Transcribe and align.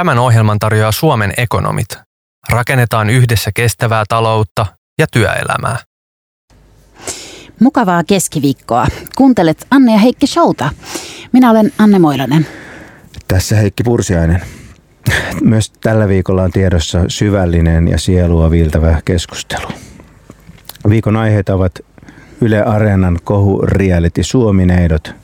Tämän 0.00 0.18
ohjelman 0.18 0.58
tarjoaa 0.58 0.92
Suomen 0.92 1.32
ekonomit. 1.36 1.88
Rakennetaan 2.48 3.10
yhdessä 3.10 3.50
kestävää 3.54 4.04
taloutta 4.08 4.66
ja 4.98 5.06
työelämää. 5.12 5.78
Mukavaa 7.60 8.04
keskiviikkoa. 8.04 8.86
Kuuntelet 9.16 9.66
Anne 9.70 9.92
ja 9.92 9.98
Heikki 9.98 10.26
Showta. 10.26 10.70
Minä 11.32 11.50
olen 11.50 11.72
Anne 11.78 11.98
Moilanen. 11.98 12.46
Tässä 13.28 13.56
Heikki 13.56 13.82
Pursiainen. 13.82 14.42
Myös 15.42 15.70
tällä 15.70 16.08
viikolla 16.08 16.42
on 16.42 16.50
tiedossa 16.50 17.04
syvällinen 17.08 17.88
ja 17.88 17.98
sielua 17.98 18.50
viiltävä 18.50 19.02
keskustelu. 19.04 19.68
Viikon 20.88 21.16
aiheita 21.16 21.54
ovat 21.54 21.72
Yle 22.40 22.62
Areenan 22.62 23.18
kohu 23.24 23.62
reality 23.62 24.22
Suomineidot, 24.22 25.14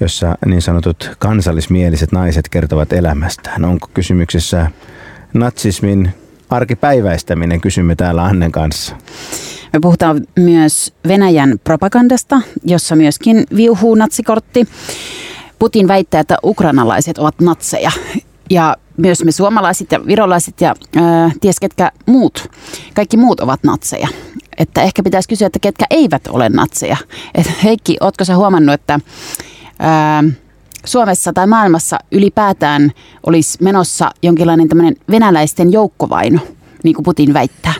jossa 0.00 0.38
niin 0.46 0.62
sanotut 0.62 1.10
kansallismieliset 1.18 2.12
naiset 2.12 2.48
kertovat 2.48 2.92
elämästään. 2.92 3.64
Onko 3.64 3.88
kysymyksessä 3.94 4.70
natsismin 5.34 6.10
arkipäiväistäminen, 6.50 7.60
kysymme 7.60 7.96
täällä 7.96 8.24
Annen 8.24 8.52
kanssa. 8.52 8.96
Me 9.72 9.80
puhutaan 9.80 10.20
myös 10.36 10.94
Venäjän 11.08 11.58
propagandasta, 11.64 12.40
jossa 12.64 12.96
myöskin 12.96 13.44
viuhuu 13.56 13.94
natsikortti. 13.94 14.68
Putin 15.58 15.88
väittää, 15.88 16.20
että 16.20 16.36
ukrainalaiset 16.44 17.18
ovat 17.18 17.40
natseja. 17.40 17.90
Ja 18.50 18.76
myös 18.96 19.24
me 19.24 19.32
suomalaiset 19.32 19.92
ja 19.92 20.06
virolaiset 20.06 20.60
ja 20.60 20.74
ää, 20.96 21.30
ties 21.40 21.60
ketkä 21.60 21.92
muut, 22.06 22.50
kaikki 22.94 23.16
muut 23.16 23.40
ovat 23.40 23.64
natseja. 23.64 24.08
Että 24.58 24.82
ehkä 24.82 25.02
pitäisi 25.02 25.28
kysyä, 25.28 25.46
että 25.46 25.58
ketkä 25.58 25.84
eivät 25.90 26.22
ole 26.28 26.48
natseja. 26.48 26.96
Et 27.34 27.46
Heikki, 27.64 27.96
ootko 28.00 28.24
sä 28.24 28.36
huomannut, 28.36 28.74
että 28.74 29.00
ää, 29.80 30.24
Suomessa 30.84 31.32
tai 31.32 31.46
maailmassa 31.46 31.98
ylipäätään 32.12 32.92
olisi 33.26 33.58
menossa 33.62 34.10
jonkinlainen 34.22 34.68
tämmöinen 34.68 34.96
venäläisten 35.10 35.72
joukkovaino, 35.72 36.40
niin 36.84 36.94
kuin 36.94 37.04
Putin 37.04 37.34
väittää? 37.34 37.74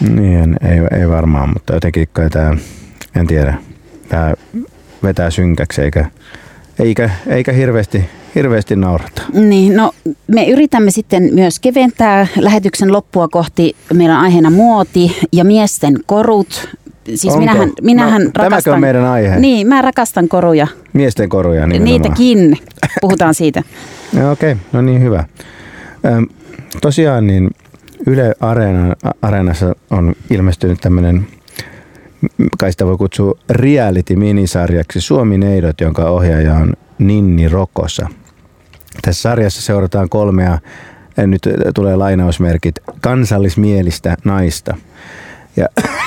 Niin, 0.00 0.56
ei, 0.62 1.00
ei 1.00 1.08
varmaan, 1.08 1.48
mutta 1.52 1.74
jotenkin 1.74 2.08
kai 2.12 2.30
tämä, 2.30 2.56
en 3.16 3.26
tiedä, 3.26 3.54
tämä 4.08 4.34
vetää 5.02 5.30
synkäksi 5.30 5.82
eikä, 5.82 6.10
eikä, 6.78 7.10
eikä 7.26 7.52
hirveästi, 7.52 8.04
hirveästi 8.34 8.76
naurata. 8.76 9.22
Niin, 9.32 9.76
no 9.76 9.92
me 10.26 10.48
yritämme 10.48 10.90
sitten 10.90 11.30
myös 11.34 11.60
keventää 11.60 12.26
lähetyksen 12.36 12.92
loppua 12.92 13.28
kohti. 13.28 13.76
Meillä 13.94 14.14
on 14.14 14.24
aiheena 14.24 14.50
muoti 14.50 15.16
ja 15.32 15.44
miesten 15.44 15.94
korut. 16.06 16.68
Siis 17.04 17.24
Onko? 17.24 17.38
minähän, 17.38 17.72
minähän 17.82 18.22
no, 18.22 18.30
Tämäkö 18.30 18.50
rakastan... 18.50 18.74
on 18.74 18.80
meidän 18.80 19.04
aihe? 19.04 19.40
Niin, 19.40 19.66
mä 19.68 19.82
rakastan 19.82 20.28
koruja. 20.28 20.66
Miesten 20.92 21.28
koruja 21.28 21.66
nimenomaan. 21.66 21.84
Niitäkin. 21.84 22.58
Puhutaan 23.00 23.34
siitä. 23.34 23.62
No, 24.12 24.32
Okei, 24.32 24.52
okay. 24.52 24.64
no 24.72 24.82
niin 24.82 25.02
hyvä. 25.02 25.24
Öm, 26.06 26.26
tosiaan 26.80 27.26
niin 27.26 27.50
Yle 28.06 28.34
Areena, 28.40 28.96
Areenassa 29.22 29.74
on 29.90 30.14
ilmestynyt 30.30 30.80
tämmöinen, 30.80 31.26
kai 32.58 32.72
sitä 32.72 32.86
voi 32.86 32.96
kutsua 32.96 33.38
reality-minisarjaksi 33.50 35.00
Suomi 35.00 35.38
Neidot, 35.38 35.80
jonka 35.80 36.10
ohjaaja 36.10 36.54
on 36.54 36.72
Ninni 36.98 37.48
Rokosa. 37.48 38.08
Tässä 39.02 39.22
sarjassa 39.22 39.62
seurataan 39.62 40.08
kolmea, 40.08 40.58
nyt 41.16 41.42
tulee 41.74 41.96
lainausmerkit, 41.96 42.74
kansallismielistä 43.00 44.16
naista. 44.24 44.76
Ja 45.56 45.66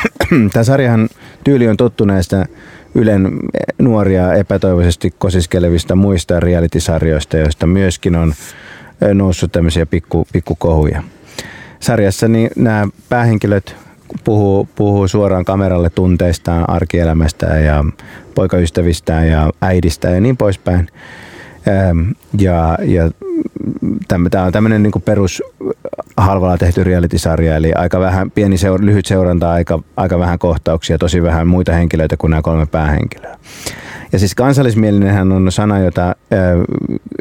tämä 0.54 0.64
sarjahan 0.64 1.10
tyyli 1.44 1.68
on 1.68 1.78
tuttu 1.78 2.06
näistä 2.06 2.46
Ylen 2.96 3.40
nuoria 3.80 4.34
epätoivoisesti 4.34 5.14
kosiskelevista 5.18 5.96
muista 5.96 6.40
reality-sarjoista, 6.40 7.38
joista 7.38 7.68
myöskin 7.68 8.16
on 8.16 8.34
noussut 9.14 9.52
tämmöisiä 9.52 9.86
pikku, 9.86 10.28
pikkukohuja 10.34 11.04
sarjassa 11.84 12.28
niin 12.28 12.50
nämä 12.56 12.88
päähenkilöt 13.10 13.76
puhuu, 14.24 14.68
puhuu 14.76 15.08
suoraan 15.08 15.46
kameralle 15.46 15.90
tunteistaan, 15.90 16.70
arkielämästään 16.70 17.64
ja 17.64 17.84
poikaystävistään 18.36 19.28
ja 19.28 19.52
äidistä 19.62 20.10
ja 20.10 20.22
niin 20.22 20.38
poispäin. 20.38 20.88
Ja, 22.40 22.78
ja 22.86 23.12
tämä 24.08 24.46
on 24.46 24.52
tämmöinen 24.52 24.84
niin 24.84 25.02
perus 25.06 25.44
halvalla 26.18 26.58
tehty 26.58 26.84
reality-sarja, 26.84 27.56
eli 27.56 27.74
aika 27.74 28.00
vähän, 28.00 28.32
pieni 28.32 28.58
seura, 28.58 28.86
lyhyt 28.86 29.06
seuranta, 29.06 29.52
aika, 29.52 29.80
aika 29.98 30.20
vähän 30.20 30.40
kohtauksia, 30.40 30.98
tosi 30.98 31.24
vähän 31.24 31.48
muita 31.48 31.74
henkilöitä 31.74 32.18
kuin 32.18 32.32
nämä 32.32 32.42
kolme 32.42 32.66
päähenkilöä. 32.66 33.38
Ja 34.12 34.20
siis 34.20 34.36
kansallismielinenhän 34.36 35.32
on 35.32 35.52
sana, 35.52 35.80
jota, 35.80 36.16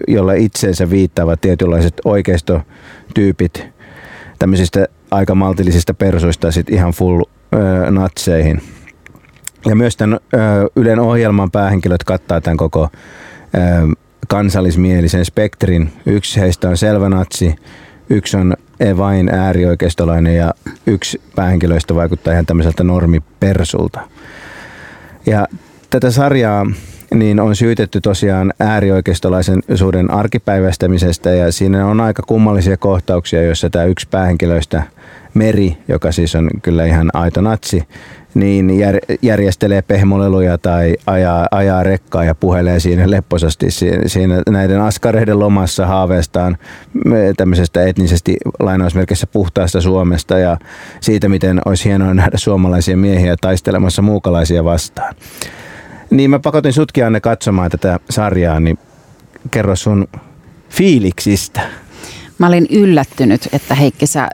jolla 0.09 0.33
itseensä 0.33 0.91
viittaavat 0.91 1.41
tietynlaiset 1.41 1.95
oikeistotyypit, 2.05 3.67
tämmöisistä 4.39 4.87
aika 5.11 5.35
maltillisista 5.35 5.95
persuista 5.95 6.53
sit 6.53 6.71
ihan 6.71 6.93
full 6.93 7.23
ö, 7.55 7.91
natseihin. 7.91 8.63
Ja 9.67 9.77
myös 9.77 9.97
tämän 9.97 10.21
ö, 10.35 10.39
Ylen 10.77 11.01
ohjelman 11.01 11.51
päähenkilöt 11.51 12.05
kattaa 12.05 12.41
tämän 12.41 12.57
koko 12.57 12.89
ö, 13.55 13.59
kansallismielisen 14.33 15.25
spektrin. 15.25 15.93
Yksi 16.07 16.41
heistä 16.41 16.69
on 16.69 16.77
selvä 16.77 17.09
natsi, 17.09 17.55
yksi 18.11 18.37
on 18.37 18.55
vain 18.97 19.29
äärioikeistolainen 19.35 20.37
ja 20.37 20.55
yksi 20.87 21.21
päähenkilöistä 21.37 21.95
vaikuttaa 21.95 22.33
ihan 22.33 22.47
tämmöiseltä 22.47 22.85
normipersulta. 22.85 24.01
Ja 25.27 25.47
tätä 25.91 26.11
sarjaa 26.11 26.67
niin 27.15 27.41
on 27.41 27.57
syytetty 27.57 28.01
tosiaan 28.01 28.53
äärioikeistolaisuuden 28.61 30.11
arkipäivästämisestä 30.11 31.31
ja 31.31 31.53
siinä 31.53 31.87
on 31.87 32.01
aika 32.01 32.23
kummallisia 32.27 32.77
kohtauksia, 32.77 33.43
joissa 33.43 33.71
tämä 33.71 33.85
yksi 33.85 34.09
päähenkilöistä 34.11 34.83
Meri, 35.35 35.77
joka 35.89 36.13
siis 36.13 36.35
on 36.35 36.51
kyllä 36.63 36.85
ihan 36.85 37.11
aito 37.13 37.41
natsi, 37.41 37.83
niin 38.35 38.79
jär, 38.79 38.99
järjestelee 39.23 39.83
pehmoleluja 39.83 40.59
tai 40.59 40.97
ajaa, 41.07 41.47
ajaa 41.51 41.83
rekkaa 41.83 42.25
ja 42.25 42.35
puhelee 42.35 42.81
siinä 42.81 43.11
lepposasti 43.11 43.67
siinä, 44.07 44.43
näiden 44.51 44.81
askareiden 44.81 45.39
lomassa 45.39 45.87
haaveestaan 45.87 46.57
tämmöisestä 47.37 47.87
etnisesti 47.87 48.37
lainausmerkissä 48.61 49.27
puhtaasta 49.27 49.81
Suomesta 49.81 50.39
ja 50.39 50.57
siitä, 51.01 51.29
miten 51.29 51.61
olisi 51.65 51.85
hienoa 51.85 52.15
nähdä 52.15 52.39
suomalaisia 52.39 52.97
miehiä 52.97 53.37
taistelemassa 53.41 54.03
muukalaisia 54.03 54.65
vastaan. 54.65 55.15
Niin 56.11 56.31
mä 56.31 56.39
pakotin 56.39 56.73
sutkia 56.73 57.11
ne 57.11 57.21
katsomaan 57.21 57.71
tätä 57.71 58.01
sarjaa, 58.11 58.61
niin 58.61 58.79
kerro 59.51 59.77
sun 59.77 60.09
fiiliksistä. 60.71 61.61
Mä 62.39 62.47
olin 62.47 62.67
yllättynyt, 62.71 63.49
että 63.53 63.75
Heikki 63.75 64.07
sä 64.07 64.29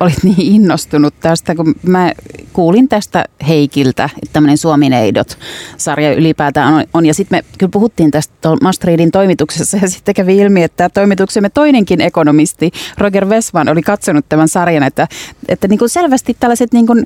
olit 0.00 0.22
niin 0.22 0.54
innostunut 0.54 1.14
tästä, 1.20 1.54
kun 1.54 1.74
mä 1.86 2.12
kuulin 2.52 2.88
tästä 2.88 3.24
Heikiltä, 3.48 4.04
että 4.04 4.32
tämmöinen 4.32 4.58
Suomineidot-sarja 4.58 6.12
ylipäätään 6.12 6.74
on. 6.74 6.84
on. 6.94 7.06
Ja 7.06 7.14
sitten 7.14 7.38
me 7.38 7.44
kyllä 7.58 7.70
puhuttiin 7.70 8.10
tästä 8.10 8.48
Mastridin 8.62 9.10
toimituksessa 9.10 9.76
ja 9.82 9.88
sitten 9.88 10.14
kävi 10.14 10.36
ilmi, 10.36 10.62
että 10.62 10.88
toimituksemme 10.88 11.50
toinenkin 11.50 12.00
ekonomisti, 12.00 12.70
Roger 12.98 13.26
Westman, 13.26 13.68
oli 13.68 13.82
katsonut 13.82 14.28
tämän 14.28 14.48
sarjan, 14.48 14.82
että, 14.82 15.08
että 15.48 15.68
niin 15.68 15.78
kuin 15.78 15.88
selvästi 15.88 16.36
tällaiset 16.40 16.72
niin 16.72 16.86
kuin 16.86 17.04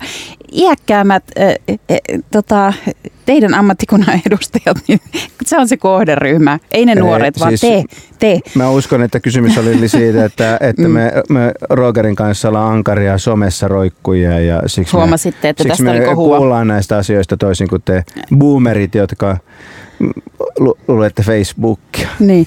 iäkkäämät 0.53 1.25
äh, 1.41 1.49
äh, 1.91 1.99
tota, 2.31 2.73
teidän 3.27 3.55
ammattikunnan 3.55 4.21
edustajat, 4.27 4.77
niin 4.89 5.01
se 5.45 5.59
on 5.59 5.69
se 5.69 5.77
kohderyhmä. 5.77 6.59
Ei 6.71 6.87
ne 6.87 6.95
nuoret, 6.95 7.37
Ei, 7.37 7.41
vaan 7.41 7.59
siis 7.59 7.61
te, 7.61 7.97
te. 8.19 8.41
Mä 8.55 8.71
uskon, 8.71 9.03
että 9.03 9.21
kysymys 9.21 9.59
oli 9.59 9.89
siitä, 9.89 10.25
että, 10.25 10.57
että 10.61 10.83
mm. 10.83 10.91
me, 10.91 11.13
me 11.29 11.53
Rogerin 11.71 12.17
kanssa 12.17 12.49
ollaan 12.49 12.73
ankaria 12.73 13.19
somessa 13.19 13.69
roikkuja 13.69 14.41
ja 14.41 14.63
siksi 14.67 14.97
me, 15.43 15.49
että 15.49 15.63
siksi 15.63 15.69
tästä 15.69 15.85
me 15.85 15.91
oli 15.91 16.15
kohua. 16.15 16.39
kuullaan 16.39 16.69
näistä 16.69 16.97
asioista 16.97 17.37
toisin 17.37 17.69
kuin 17.69 17.83
te 17.85 18.05
boomerit, 18.39 18.95
jotka 18.95 19.39
lu- 20.59 20.79
luette 20.89 21.23
Facebookia. 21.23 22.09
Niin. 22.19 22.47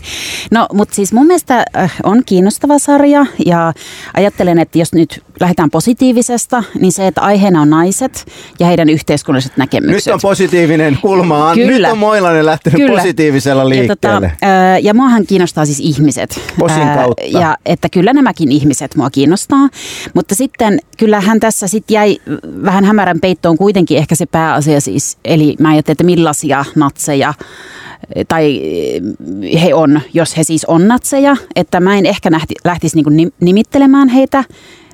No, 0.51 0.67
mutta 0.73 0.95
siis 0.95 1.13
mun 1.13 1.27
mielestä 1.27 1.65
äh, 1.77 1.95
on 2.03 2.21
kiinnostava 2.25 2.79
sarja 2.79 3.25
ja 3.45 3.73
ajattelen, 4.13 4.59
että 4.59 4.77
jos 4.77 4.93
nyt 4.93 5.23
lähdetään 5.39 5.69
positiivisesta, 5.69 6.63
niin 6.79 6.91
se, 6.91 7.07
että 7.07 7.21
aiheena 7.21 7.61
on 7.61 7.69
naiset 7.69 8.25
ja 8.59 8.67
heidän 8.67 8.89
yhteiskunnalliset 8.89 9.57
näkemykset. 9.57 10.05
Nyt 10.05 10.13
on 10.13 10.19
positiivinen 10.21 10.97
kulma. 11.01 11.51
Kyllä. 11.53 11.87
Nyt 11.87 11.91
on 11.91 11.97
Moilanen 11.97 12.45
lähtenyt 12.45 12.81
Kyllä. 12.81 12.97
positiivisella 13.01 13.69
liikkeelle. 13.69 14.25
Ja, 14.25 14.31
tota, 14.31 14.45
ää, 14.45 14.79
ja 14.79 14.93
muahan 14.93 15.25
kiinnostaa 15.25 15.65
siis 15.65 15.79
ihmiset. 15.79 16.41
Posin 16.59 16.81
Ää, 16.81 16.97
kautta. 16.97 17.23
Ja 17.27 17.57
että 17.65 17.89
kyllä 17.89 18.13
nämäkin 18.13 18.51
ihmiset 18.51 18.95
mua 18.95 19.09
kiinnostaa. 19.09 19.69
Mutta 20.13 20.35
sitten 20.35 20.79
kyllähän 20.97 21.39
tässä 21.39 21.67
sitten 21.67 21.95
jäi 21.95 22.17
vähän 22.65 22.85
hämärän 22.85 23.19
peittoon 23.19 23.57
kuitenkin 23.57 23.97
ehkä 23.97 24.15
se 24.15 24.25
pääasia 24.25 24.81
siis. 24.81 25.17
Eli 25.25 25.55
mä 25.59 25.69
ajattelin, 25.69 25.93
että 25.93 26.03
millaisia 26.03 26.65
natseja 26.75 27.33
tai 28.27 28.61
he 29.63 29.73
on, 29.73 30.01
jos 30.13 30.37
he 30.37 30.43
siis 30.43 30.65
on 30.65 30.87
natseja, 30.87 31.35
että 31.55 31.79
mä 31.79 31.97
en 31.97 32.05
ehkä 32.05 32.29
nähti, 32.29 32.55
lähtisi 32.65 33.01
niin 33.01 33.33
nimittelemään 33.39 34.09
heitä 34.09 34.43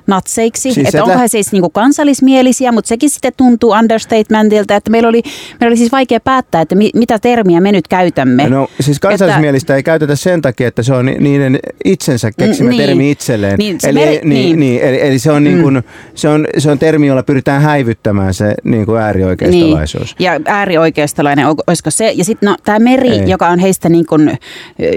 natseiksi. 0.06 0.62
Siis 0.62 0.78
että 0.78 0.98
et 0.98 1.04
onko 1.04 1.18
he 1.18 1.28
siis 1.28 1.52
niinku 1.52 1.70
kansallismielisiä, 1.70 2.72
mutta 2.72 2.88
sekin 2.88 3.10
sitten 3.10 3.32
tuntuu 3.36 3.70
understatementilta, 3.70 4.76
että 4.76 4.90
meillä 4.90 5.08
oli, 5.08 5.22
meillä 5.60 5.70
oli 5.72 5.76
siis 5.76 5.92
vaikea 5.92 6.20
päättää, 6.20 6.60
että 6.60 6.74
mi, 6.74 6.90
mitä 6.94 7.18
termiä 7.18 7.60
me 7.60 7.72
nyt 7.72 7.88
käytämme. 7.88 8.48
No 8.48 8.68
siis 8.80 8.98
kansallismielistä 9.00 9.76
ei 9.76 9.82
käytetä 9.82 10.16
sen 10.16 10.42
takia, 10.42 10.68
että 10.68 10.82
se 10.82 10.94
on 10.94 11.06
ni- 11.06 11.16
niiden 11.18 11.58
itsensä 11.84 12.30
keksimä 12.38 12.70
Mm, 12.70 12.76
niin. 12.76 12.86
termi 12.86 13.10
itselleen. 13.10 13.58
Niin, 13.58 13.80
se 13.80 13.88
eli, 13.88 13.98
meri- 14.00 14.20
niin, 14.24 14.28
niin. 14.28 14.60
niin. 14.60 14.82
eli, 14.82 15.00
eli 15.06 15.18
se, 15.18 15.30
on 15.32 15.44
niin 15.44 15.62
kuin, 15.62 15.82
se, 16.14 16.28
on, 16.28 16.46
se 16.58 16.70
on 16.70 16.78
termi, 16.78 17.06
jolla 17.06 17.22
pyritään 17.22 17.62
häivyttämään 17.62 18.34
se 18.34 18.54
niin 18.64 18.86
kuin 18.86 19.00
äärioikeistolaisuus. 19.00 20.16
Niin. 20.18 20.24
Ja 20.24 20.40
äärioikeistolainen, 20.44 21.46
olisiko 21.66 21.90
se? 21.90 22.10
Ja 22.14 22.24
sitten 22.24 22.46
no, 22.46 22.56
tämä 22.64 22.78
Meri, 22.78 23.08
Ei. 23.10 23.30
joka 23.30 23.48
on 23.48 23.58
heistä 23.58 23.88
niin 23.88 24.06
kuin 24.06 24.38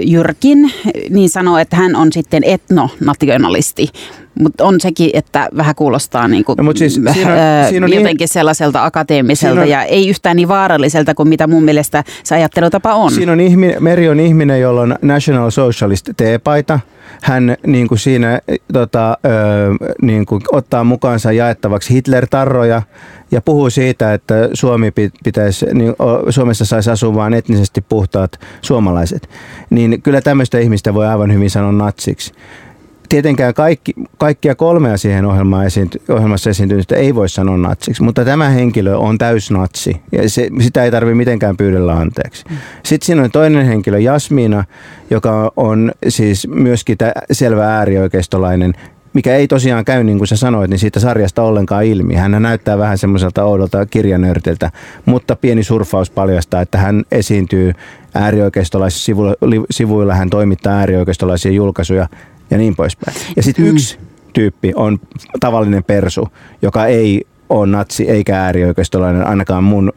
jyrkin, 0.02 0.72
niin 1.10 1.28
sanoo, 1.30 1.58
että 1.58 1.76
hän 1.76 1.96
on 1.96 2.12
sitten 2.12 2.42
etnonationalisti. 2.44 3.88
Mutta 4.40 4.64
on 4.64 4.80
sekin, 4.80 5.10
että 5.14 5.48
vähän 5.56 5.74
kuulostaa 5.74 6.28
niin 6.28 6.44
kuin, 6.44 6.56
No, 6.56 6.72
siis 6.76 6.94
siinä 6.94 7.32
on- 7.32 7.38
ö, 7.66 7.68
siinä 7.68 7.86
on 7.86 7.92
jotenkin 7.92 8.28
sellaiselta 8.28 8.84
akateemiselta 8.84 9.60
on- 9.60 9.68
ja 9.68 9.82
ei 9.82 10.08
yhtään 10.08 10.36
niin 10.36 10.48
vaaralliselta 10.48 11.14
kuin 11.14 11.28
mitä 11.28 11.46
mun 11.46 11.62
mielestä 11.64 12.04
se 12.24 12.34
ajattelutapa 12.34 12.94
on. 12.94 13.10
Siinä 13.12 13.32
on 13.32 13.40
ihminen, 13.40 13.76
Meri 13.82 14.08
on 14.08 14.20
ihminen, 14.20 14.60
jolla 14.60 14.80
on 14.80 14.96
National 15.02 15.50
Socialist 15.50 16.10
teepaita. 16.16 16.80
Hän 17.22 17.56
niin 17.66 17.88
kuin 17.88 17.98
siinä 17.98 18.32
äh, 18.34 18.40
tota, 18.72 19.10
ö, 19.10 19.16
niin 20.02 20.26
kuin 20.26 20.42
ottaa 20.52 20.84
mukaansa 20.84 21.32
jaettavaksi 21.32 21.94
Hitler-tarroja 21.94 22.82
ja 23.30 23.40
puhuu 23.40 23.70
siitä, 23.70 24.14
että 24.14 24.34
Suomi 24.54 24.90
pi- 24.90 25.10
pitäisi, 25.24 25.66
niin, 25.74 25.94
Suomessa 26.30 26.64
saisi 26.64 26.90
asua 26.90 27.14
vain 27.14 27.34
etnisesti 27.34 27.80
puhtaat 27.80 28.40
suomalaiset. 28.62 29.28
Niin 29.70 30.02
kyllä 30.02 30.20
tämmöistä 30.20 30.58
ihmistä 30.58 30.94
voi 30.94 31.06
aivan 31.06 31.32
hyvin 31.34 31.50
sanoa 31.50 31.72
natsiksi. 31.72 32.32
Tietenkään 33.10 33.54
kaikki, 33.54 33.94
kaikkia 34.18 34.54
kolmea 34.54 34.96
siihen 34.96 35.26
ohjelmaan 35.26 35.66
esiinty, 35.66 36.02
ohjelmassa 36.08 36.50
esiintynyttä 36.50 36.96
ei 36.96 37.14
voi 37.14 37.28
sanoa 37.28 37.56
natsiksi, 37.56 38.02
mutta 38.02 38.24
tämä 38.24 38.48
henkilö 38.48 38.96
on 38.96 39.18
täysnatsi 39.18 40.00
ja 40.12 40.30
se, 40.30 40.48
sitä 40.60 40.84
ei 40.84 40.90
tarvitse 40.90 41.14
mitenkään 41.14 41.56
pyydellä 41.56 41.92
anteeksi. 41.92 42.44
Sitten 42.82 43.06
siinä 43.06 43.22
on 43.22 43.30
toinen 43.30 43.66
henkilö, 43.66 43.98
Jasmina, 43.98 44.64
joka 45.10 45.52
on 45.56 45.92
siis 46.08 46.48
myöskin 46.48 46.98
tä, 46.98 47.12
selvä 47.32 47.76
äärioikeistolainen, 47.76 48.74
mikä 49.12 49.36
ei 49.36 49.48
tosiaan 49.48 49.84
käy 49.84 50.04
niin 50.04 50.18
kuin 50.18 50.28
sä 50.28 50.36
sanoit, 50.36 50.70
niin 50.70 50.78
siitä 50.78 51.00
sarjasta 51.00 51.42
ollenkaan 51.42 51.84
ilmi. 51.84 52.14
Hän 52.14 52.42
näyttää 52.42 52.78
vähän 52.78 52.98
semmoiselta 52.98 53.44
oudolta 53.44 53.86
kirjanörtiltä, 53.86 54.70
mutta 55.06 55.36
pieni 55.36 55.62
surfaus 55.62 56.10
paljastaa, 56.10 56.60
että 56.60 56.78
hän 56.78 57.04
esiintyy 57.10 57.72
äärioikeistolaisissa 58.14 59.04
sivuilla, 59.04 59.34
sivuilla, 59.70 60.14
hän 60.14 60.30
toimittaa 60.30 60.78
äärioikeistolaisia 60.78 61.52
julkaisuja 61.52 62.08
ja 62.50 62.58
niin 62.58 62.76
poispäin. 62.76 63.16
Ja 63.36 63.42
sitten 63.42 63.64
Mm. 63.64 63.70
yksi 63.70 63.98
tyyppi 64.32 64.72
on 64.76 64.98
tavallinen 65.40 65.84
persu, 65.84 66.28
joka 66.62 66.86
ei 66.86 67.26
ole 67.48 67.66
natsi 67.66 68.10
eikä 68.10 68.42
äärioikeistolainen 68.42 69.26
ainakaan 69.26 69.64
mun 69.64 69.92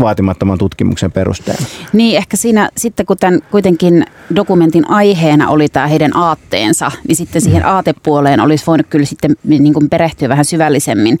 vaatimattoman 0.00 0.58
tutkimuksen 0.58 1.12
perusteella. 1.12 1.66
Niin, 1.92 2.16
ehkä 2.16 2.36
siinä 2.36 2.70
sitten 2.76 3.06
kun 3.06 3.16
tämän 3.16 3.40
kuitenkin 3.50 4.04
dokumentin 4.36 4.90
aiheena 4.90 5.48
oli 5.48 5.68
tämä 5.68 5.86
heidän 5.86 6.16
aatteensa, 6.16 6.90
niin 7.08 7.16
sitten 7.16 7.42
siihen 7.42 7.66
aatepuoleen 7.66 8.40
olisi 8.40 8.66
voinut 8.66 8.86
kyllä 8.90 9.04
sitten 9.06 9.36
niin 9.44 9.74
kuin 9.74 9.90
perehtyä 9.90 10.28
vähän 10.28 10.44
syvällisemmin. 10.44 11.18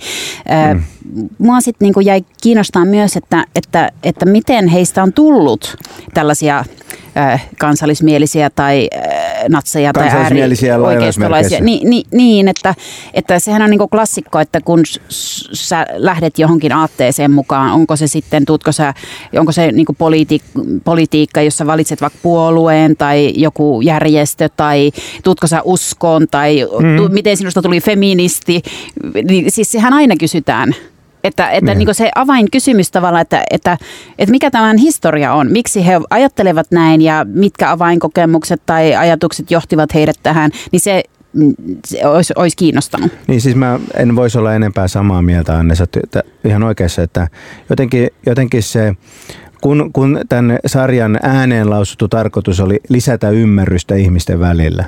Mm. 0.74 0.82
Mua 1.38 1.60
sitten 1.60 1.86
niin 1.86 1.94
kuin 1.94 2.06
jäi 2.06 2.24
kiinnostaa 2.42 2.84
myös, 2.84 3.16
että, 3.16 3.44
että, 3.54 3.90
että 4.02 4.26
miten 4.26 4.68
heistä 4.68 5.02
on 5.02 5.12
tullut 5.12 5.76
tällaisia 6.14 6.64
äh, 7.16 7.48
kansallismielisiä 7.58 8.50
tai 8.50 8.88
äh, 8.96 9.02
natseja 9.48 9.92
tai 9.92 10.08
äärioikeistolaisia. 10.08 10.82
lainausmerkeissä. 10.82 11.60
Niin, 11.60 12.06
niin, 12.10 12.48
että, 12.48 12.74
että 13.14 13.38
sehän 13.38 13.62
on 13.62 13.70
niin 13.70 13.78
kuin 13.78 13.90
klassikko, 13.90 14.40
että 14.40 14.60
kun 14.60 14.82
sä 15.52 15.86
lähdet 15.92 16.38
johonkin 16.38 16.72
aatteeseen 16.72 17.30
mukaan, 17.30 17.72
onko 17.72 17.96
se 17.96 18.06
sitten, 18.06 18.44
tuutko 18.44 18.72
sä, 18.72 18.94
onko 19.38 19.52
se 19.52 19.72
niin 19.72 19.86
kuin 19.86 19.96
politi- 19.96 20.60
politiikka, 20.84 21.42
jossa 21.42 21.66
valitset 21.66 22.00
vaikka 22.00 22.18
puolueen 22.22 22.96
tai 22.96 23.32
joku 23.36 23.80
järjestö 23.80 24.48
tai 24.56 24.92
tuutko 25.24 25.46
sä 25.46 25.62
uskoon 25.64 26.28
tai 26.30 26.66
mm. 26.82 26.96
tu, 26.96 27.08
miten 27.08 27.36
sinusta 27.36 27.62
tuli 27.62 27.80
feministi, 27.80 28.62
niin 29.28 29.50
siis 29.50 29.72
sehän 29.72 29.92
aina 29.92 30.16
kysytään. 30.16 30.74
Että, 31.24 31.50
että 31.50 31.74
Niin. 31.74 31.86
niin. 31.86 31.94
se 31.94 32.10
avainkysymys 32.14 32.90
tavallaan, 32.90 33.22
että, 33.22 33.42
että, 33.50 33.78
että 34.18 34.30
mikä 34.30 34.50
tämän 34.50 34.76
historia 34.76 35.32
on, 35.32 35.52
miksi 35.52 35.86
he 35.86 36.00
ajattelevat 36.10 36.66
näin 36.70 37.02
ja 37.02 37.26
mitkä 37.28 37.70
avainkokemukset 37.70 38.62
tai 38.66 38.94
ajatukset 38.94 39.50
johtivat 39.50 39.94
heidät 39.94 40.16
tähän, 40.22 40.50
niin 40.72 40.80
se, 40.80 41.02
mm, 41.32 41.54
se 41.86 42.06
olisi, 42.06 42.32
olisi 42.36 42.56
kiinnostanut. 42.56 43.12
Niin 43.26 43.40
siis 43.40 43.56
mä 43.56 43.80
en 43.96 44.16
voisi 44.16 44.38
olla 44.38 44.54
enempää 44.54 44.88
samaa 44.88 45.22
mieltä 45.22 45.58
Anne, 45.58 45.74
sä 45.74 45.86
ihan 46.44 46.62
oikeassa, 46.62 47.02
että 47.02 47.28
jotenkin, 47.70 48.08
jotenkin 48.26 48.62
se, 48.62 48.94
kun, 49.60 49.90
kun 49.92 50.20
tämän 50.28 50.58
sarjan 50.66 51.18
ääneen 51.22 51.70
lausuttu 51.70 52.08
tarkoitus 52.08 52.60
oli 52.60 52.80
lisätä 52.88 53.30
ymmärrystä 53.30 53.94
ihmisten 53.94 54.40
välillä, 54.40 54.84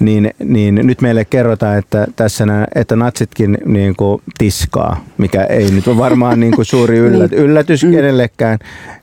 niin, 0.00 0.30
niin 0.44 0.74
nyt 0.74 1.00
meille 1.00 1.24
kerrotaan, 1.24 1.78
että 1.78 2.06
tässä 2.16 2.46
nää, 2.46 2.66
että 2.74 2.96
natsitkin 2.96 3.58
niin 3.64 3.96
kuin 3.96 4.22
tiskaa, 4.38 5.04
mikä 5.18 5.44
ei 5.44 5.70
nyt 5.70 5.88
ole 5.88 5.96
varmaan 5.96 6.40
niin 6.40 6.52
kuin 6.52 6.64
suuri 6.64 6.98
yllät, 6.98 7.32
yllätys 7.32 7.80
kenellekään. 7.80 8.58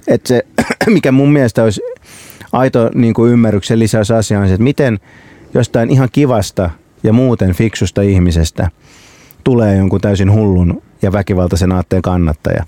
Että 0.08 0.28
se, 0.28 0.46
mikä 0.96 1.12
mun 1.12 1.34
mielestä 1.34 1.64
olisi 1.64 1.82
aito 2.52 2.92
niin 2.96 3.14
kuin 3.14 3.32
ymmärryksen 3.32 3.80
lisäys 3.80 4.12
asia 4.12 4.40
on 4.40 4.48
se, 4.48 4.54
että 4.54 4.64
miten 4.64 5.00
jostain 5.54 5.90
ihan 5.90 6.10
kivasta 6.12 6.70
ja 7.04 7.14
muuten 7.14 7.54
fiksusta 7.54 8.02
ihmisestä 8.02 8.70
tulee 9.44 9.76
jonkun 9.76 10.02
täysin 10.02 10.32
hullun 10.32 10.82
ja 11.02 11.12
väkivaltaisen 11.12 11.72
aatteen 11.72 12.02
kannattaja. 12.02 12.64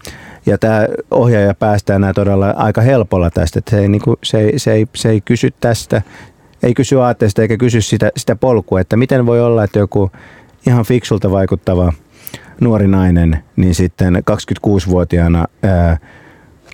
Ja 0.45 0.57
tämä 0.57 0.87
ohjaaja 1.11 1.53
päästää 1.53 1.99
nämä 1.99 2.13
todella 2.13 2.49
aika 2.49 2.81
helpolla 2.81 3.29
tästä, 3.29 3.59
että 3.59 3.71
se 3.71 3.79
ei, 3.79 3.87
niinku, 3.87 4.19
se 4.23 4.39
ei, 4.39 4.59
se 4.59 4.73
ei, 4.73 4.85
se 4.95 5.09
ei 5.09 5.21
kysy 5.21 5.53
tästä, 5.59 6.01
ei 6.63 6.73
kysy 6.73 7.01
aatteesta 7.01 7.41
eikä 7.41 7.57
kysy 7.57 7.81
sitä, 7.81 8.11
sitä 8.17 8.35
polkua, 8.35 8.81
että 8.81 8.97
miten 8.97 9.25
voi 9.25 9.41
olla, 9.41 9.63
että 9.63 9.79
joku 9.79 10.11
ihan 10.67 10.85
fiksulta 10.85 11.31
vaikuttava 11.31 11.93
nuori 12.61 12.87
nainen, 12.87 13.43
niin 13.55 13.75
sitten 13.75 14.15
26-vuotiaana 14.15 15.45
ää, 15.63 15.97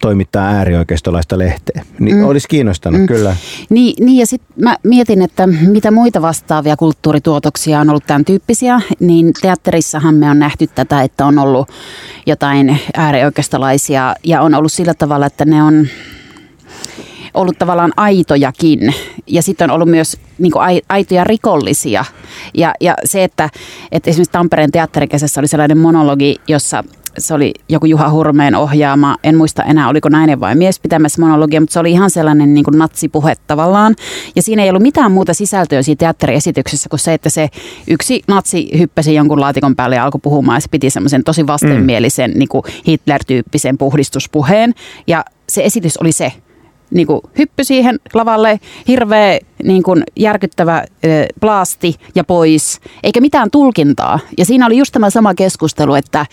toimittaa 0.02 0.48
äärioikeistolaista 0.48 1.38
lehteä. 1.38 1.86
Niin 2.00 2.16
mm. 2.16 2.26
Olisi 2.26 2.48
kiinnostanut, 2.48 3.02
mm. 3.02 3.08
kyllä. 3.08 3.36
Niin, 3.70 4.06
niin 4.06 4.18
ja 4.18 4.26
sitten 4.26 4.64
mä 4.64 4.78
mietin, 4.84 5.22
että 5.22 5.48
mitä 5.48 5.92
muita 5.92 6.22
vastaavia 6.22 6.78
kulttuurituotoksia 6.78 7.80
on 7.80 7.90
ollut 7.90 8.08
tämän 8.08 8.26
tyyppisiä, 8.26 8.82
niin 9.00 9.34
teatterissahan 9.42 10.16
me 10.16 10.30
on 10.30 10.40
nähty 10.40 10.68
tätä, 10.68 11.02
että 11.02 11.26
on 11.26 11.40
ollut 11.40 11.70
jotain 12.26 12.80
äärioikeistolaisia 12.98 14.16
ja 14.24 14.42
on 14.42 14.54
ollut 14.54 14.72
sillä 14.72 14.94
tavalla, 14.94 15.26
että 15.26 15.46
ne 15.46 15.64
on 15.64 15.88
ollut 17.36 17.60
tavallaan 17.60 17.94
aitojakin. 17.98 18.94
Ja 19.28 19.42
sitten 19.42 19.70
on 19.70 19.76
ollut 19.76 19.90
myös 19.90 20.18
niin 20.38 20.52
kuin 20.52 20.64
ai- 20.64 20.82
aitoja 20.90 21.24
rikollisia. 21.24 22.06
Ja, 22.54 22.74
ja 22.82 22.94
se, 23.06 23.24
että, 23.24 23.50
että 23.92 24.10
esimerkiksi 24.10 24.32
Tampereen 24.32 24.72
teatterikesässä 24.72 25.42
oli 25.42 25.48
sellainen 25.48 25.78
monologi, 25.78 26.36
jossa 26.48 26.84
se 27.18 27.34
oli 27.34 27.54
joku 27.70 27.86
Juha 27.86 28.10
Hurmeen 28.10 28.56
ohjaama, 28.56 29.18
en 29.24 29.38
muista 29.38 29.64
enää 29.64 29.90
oliko 29.90 30.10
nainen 30.10 30.40
vai 30.40 30.56
mies 30.56 30.80
pitämässä 30.80 31.22
monologia, 31.22 31.60
mutta 31.62 31.74
se 31.74 31.80
oli 31.80 31.92
ihan 31.92 32.10
sellainen 32.10 32.54
niin 32.54 32.64
kuin 32.64 32.78
natsipuhe 32.78 33.36
tavallaan. 33.48 33.96
Ja 34.36 34.42
siinä 34.42 34.64
ei 34.64 34.70
ollut 34.70 34.82
mitään 34.82 35.12
muuta 35.12 35.34
sisältöä 35.34 35.82
siinä 35.82 35.98
teatteriesityksessä 36.00 36.90
kuin 36.90 37.00
se, 37.00 37.14
että 37.14 37.30
se 37.30 37.50
yksi 37.88 38.22
natsi 38.28 38.70
hyppäsi 38.78 39.16
jonkun 39.16 39.42
laatikon 39.42 39.76
päälle 39.76 39.96
ja 39.96 40.04
alkoi 40.04 40.20
puhumaan 40.24 40.56
ja 40.56 40.62
se 40.62 40.70
piti 40.72 40.90
semmoisen 40.90 41.24
tosi 41.24 41.48
vastenmielisen 41.48 42.32
niin 42.32 42.50
kuin 42.50 42.64
Hitler-tyyppisen 42.88 43.78
puhdistuspuheen. 43.78 44.74
Ja 45.08 45.26
se 45.50 45.64
esitys 45.64 45.98
oli 45.98 46.12
se, 46.12 46.34
niin 46.96 47.08
kuin 47.08 47.22
hyppy 47.38 47.64
siihen 47.64 48.00
lavalle, 48.14 48.60
hirveä 48.88 49.40
niin 49.64 49.84
kuin 49.84 50.04
järkyttävä 50.16 50.78
ö, 51.06 51.26
plaasti 51.40 51.96
ja 52.16 52.24
pois, 52.24 52.80
eikä 53.04 53.22
mitään 53.22 53.52
tulkintaa. 53.52 54.20
Ja 54.38 54.46
siinä 54.46 54.66
oli 54.66 54.78
just 54.78 54.92
tämä 54.92 55.10
sama 55.10 55.34
keskustelu, 55.34 55.96
että 55.96 56.26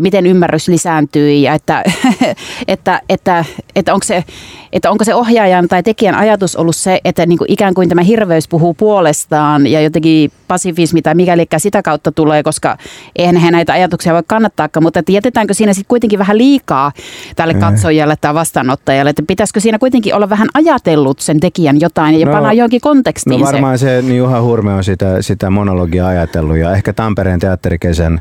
miten 0.00 0.26
ymmärrys 0.26 0.68
lisääntyi 0.68 1.42
ja 1.42 1.54
että, 1.54 1.82
että, 2.68 3.00
että, 3.08 3.44
että, 3.76 3.94
onko 3.94 4.04
se, 4.04 4.24
että 4.72 4.90
onko 4.90 5.04
se 5.04 5.14
ohjaajan 5.14 5.68
tai 5.68 5.82
tekijän 5.82 6.14
ajatus 6.14 6.56
ollut 6.56 6.76
se, 6.76 7.00
että 7.04 7.26
niin 7.26 7.38
kuin 7.38 7.52
ikään 7.52 7.74
kuin 7.74 7.88
tämä 7.88 8.02
hirveys 8.02 8.48
puhuu 8.48 8.74
puolestaan 8.74 9.66
ja 9.66 9.80
jotenkin 9.80 10.32
pasifismi 10.48 11.02
tai 11.02 11.14
mikäli 11.14 11.46
sitä 11.56 11.82
kautta 11.82 12.12
tulee, 12.12 12.42
koska 12.42 12.76
eihän 13.16 13.36
he 13.36 13.50
näitä 13.50 13.72
ajatuksia 13.72 14.14
voi 14.14 14.22
kannattaakaan, 14.26 14.82
mutta 14.82 15.00
että 15.00 15.12
jätetäänkö 15.12 15.54
siinä 15.54 15.72
sitten 15.72 15.88
kuitenkin 15.88 16.18
vähän 16.18 16.38
liikaa 16.38 16.92
tälle 17.36 17.54
katsojalle 17.54 18.16
tai 18.20 18.34
vastaanottajalle, 18.34 19.10
että 19.10 19.22
pitäisikö 19.26 19.60
siinä 19.60 19.78
kuitenkin 19.78 20.14
olla 20.14 20.28
vähän 20.28 20.48
ajatellut 20.54 21.20
sen 21.20 21.40
tekijän 21.40 21.80
jotain 21.80 22.20
ja 22.20 22.26
No, 22.26 22.32
panna 22.32 22.52
johonkin 22.52 22.80
kontekstiin 22.80 23.40
No 23.40 23.46
se. 23.46 23.52
varmaan 23.52 23.78
se, 23.78 24.02
niin 24.02 24.16
Juha 24.16 24.42
Hurme 24.42 24.74
on 24.74 24.84
sitä, 24.84 25.22
sitä 25.22 25.50
monologia 25.50 26.06
ajatellut 26.06 26.56
ja 26.56 26.72
ehkä 26.72 26.92
Tampereen 26.92 27.40
teatterikesän 27.40 28.20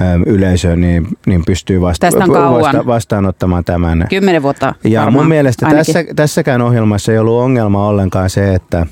äm, 0.00 0.22
yleisö 0.26 0.76
niin, 0.76 1.08
niin 1.26 1.44
pystyy 1.44 1.80
vasta- 1.80 2.06
vasta- 2.06 2.86
vastaanottamaan 2.86 3.64
tämän. 3.64 4.06
Kymmenen 4.10 4.42
vuotta 4.42 4.74
Ja 4.84 5.00
varmaan, 5.00 5.24
mun 5.24 5.28
mielestä 5.28 5.66
ainakin. 5.66 5.94
tässä, 5.94 6.14
tässäkään 6.16 6.62
ohjelmassa 6.62 7.12
ei 7.12 7.18
ollut 7.18 7.40
ongelma 7.42 7.86
ollenkaan 7.86 8.30
se, 8.30 8.54
että, 8.54 8.86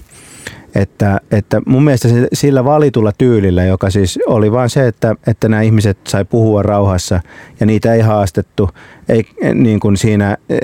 että, 0.75 1.21
että 1.31 1.61
mun 1.67 1.85
mielestä 1.85 2.09
sillä 2.33 2.65
valitulla 2.65 3.13
tyylillä, 3.19 3.65
joka 3.65 3.91
siis 3.91 4.19
oli 4.27 4.53
vain 4.53 4.71
se, 4.71 4.87
että, 4.87 5.15
että 5.27 5.49
nämä 5.49 5.63
ihmiset 5.63 5.99
sai 6.09 6.25
puhua 6.25 6.63
rauhassa 6.63 7.21
ja 7.61 7.67
niitä 7.67 7.95
ei 7.95 8.01
haastettu 8.01 8.71
ei, 9.09 9.25
niin 9.55 9.81
kuin 9.81 9.97
siinä 9.97 10.37
e, 10.51 10.59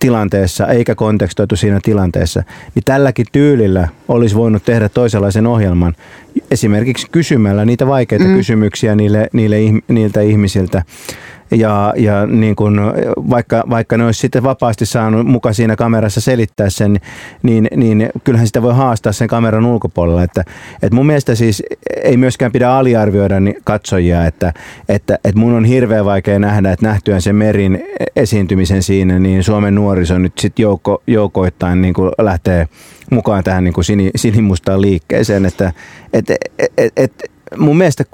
tilanteessa 0.00 0.66
eikä 0.66 0.94
kontekstoitu 0.94 1.56
siinä 1.56 1.80
tilanteessa, 1.82 2.42
niin 2.74 2.84
tälläkin 2.84 3.26
tyylillä 3.32 3.88
olisi 4.08 4.34
voinut 4.36 4.64
tehdä 4.64 4.88
toisenlaisen 4.88 5.46
ohjelman 5.46 5.94
esimerkiksi 6.50 7.06
kysymällä 7.10 7.64
niitä 7.64 7.86
vaikeita 7.86 8.24
mm. 8.24 8.36
kysymyksiä 8.36 8.94
niille, 8.94 9.28
niille, 9.32 9.56
niiltä 9.88 10.20
ihmisiltä 10.20 10.82
ja, 11.50 11.94
ja 11.96 12.26
niin 12.26 12.56
kun, 12.56 12.80
vaikka, 13.30 13.64
vaikka 13.70 13.96
ne 13.96 14.04
olisi 14.04 14.20
sitten 14.20 14.42
vapaasti 14.42 14.86
saanut 14.86 15.26
mukaan 15.26 15.54
siinä 15.54 15.76
kamerassa 15.76 16.20
selittää 16.20 16.70
sen, 16.70 17.00
niin, 17.42 17.68
niin 17.76 18.08
kyllähän 18.24 18.46
sitä 18.46 18.62
voi 18.62 18.74
haastaa 18.74 19.12
sen 19.12 19.28
kameran 19.28 19.66
ulkopuolella. 19.66 20.22
Että, 20.22 20.44
että 20.82 20.94
mun 20.94 21.06
mielestä 21.06 21.34
siis 21.34 21.62
ei 22.04 22.16
myöskään 22.16 22.52
pidä 22.52 22.70
aliarvioida 22.70 23.36
katsojia, 23.64 24.26
että, 24.26 24.52
että, 24.88 25.18
että 25.24 25.40
mun 25.40 25.52
on 25.52 25.64
hirveän 25.64 26.04
vaikea 26.04 26.38
nähdä, 26.38 26.72
että 26.72 26.86
nähtyään 26.86 27.22
sen 27.22 27.36
merin 27.36 27.84
esiintymisen 28.16 28.82
siinä, 28.82 29.18
niin 29.18 29.44
Suomen 29.44 29.74
nuoriso 29.74 30.18
nyt 30.18 30.38
sitten 30.38 30.62
joukko, 30.62 31.02
joukoittain 31.06 31.82
niin 31.82 31.94
kuin 31.94 32.10
lähtee 32.18 32.68
mukaan 33.10 33.44
tähän 33.44 33.64
niin 33.64 33.74
kuin 33.74 33.84
sinimustaan 34.16 34.80
liikkeeseen, 34.80 35.46
että 35.46 35.72
et, 36.12 36.30
et, 36.30 36.72
et, 36.78 36.92
et, 36.96 37.30
mun 37.58 37.76
mielestä 37.76 38.04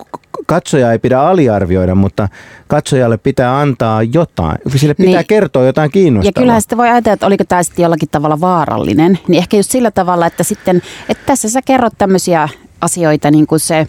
katsoja 0.46 0.92
ei 0.92 0.98
pidä 0.98 1.20
aliarvioida, 1.20 1.94
mutta 1.94 2.28
katsojalle 2.68 3.16
pitää 3.16 3.60
antaa 3.60 4.02
jotain. 4.02 4.58
Sille 4.76 4.94
pitää 4.94 5.14
niin. 5.14 5.26
kertoa 5.26 5.64
jotain 5.64 5.90
kiinnostavaa. 5.90 6.28
Ja 6.28 6.40
kyllähän 6.40 6.62
sitten 6.62 6.78
voi 6.78 6.88
ajatella, 6.88 7.14
että 7.14 7.26
oliko 7.26 7.44
tämä 7.44 7.62
sitten 7.62 7.82
jollakin 7.82 8.08
tavalla 8.08 8.40
vaarallinen. 8.40 9.18
Niin 9.28 9.38
ehkä 9.38 9.56
just 9.56 9.70
sillä 9.70 9.90
tavalla, 9.90 10.26
että 10.26 10.44
sitten, 10.44 10.82
että 11.08 11.26
tässä 11.26 11.48
sä 11.48 11.60
kerrot 11.62 11.94
tämmöisiä 11.98 12.48
asioita, 12.80 13.30
niin 13.30 13.46
kuin 13.46 13.60
se 13.60 13.86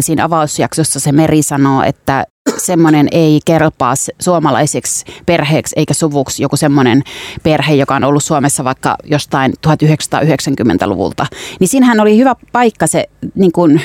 siinä 0.00 0.24
avausjaksossa 0.24 1.00
se 1.00 1.12
Meri 1.12 1.42
sanoo, 1.42 1.82
että 1.82 2.26
semmoinen 2.56 3.08
ei 3.12 3.40
kelpaa 3.44 3.94
suomalaiseksi 4.20 5.04
perheeksi 5.26 5.74
eikä 5.78 5.94
suvuksi 5.94 6.42
joku 6.42 6.56
semmoinen 6.56 7.02
perhe, 7.42 7.74
joka 7.74 7.96
on 7.96 8.04
ollut 8.04 8.24
Suomessa 8.24 8.64
vaikka 8.64 8.96
jostain 9.04 9.52
1990-luvulta. 9.66 11.26
Niin 11.60 11.68
siinähän 11.68 12.00
oli 12.00 12.18
hyvä 12.18 12.36
paikka 12.52 12.86
se 12.86 13.08
niin 13.34 13.52
kuin, 13.52 13.82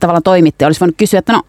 tavallaan 0.00 0.22
toimittaja 0.22 0.66
olisi 0.66 0.80
voinut 0.80 0.96
kysyä, 0.96 1.18
että 1.18 1.32
no 1.32 1.42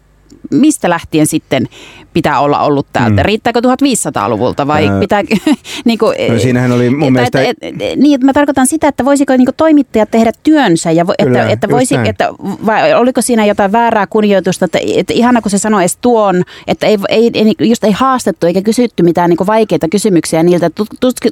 mistä 0.50 0.90
lähtien 0.90 1.26
sitten 1.26 1.68
pitää 2.12 2.40
olla 2.40 2.60
ollut 2.60 2.86
täältä? 2.92 3.22
Mm. 3.22 3.26
Riittääkö 3.26 3.60
1500-luvulta 3.60 4.66
vai 4.66 4.88
Ää, 4.88 5.00
pitää... 5.00 5.22
niin 5.84 5.98
kuin, 5.98 6.16
no 6.32 6.38
siinähän 6.38 6.72
oli 6.72 6.90
mun 6.90 7.12
mielestä... 7.12 7.42
Et, 7.42 7.56
et, 7.60 7.74
niin, 7.96 8.14
että 8.14 8.26
mä 8.26 8.32
tarkoitan 8.32 8.66
sitä, 8.66 8.88
että 8.88 9.04
voisiko 9.04 9.36
niin 9.36 9.48
toimittajat 9.56 10.10
tehdä 10.10 10.32
työnsä 10.42 10.90
ja 10.90 11.04
Kyllä, 11.04 11.40
että, 11.40 11.52
että, 11.52 11.68
voisi, 11.70 11.94
että 12.04 12.28
vai 12.66 12.94
oliko 12.94 13.22
siinä 13.22 13.46
jotain 13.46 13.72
väärää 13.72 14.06
kunnioitusta, 14.06 14.64
että, 14.64 14.78
että 14.96 15.12
ihana 15.12 15.42
kun 15.42 15.50
se 15.50 15.58
sanoi 15.58 15.82
edes 15.82 15.98
tuon, 16.00 16.42
että 16.66 16.86
ei, 16.86 16.98
ei, 17.08 17.30
ei, 17.34 17.44
niinku, 17.44 17.64
just 17.64 17.84
ei 17.84 17.92
haastettu 17.92 18.46
eikä 18.46 18.62
kysytty 18.62 19.02
mitään 19.02 19.30
niin 19.30 19.46
vaikeita 19.46 19.88
kysymyksiä 19.88 20.42
niiltä. 20.42 20.70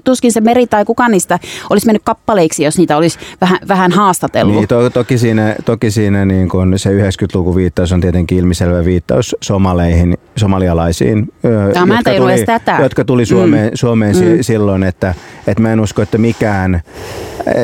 Tuskin 0.04 0.32
se 0.32 0.40
meri 0.40 0.66
tai 0.66 0.84
kuka 0.84 1.08
niistä 1.08 1.38
olisi 1.70 1.86
mennyt 1.86 2.02
kappaleiksi, 2.04 2.64
jos 2.64 2.78
niitä 2.78 2.96
olisi 2.96 3.18
vähän, 3.40 3.58
vähän 3.68 3.92
haastatellut. 3.92 4.56
Niin, 4.56 4.68
to, 4.68 4.90
toki 4.90 5.18
siinä, 5.18 5.56
toki 5.64 5.90
siinä 5.90 6.24
niin 6.24 6.48
kun 6.48 6.78
se 6.78 6.90
90-luku 6.90 7.56
viittaus 7.56 7.92
on 7.92 8.00
tietenkin 8.00 8.38
ilmiselvä 8.38 8.84
viittaus 8.84 9.07
somaleihin, 9.40 10.18
somalialaisiin, 10.36 11.32
Tämä 11.74 11.94
jotka, 11.94 12.14
tuli, 12.16 12.44
tätä. 12.46 12.78
jotka 12.82 13.04
tuli 13.04 13.26
Suomeen, 13.26 13.66
mm. 13.66 13.70
Suomeen 13.74 14.16
mm. 14.16 14.38
silloin, 14.40 14.82
että, 14.82 15.14
että 15.46 15.62
mä 15.62 15.72
en 15.72 15.80
usko, 15.80 16.02
että 16.02 16.18
mikään 16.18 16.80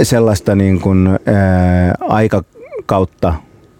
sellaista 0.02 0.54
niin 0.54 0.80
kuin, 0.80 1.08
ää, 1.08 1.94
aikakautta 2.00 3.34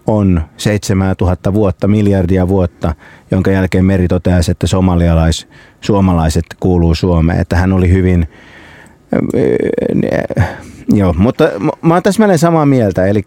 on 0.07 0.41
7000 0.57 1.53
vuotta, 1.53 1.87
miljardia 1.87 2.47
vuotta, 2.47 2.95
jonka 3.31 3.51
jälkeen 3.51 3.85
Meri 3.85 4.07
toteaisi, 4.07 4.51
että 4.51 4.67
somalialais, 4.67 5.47
suomalaiset 5.81 6.45
kuuluu 6.59 6.95
Suomeen. 6.95 7.39
Että 7.39 7.55
hän 7.55 7.73
oli 7.73 7.89
hyvin 7.89 8.27
Joo, 10.89 11.13
mutta 11.17 11.49
mä 11.81 11.93
oon 11.93 12.03
täsmälleen 12.03 12.39
samaa 12.39 12.65
mieltä. 12.65 13.05
Eli 13.05 13.23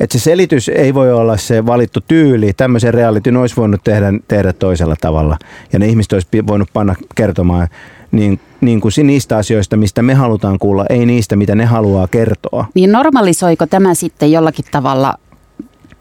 että 0.00 0.18
se 0.18 0.18
selitys 0.18 0.68
ei 0.68 0.94
voi 0.94 1.12
olla 1.12 1.36
se 1.36 1.66
valittu 1.66 2.00
tyyli. 2.08 2.52
Tämmöisen 2.52 2.94
realityn 2.94 3.36
olisi 3.36 3.56
voinut 3.56 3.84
tehdä, 3.84 4.12
tehdä 4.28 4.52
toisella 4.52 4.96
tavalla. 5.00 5.38
Ja 5.72 5.78
ne 5.78 5.86
ihmiset 5.86 6.12
olisi 6.12 6.28
voinut 6.46 6.68
panna 6.72 6.94
kertomaan 7.14 7.68
niin, 8.10 8.40
niin 8.60 8.80
kuin 8.80 8.92
niistä 9.02 9.36
asioista, 9.36 9.76
mistä 9.76 10.02
me 10.02 10.14
halutaan 10.14 10.58
kuulla, 10.58 10.86
ei 10.90 11.06
niistä, 11.06 11.36
mitä 11.36 11.54
ne 11.54 11.64
haluaa 11.64 12.08
kertoa. 12.08 12.64
Niin 12.74 12.92
normalisoiko 12.92 13.66
tämä 13.66 13.94
sitten 13.94 14.32
jollakin 14.32 14.64
tavalla 14.70 15.14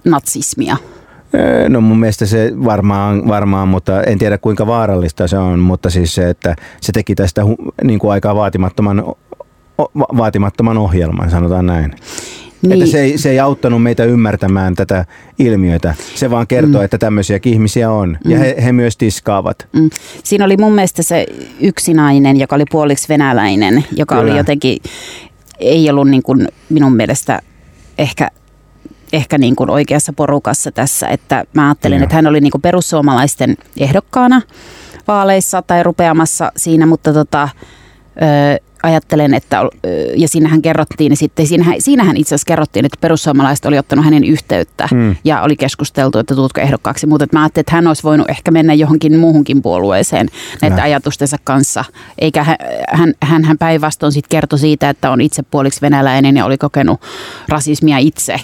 natsismia? 0.06 0.78
No 1.70 1.82
mun 1.82 2.00
mielestä 2.00 2.26
se 2.26 2.54
varmaan, 2.66 3.28
varmaan, 3.28 3.68
mutta 3.68 4.04
en 4.04 4.18
tiedä 4.18 4.38
kuinka 4.38 4.68
vaarallista 4.68 5.28
se 5.28 5.38
on, 5.38 5.60
mutta 5.60 5.90
siis 5.90 6.16
se, 6.16 6.30
että 6.30 6.56
se 6.82 6.92
teki 6.92 7.16
tästä 7.16 7.42
niin 7.84 8.00
kuin 8.00 8.12
aika 8.12 8.36
vaatimattoman 8.36 9.04
vaatimattoman 10.18 10.78
ohjelman, 10.78 11.32
sanotaan 11.32 11.66
näin. 11.66 11.96
Niin. 12.62 12.74
Että 12.74 12.86
se 12.86 13.00
ei, 13.00 13.18
se 13.18 13.30
ei 13.30 13.40
auttanut 13.40 13.84
meitä 13.84 14.04
ymmärtämään 14.04 14.76
tätä 14.76 15.06
ilmiötä. 15.40 15.96
Se 16.16 16.30
vaan 16.30 16.48
kertoo, 16.48 16.82
mm. 16.82 16.86
että 16.86 16.98
tämmöisiä 16.98 17.40
ihmisiä 17.46 17.92
on. 17.92 18.18
Mm. 18.26 18.32
Ja 18.32 18.40
he, 18.40 18.56
he 18.64 18.72
myös 18.72 18.98
tiskaavat. 18.98 19.68
Mm. 19.74 19.90
Siinä 20.24 20.46
oli 20.46 20.58
mun 20.58 20.76
mielestä 20.76 21.04
se 21.04 21.26
yksi 21.60 21.94
nainen, 21.94 22.40
joka 22.40 22.56
oli 22.56 22.64
puoliksi 22.72 23.10
venäläinen, 23.10 23.86
joka 23.96 24.16
Kyllä. 24.16 24.32
oli 24.32 24.38
jotenkin, 24.38 24.78
ei 25.60 25.90
ollut 25.90 26.08
niin 26.08 26.24
kuin 26.24 26.48
minun 26.70 26.96
mielestä 26.96 27.42
ehkä 27.98 28.32
ehkä 29.14 29.38
niin 29.38 29.56
kuin 29.56 29.70
oikeassa 29.70 30.14
porukassa 30.14 30.72
tässä. 30.72 31.08
Että 31.08 31.46
mä 31.54 31.66
ajattelin, 31.68 31.98
Joo. 31.98 32.04
että 32.04 32.16
hän 32.16 32.28
oli 32.28 32.40
niin 32.40 32.52
kuin 32.52 32.62
perussuomalaisten 32.62 33.58
ehdokkaana 33.78 34.42
vaaleissa 35.08 35.62
tai 35.62 35.84
rupeamassa 35.84 36.52
siinä, 36.58 36.86
mutta 36.86 37.14
tota, 37.14 37.50
ajattelen, 38.84 39.34
että, 39.34 39.62
ja 40.16 40.28
siinähän 40.28 40.62
kerrottiin, 40.62 41.10
niin 41.10 41.18
sitten 41.18 41.48
siinähän, 41.48 41.76
siinähän 41.80 42.18
itse 42.18 42.36
asiassa 42.36 42.48
kerrottiin, 42.48 42.86
että 42.86 42.98
perussuomalaiset 43.02 43.66
oli 43.66 43.78
ottanut 43.78 44.06
hänen 44.06 44.24
yhteyttä 44.24 44.88
mm. 44.92 45.16
ja 45.24 45.42
oli 45.42 45.56
keskusteltu, 45.56 46.20
että 46.20 46.36
tuutko 46.36 46.62
ehdokkaaksi. 46.62 47.08
Mutta 47.08 47.26
mä 47.32 47.42
ajattelin, 47.42 47.62
että 47.62 47.76
hän 47.76 47.88
olisi 47.88 48.04
voinut 48.04 48.30
ehkä 48.30 48.52
mennä 48.52 48.74
johonkin 48.74 49.20
muuhunkin 49.20 49.62
puolueeseen 49.62 50.28
näiden 50.62 50.80
ajatustensa 50.80 51.38
kanssa. 51.44 51.86
Eikä 52.20 52.44
hän, 52.44 52.58
hän, 52.90 53.14
hän, 53.24 53.44
hän 53.44 53.58
päinvastoin 53.58 54.12
sitten 54.12 54.30
kertoi 54.30 54.60
siitä, 54.60 54.90
että 54.90 55.12
on 55.12 55.22
itse 55.22 55.44
puoliksi 55.44 55.82
venäläinen 55.82 56.38
ja 56.38 56.46
oli 56.46 56.58
kokenut 56.58 57.02
rasismia 57.50 57.98
itse. 57.98 58.36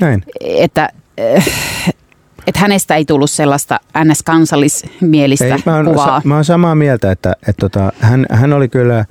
Näin. 0.00 0.24
Että, 0.40 0.88
että 2.46 2.60
hänestä 2.60 2.94
ei 2.94 3.04
tullut 3.04 3.30
sellaista 3.30 3.80
ns-kansallismielistä 4.04 5.44
ei, 5.44 5.62
mä 5.66 5.76
oon, 5.76 5.86
kuvaa. 5.86 6.20
Sa, 6.20 6.28
mä 6.28 6.34
oon 6.34 6.44
samaa 6.44 6.74
mieltä, 6.74 7.12
että, 7.12 7.36
että 7.48 7.60
tota, 7.60 7.92
hän, 8.00 8.26
hän 8.30 8.52
oli 8.52 8.68
kyllä 8.68 9.04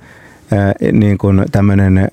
niin 0.92 1.18
kuin 1.18 1.44
tämmöinen 1.52 2.08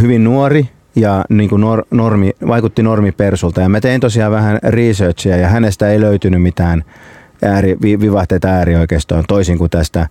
hyvin 0.00 0.24
nuori 0.24 0.68
ja 0.96 1.24
niin 1.28 1.50
kuin 1.50 1.60
nor, 1.60 1.84
normi, 1.90 2.32
vaikutti 2.46 2.82
normipersulta. 2.82 3.60
Ja 3.60 3.68
mä 3.68 3.80
tein 3.80 4.00
tosiaan 4.00 4.32
vähän 4.32 4.58
researchia 4.62 5.36
ja 5.36 5.48
hänestä 5.48 5.88
ei 5.88 6.00
löytynyt 6.00 6.42
mitään 6.42 6.84
ääri, 7.42 7.76
vivahteita 7.82 8.48
äärioikeistoon 8.48 9.24
toisin 9.28 9.58
kuin 9.58 9.70
tästä 9.70 10.08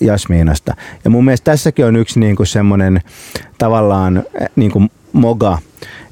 Jasmiinasta. 0.00 0.74
Ja 1.04 1.10
mun 1.10 1.24
mielestä 1.24 1.50
tässäkin 1.50 1.86
on 1.86 1.96
yksi 1.96 2.20
niin 2.20 2.36
kuin 2.36 2.46
semmoinen 2.46 3.00
tavallaan 3.58 4.22
niin 4.56 4.70
kuin 4.70 4.90
moga, 5.12 5.58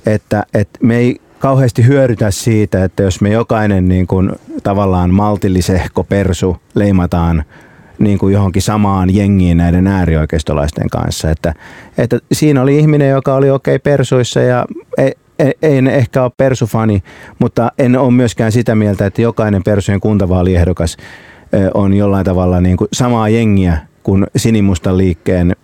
että, 0.06 0.47
että 0.54 0.78
me 0.82 0.97
ei 0.97 1.21
kauheasti 1.38 1.87
hyödytä 1.87 2.30
siitä, 2.30 2.85
että 2.85 3.02
jos 3.02 3.21
me 3.21 3.30
jokainen 3.30 3.88
niin 3.88 4.06
kuin 4.06 4.32
tavallaan 4.62 5.14
maltillisehko 5.14 6.04
persu 6.04 6.56
leimataan 6.75 7.44
niin 8.04 8.18
kuin 8.18 8.35
johonkin 8.35 8.62
samaan 8.62 9.14
jengiin 9.14 9.56
näiden 9.56 9.87
äärioikeistolaisten 9.87 10.90
kanssa. 10.90 11.30
Että, 11.30 11.54
että 11.99 12.18
siinä 12.32 12.62
oli 12.62 12.78
ihminen, 12.78 13.11
joka 13.11 13.35
oli 13.35 13.50
okei 13.50 13.76
okay 13.76 13.92
persuissa 13.92 14.40
ja 14.40 14.66
ei, 14.99 15.12
ei, 15.38 15.54
ei 15.62 15.78
ehkä 15.92 16.23
ole 16.23 16.32
persufani, 16.37 17.02
mutta 17.38 17.73
en 17.78 17.99
ole 17.99 18.12
myöskään 18.12 18.52
sitä 18.52 18.75
mieltä, 18.75 19.06
että 19.06 19.23
jokainen 19.23 19.62
persujen 19.62 20.00
kuntavaaliehdokas 20.00 20.97
on 21.75 21.94
jollain 21.94 22.25
tavalla 22.25 22.61
niin 22.61 22.76
kuin 22.76 22.88
samaa 22.92 23.28
jengiä 23.28 23.78
kuin 24.02 24.26
sinimustan 24.37 24.99
liikkeen 24.99 25.56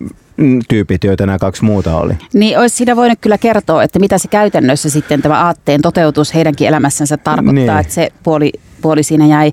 tyypit, 0.67 1.03
joita 1.03 1.25
nämä 1.25 1.39
kaksi 1.39 1.65
muuta 1.65 1.97
oli. 1.97 2.13
Niin 2.33 2.59
olisi 2.59 2.75
siinä 2.75 2.95
voinut 2.95 3.19
kyllä 3.21 3.37
kertoa, 3.37 3.83
että 3.83 3.99
mitä 3.99 4.17
se 4.17 4.27
käytännössä 4.27 4.89
sitten 4.89 5.21
tämä 5.21 5.45
aatteen 5.45 5.81
toteutus 5.81 6.33
heidänkin 6.33 6.67
elämässänsä 6.67 7.17
tarkoittaa, 7.17 7.53
niin. 7.53 7.79
että 7.79 7.93
se 7.93 8.09
puoli, 8.23 8.51
puoli 8.81 9.03
siinä 9.03 9.25
jäi 9.25 9.51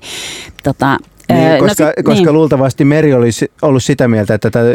tota, 0.63 0.97
niin, 1.33 1.51
no 1.51 1.67
koska, 1.67 1.83
no 1.83 1.91
sit, 1.95 2.05
koska 2.05 2.25
niin. 2.25 2.33
luultavasti 2.33 2.85
Meri 2.85 3.13
olisi 3.13 3.51
ollut 3.61 3.83
sitä 3.83 4.07
mieltä, 4.07 4.33
että 4.33 4.51
tämän, 4.51 4.73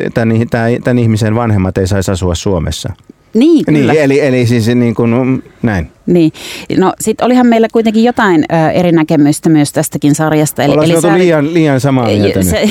tämän, 0.51 0.83
tämän 0.85 0.99
ihmisen 0.99 1.35
vanhemmat 1.35 1.79
ei 1.79 1.87
saisi 1.87 2.11
asua 2.11 2.35
Suomessa. 2.35 2.93
Niin, 3.35 3.65
kyllä. 3.65 3.93
Niin, 3.93 4.03
eli, 4.03 4.21
eli 4.21 4.47
siis 4.47 4.69
niin 4.69 4.95
kuin, 4.95 5.43
näin. 5.63 5.91
Niin. 6.07 6.33
No 6.79 6.93
sit 7.01 7.21
olihan 7.21 7.47
meillä 7.47 7.69
kuitenkin 7.73 8.05
jotain 8.05 8.45
ö, 8.53 8.71
eri 8.71 8.93
näkemystä 8.93 9.49
myös 9.49 9.73
tästäkin 9.73 10.15
sarjasta. 10.15 10.63
Eli, 10.63 10.75
eli 10.85 11.01
sä... 11.01 11.19
liian, 11.19 11.55
liian 11.55 11.81
samaa 11.81 12.07
mieltä 12.07 12.43
se, 12.43 12.61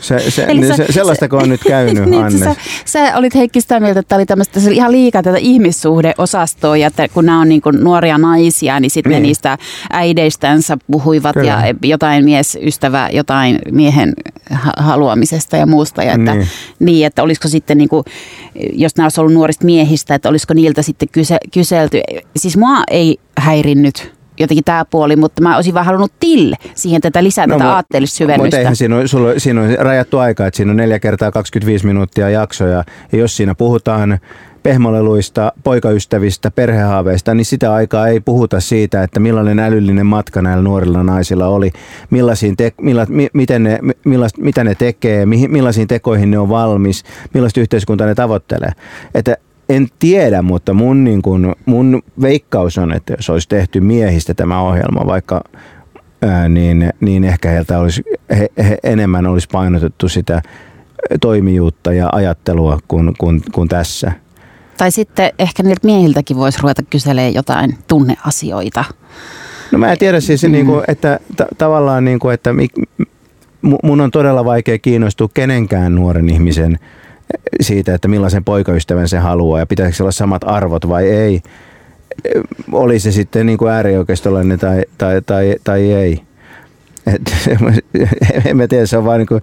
Se, 0.00 0.30
se, 0.30 0.46
niin 0.46 0.66
sä- 0.66 0.76
se, 0.76 0.92
sellaistako 0.92 1.36
on 1.36 1.48
nyt 1.48 1.60
käynyt, 1.64 2.04
niin, 2.10 2.24
Anne? 2.24 2.38
sä, 2.38 2.54
sä 2.84 3.16
olit 3.16 3.34
Heikki 3.34 3.60
sitä 3.60 3.80
mieltä, 3.80 4.00
että 4.00 4.16
oli 4.16 4.26
tämmöistä, 4.26 4.60
se 4.60 4.66
oli 4.68 4.76
ihan 4.76 4.92
liikaa 4.92 5.22
tätä 5.22 5.38
ihmissuhdeosastoa 5.38 6.76
ja 6.76 6.86
että 6.86 7.08
kun 7.08 7.26
nämä 7.26 7.40
on 7.40 7.48
niin 7.48 7.60
kuin 7.60 7.84
nuoria 7.84 8.18
naisia, 8.18 8.80
niin 8.80 8.90
sitten 8.90 9.10
Niin. 9.10 9.22
ne 9.22 9.26
niistä 9.26 9.58
äideistänsä 9.92 10.78
puhuivat 10.90 11.34
Kyllä. 11.34 11.46
ja 11.46 11.74
jotain 11.82 12.24
miesystävää, 12.24 13.10
jotain 13.10 13.58
miehen 13.72 14.12
ha- 14.50 14.72
haluamisesta 14.76 15.56
ja 15.56 15.66
muusta. 15.66 16.02
Ja 16.02 16.12
että, 16.12 16.34
Niin. 16.34 16.38
niin. 16.38 16.48
niin, 16.86 17.06
että 17.06 17.22
olisiko 17.22 17.48
sitten 17.48 17.78
niin 17.78 17.88
kuin, 17.88 18.04
jos 18.72 18.96
nämä 18.96 19.04
olisi 19.04 19.20
ollut 19.20 19.34
nuorista 19.34 19.64
miehistä, 19.64 20.14
että 20.14 20.28
olisiko 20.28 20.54
niiltä 20.54 20.82
sitten 20.82 21.08
kyse, 21.12 21.38
kyselty. 21.54 22.00
Siis 22.36 22.56
mua 22.56 22.82
ei 22.90 23.18
häirinnyt 23.38 24.12
jotenkin 24.40 24.64
tämä 24.64 24.84
puoli, 24.84 25.16
mutta 25.16 25.42
mä 25.42 25.56
olisin 25.56 25.74
vaan 25.74 25.86
halunnut 25.86 26.12
till 26.20 26.54
siihen 26.74 27.00
tätä 27.00 27.24
lisää 27.24 27.46
no, 27.46 27.54
tätä 27.54 27.64
mu- 27.64 27.72
aatteellissyvennystä. 27.72 28.44
Mutta 28.44 28.58
eihän 28.58 28.76
siinä 28.76 28.96
ole, 28.96 29.08
sulla, 29.08 29.32
siinä 29.36 29.60
on 29.60 29.68
rajattu 29.78 30.18
aika, 30.18 30.46
että 30.46 30.56
siinä 30.56 30.70
on 30.70 30.76
neljä 30.76 30.98
kertaa 30.98 31.30
25 31.30 31.86
minuuttia 31.86 32.30
jaksoja. 32.30 32.84
Ja 33.12 33.18
jos 33.18 33.36
siinä 33.36 33.54
puhutaan 33.54 34.18
pehmoleluista, 34.62 35.52
poikaystävistä, 35.64 36.50
perhehaaveista, 36.50 37.34
niin 37.34 37.44
sitä 37.44 37.72
aikaa 37.74 38.08
ei 38.08 38.20
puhuta 38.20 38.60
siitä, 38.60 39.02
että 39.02 39.20
millainen 39.20 39.58
älyllinen 39.58 40.06
matka 40.06 40.42
näillä 40.42 40.62
nuorilla 40.62 41.02
naisilla 41.02 41.46
oli, 41.46 41.70
millaisiin 42.10 42.56
te, 42.56 42.72
milla, 42.80 43.06
mi, 43.08 43.28
miten 43.32 43.62
ne, 43.62 43.78
mi- 43.82 43.92
millais, 44.04 44.36
mitä 44.36 44.64
ne 44.64 44.74
tekee, 44.74 45.26
mihin, 45.26 45.50
millaisiin 45.50 45.88
tekoihin 45.88 46.30
ne 46.30 46.38
on 46.38 46.48
valmis, 46.48 47.04
millaista 47.34 47.60
yhteiskuntaa 47.60 48.06
ne 48.06 48.14
tavoittelee. 48.14 48.70
Että 49.14 49.36
en 49.70 49.88
tiedä, 49.98 50.42
mutta 50.42 50.74
mun, 50.74 51.04
niin 51.04 51.22
kun, 51.22 51.54
mun 51.66 52.02
veikkaus 52.22 52.78
on, 52.78 52.92
että 52.92 53.12
jos 53.12 53.30
olisi 53.30 53.48
tehty 53.48 53.80
miehistä 53.80 54.34
tämä 54.34 54.60
ohjelma, 54.60 55.06
vaikka 55.06 55.44
ää, 56.22 56.48
niin, 56.48 56.90
niin 57.00 57.24
ehkä 57.24 57.50
heiltä 57.50 57.78
olisi, 57.78 58.02
he, 58.38 58.48
he 58.58 58.78
enemmän 58.82 59.26
olisi 59.26 59.48
painotettu 59.52 60.08
sitä 60.08 60.42
toimijuutta 61.20 61.92
ja 61.92 62.08
ajattelua 62.12 62.78
kuin, 62.88 63.14
kuin, 63.18 63.42
kuin 63.52 63.68
tässä. 63.68 64.12
Tai 64.76 64.90
sitten 64.90 65.32
ehkä 65.38 65.62
niiltä 65.62 65.86
miehiltäkin 65.86 66.36
voisi 66.36 66.58
ruveta 66.62 66.82
kyselemään 66.90 67.34
jotain 67.34 67.78
tunneasioita. 67.88 68.84
No 69.72 69.78
mä 69.78 69.92
en 69.92 69.98
tiedä 69.98 70.20
siis, 70.20 70.42
mm. 70.42 70.52
niin 70.52 70.66
kuin, 70.66 70.84
että 70.88 71.20
ta- 71.36 71.46
tavallaan, 71.58 72.04
niin 72.04 72.18
kuin, 72.18 72.34
että 72.34 72.52
mi, 72.52 72.66
mu- 73.66 73.78
mun 73.82 74.00
on 74.00 74.10
todella 74.10 74.44
vaikea 74.44 74.78
kiinnostua 74.78 75.28
kenenkään 75.34 75.94
nuoren 75.94 76.28
ihmisen 76.28 76.78
siitä, 77.60 77.94
että 77.94 78.08
millaisen 78.08 78.44
poikaystävän 78.44 79.08
se 79.08 79.18
haluaa 79.18 79.58
ja 79.58 79.66
pitääkö 79.66 79.92
sillä 79.92 80.04
olla 80.04 80.12
samat 80.12 80.42
arvot 80.44 80.88
vai 80.88 81.08
ei. 81.08 81.40
Oli 82.72 82.98
se 82.98 83.12
sitten 83.12 83.46
niin 83.46 83.58
kuin 83.58 83.72
äärioikeistolainen 83.72 84.58
tai, 84.58 84.84
tai, 84.98 85.22
tai, 85.22 85.56
tai 85.64 85.92
ei. 85.92 86.20
Et, 87.06 87.22
en 88.46 88.56
mä 88.56 88.68
tiedä, 88.68 88.86
se 88.86 88.96
on 88.96 89.04
vaan 89.04 89.18
niin 89.18 89.26
kuin, 89.26 89.42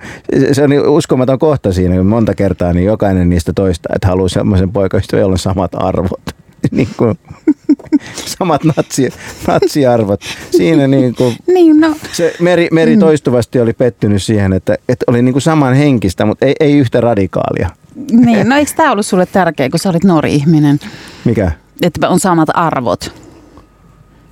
se 0.52 0.64
on 0.64 0.70
niin 0.70 0.88
uskomaton 0.88 1.40
kohta 1.40 1.74
siinä, 1.74 1.96
kun 1.96 2.06
monta 2.06 2.36
kertaa 2.36 2.74
niin 2.74 2.86
jokainen 2.86 3.30
niistä 3.30 3.54
toista, 3.54 3.90
että 3.96 4.08
haluaa 4.08 4.30
semmoisen 4.30 4.72
poikaystävän, 4.72 5.22
jolla 5.22 5.34
on 5.34 5.40
samat 5.40 5.72
arvot. 5.74 6.22
niin 6.72 6.90
kuin, 6.98 7.20
samat 8.38 8.64
natsi, 8.64 9.10
natsiarvot. 9.48 10.22
Siinä 10.52 10.88
niin 10.88 11.16
kuin, 11.16 11.36
Niin, 11.48 11.80
no, 11.80 11.96
se 12.12 12.34
Meri, 12.40 12.68
Meri 12.72 12.98
toistuvasti 12.98 13.60
oli 13.60 13.74
pettynyt 13.74 14.24
siihen, 14.24 14.54
että, 14.54 14.78
että 14.90 15.06
oli 15.08 15.22
niin 15.22 15.34
kuin 15.34 15.42
saman 15.42 15.74
henkistä, 15.74 16.26
mutta 16.26 16.46
ei, 16.46 16.56
ei 16.60 16.78
yhtä 16.78 17.02
radikaalia. 17.02 17.70
Niin, 18.12 18.50
no 18.50 18.56
eikö 18.56 18.72
tämä 18.76 18.92
ollut 18.92 19.06
sulle 19.06 19.26
tärkeä, 19.26 19.70
kun 19.70 19.80
sä 19.80 19.90
olit 19.90 20.04
nuori 20.04 20.36
ihminen, 20.36 20.80
Mikä? 21.26 21.52
että 21.82 22.10
on 22.10 22.20
samat 22.20 22.50
arvot? 22.54 23.28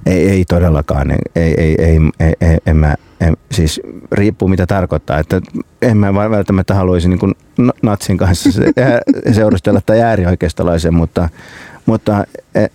Ei, 0.06 0.30
ei 0.30 0.46
todellakaan. 0.46 1.12
Ei, 1.12 1.18
ei, 1.36 1.54
ei, 1.58 1.76
ei, 1.80 2.00
ei, 2.20 2.34
ei 2.42 2.58
en 2.66 2.78
mä, 2.78 2.96
en, 3.22 3.38
siis 3.52 3.82
riippuu 4.12 4.48
mitä 4.48 4.68
tarkoittaa. 4.68 5.20
Että 5.20 5.42
en 5.82 5.98
mä 5.98 6.14
välttämättä 6.14 6.76
haluaisi 6.76 7.10
niin 7.10 7.20
kuin 7.20 7.36
natsin 7.84 8.18
kanssa 8.18 8.50
seurustella 9.36 9.82
tai 9.86 10.02
äärioikeistolaisen, 10.02 10.94
mutta, 10.94 11.30
mutta 11.86 12.26
e- 12.56 12.68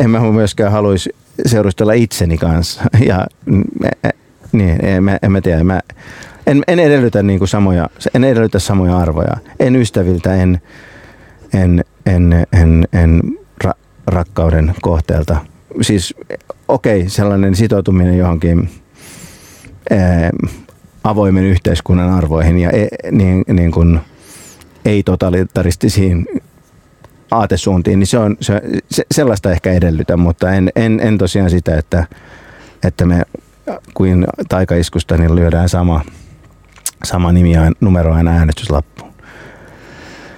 en 0.00 0.10
mä 0.10 0.20
myöskään 0.20 0.72
haluaisi 0.72 1.10
seurustella 1.46 1.92
itseni 1.92 2.38
kanssa. 2.38 2.82
Ja, 3.06 3.26
e- 3.84 4.08
e- 4.08 4.16
niin, 4.52 4.84
en, 4.84 5.04
mä, 5.04 5.18
en 5.22 5.32
mä 5.32 5.40
tiedä. 5.40 5.64
Mä, 5.64 5.80
en, 6.46 6.62
en, 6.68 6.78
edellytä 6.78 7.22
niin 7.22 7.38
kuin 7.38 7.48
samoja, 7.48 7.90
en 8.14 8.24
edellytä 8.24 8.58
samoja 8.58 8.98
arvoja. 8.98 9.36
En 9.60 9.76
ystäviltä, 9.76 10.34
en, 10.34 10.60
en, 11.54 11.84
en, 12.06 12.46
en, 12.52 12.88
en 12.92 13.20
ra, 13.64 13.72
rakkauden 14.06 14.74
kohteelta. 14.82 15.36
Siis 15.82 16.14
okei, 16.68 17.00
okay, 17.00 17.08
sellainen 17.08 17.54
sitoutuminen 17.54 18.18
johonkin 18.18 18.70
ää, 19.90 20.30
avoimen 21.04 21.44
yhteiskunnan 21.44 22.10
arvoihin 22.10 22.58
ja 22.58 22.70
e, 22.70 22.86
niin, 23.10 23.44
niin 23.48 23.70
kuin 23.70 24.00
ei-totalitaristisiin 24.84 26.26
aatesuuntiin, 27.30 27.98
niin 27.98 28.06
se 28.06 28.18
on, 28.18 28.36
se, 28.40 28.62
se, 28.90 29.04
sellaista 29.10 29.52
ehkä 29.52 29.72
edellytä, 29.72 30.16
mutta 30.16 30.52
en, 30.52 30.70
en, 30.76 31.00
en 31.00 31.18
tosiaan 31.18 31.50
sitä, 31.50 31.78
että, 31.78 32.06
että 32.84 33.06
me 33.06 33.22
kuin 33.94 34.26
taikaiskusta 34.48 35.16
niin 35.16 35.34
lyödään 35.34 35.68
sama, 35.68 36.04
sama 37.06 37.32
nimi 37.32 37.52
ja 37.52 37.72
numero 37.80 38.14
aina 38.14 38.30
äänestyslappuun. 38.30 39.06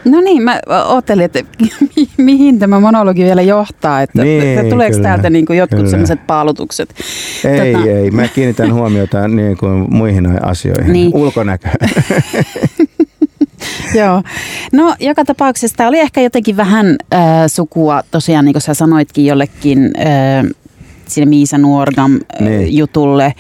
No 0.05 0.21
niin, 0.21 0.43
mä 0.43 0.61
oottelin, 0.87 1.25
että 1.25 1.41
mi- 1.97 2.09
mihin 2.17 2.59
tämä 2.59 2.81
monologi 2.81 3.25
vielä 3.25 3.43
johtaa, 3.43 4.03
että, 4.03 4.23
Niin, 4.25 4.43
että 4.59 4.71
tuleeko 4.71 4.97
kyllä, 4.97 5.09
täältä 5.09 5.31
niin 5.31 5.47
kuin 5.47 5.59
jotkut 5.59 5.89
sellaiset 5.89 6.27
paalutukset. 6.27 6.95
Ei, 7.45 7.75
Tota- 7.75 7.89
ei. 7.89 8.11
Mä 8.11 8.29
kiinnitän 8.29 8.75
huomiota 8.75 9.29
niin 9.29 9.57
kuin 9.57 9.95
muihin 9.95 10.45
asioihin. 10.45 10.93
Niin. 10.93 11.11
Ulkonäkö. 11.15 11.69
Joo. 13.95 14.23
No 14.73 14.95
joka 15.01 15.25
tapauksessa 15.25 15.77
tämä 15.77 15.89
oli 15.89 15.99
ehkä 16.01 16.21
jotenkin 16.21 16.57
vähän 16.57 16.97
äh, 17.15 17.21
sukua 17.47 18.03
tosiaan, 18.11 18.45
niin 18.45 18.53
kuin 18.53 18.63
sä 18.63 18.75
sanoitkin 18.75 19.27
jollekin 19.27 19.91
äh, 19.99 20.45
sinne 21.09 21.27
Miisa 21.29 21.59
Nuorgam 21.59 22.19
Niin. 22.41 22.77
jutulle. 22.77 23.35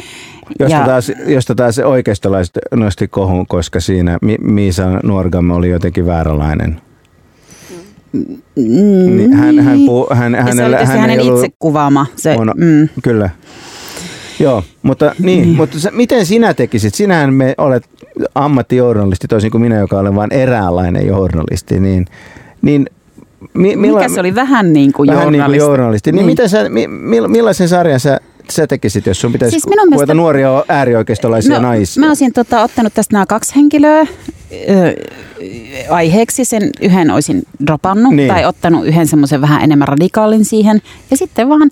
Josta 0.61 0.85
taas, 0.85 1.13
josta 1.27 1.55
taas 1.55 1.79
oikeistolaiset 1.79 2.59
nosti 2.75 3.09
kohun, 3.09 3.47
koska 3.47 3.81
siinä 3.81 4.19
Mi- 4.23 4.39
Miisa 4.41 5.01
Nuorgam 5.03 5.51
oli 5.51 5.71
jotenkin 5.71 6.07
vääränlainen. 6.07 6.81
Niin, 8.57 9.33
hän, 9.33 9.59
hän, 9.59 9.79
puhu, 9.87 10.07
hän, 10.13 10.33
ja 10.33 10.45
se 10.45 10.51
oli 10.51 10.57
hänellä, 10.57 10.87
hän 10.87 10.99
hänen 11.01 11.21
ei 11.21 11.29
ollut, 11.29 11.45
itse 11.45 11.57
kuvaama. 11.59 12.07
Se, 12.17 12.37
on, 12.39 12.53
mm. 12.57 12.89
Kyllä. 13.03 13.31
Joo, 14.41 14.65
mutta, 14.83 15.15
niin, 15.19 15.43
niin. 15.43 15.57
mutta 15.57 15.79
sä, 15.81 15.91
miten 15.91 16.27
sinä 16.27 16.55
tekisit? 16.55 16.95
Sinähän 16.95 17.35
me 17.35 17.55
olet 17.59 17.89
ammattijournalisti, 18.35 19.29
toisin 19.29 19.51
kuin 19.51 19.63
minä, 19.63 19.77
joka 19.77 19.99
olen 19.99 20.15
vain 20.15 20.33
eräänlainen 20.33 21.07
journalisti. 21.07 21.81
Niin, 21.81 22.07
niin 22.63 22.87
mi, 23.55 23.77
Mikä 23.77 24.09
se 24.09 24.21
oli 24.21 24.35
vähän 24.35 24.73
niin 24.73 24.93
kuin 24.93 25.11
vähän 25.11 25.19
niin 25.21 25.27
kuin 25.33 25.35
journalisti. 25.39 25.59
journalisti. 25.71 26.13
Niin, 26.13 26.17
Niin. 26.17 26.27
Mitä 26.27 26.49
sä, 26.49 26.69
mi, 26.69 26.87
mill- 26.87 27.29
millaisen 27.29 27.69
sarjan 27.69 28.01
sä, 28.01 28.21
sä 28.51 28.67
tekisit, 28.67 29.07
jos 29.07 29.21
sun 29.21 29.33
pitäisi 29.33 29.51
Siis 29.53 29.67
minun 29.67 29.77
kuvata 29.87 29.91
mielestä- 29.97 30.15
nuoria 30.15 30.65
äärioikeistolaisia 30.69 31.55
no, 31.61 31.69
naisia? 31.69 32.01
Mä 32.01 32.09
olisin 32.09 32.33
tota, 32.33 32.63
ottanut 32.63 32.95
tästä 32.95 33.15
nämä 33.15 33.27
kaksi 33.27 33.57
henkilöä 33.57 34.01
ö, 34.01 34.07
aiheeksi. 35.91 36.45
Sen 36.45 36.71
yhden 36.81 37.11
olisin 37.11 37.43
dropannut 37.67 38.15
Niin. 38.15 38.29
tai 38.29 38.45
ottanut 38.45 38.87
yhden 38.87 39.07
semmoisen 39.07 39.41
vähän 39.41 39.63
enemmän 39.63 39.89
radikaalin 39.89 40.45
siihen. 40.45 40.83
Ja 41.11 41.17
sitten 41.17 41.49
vaan, 41.49 41.71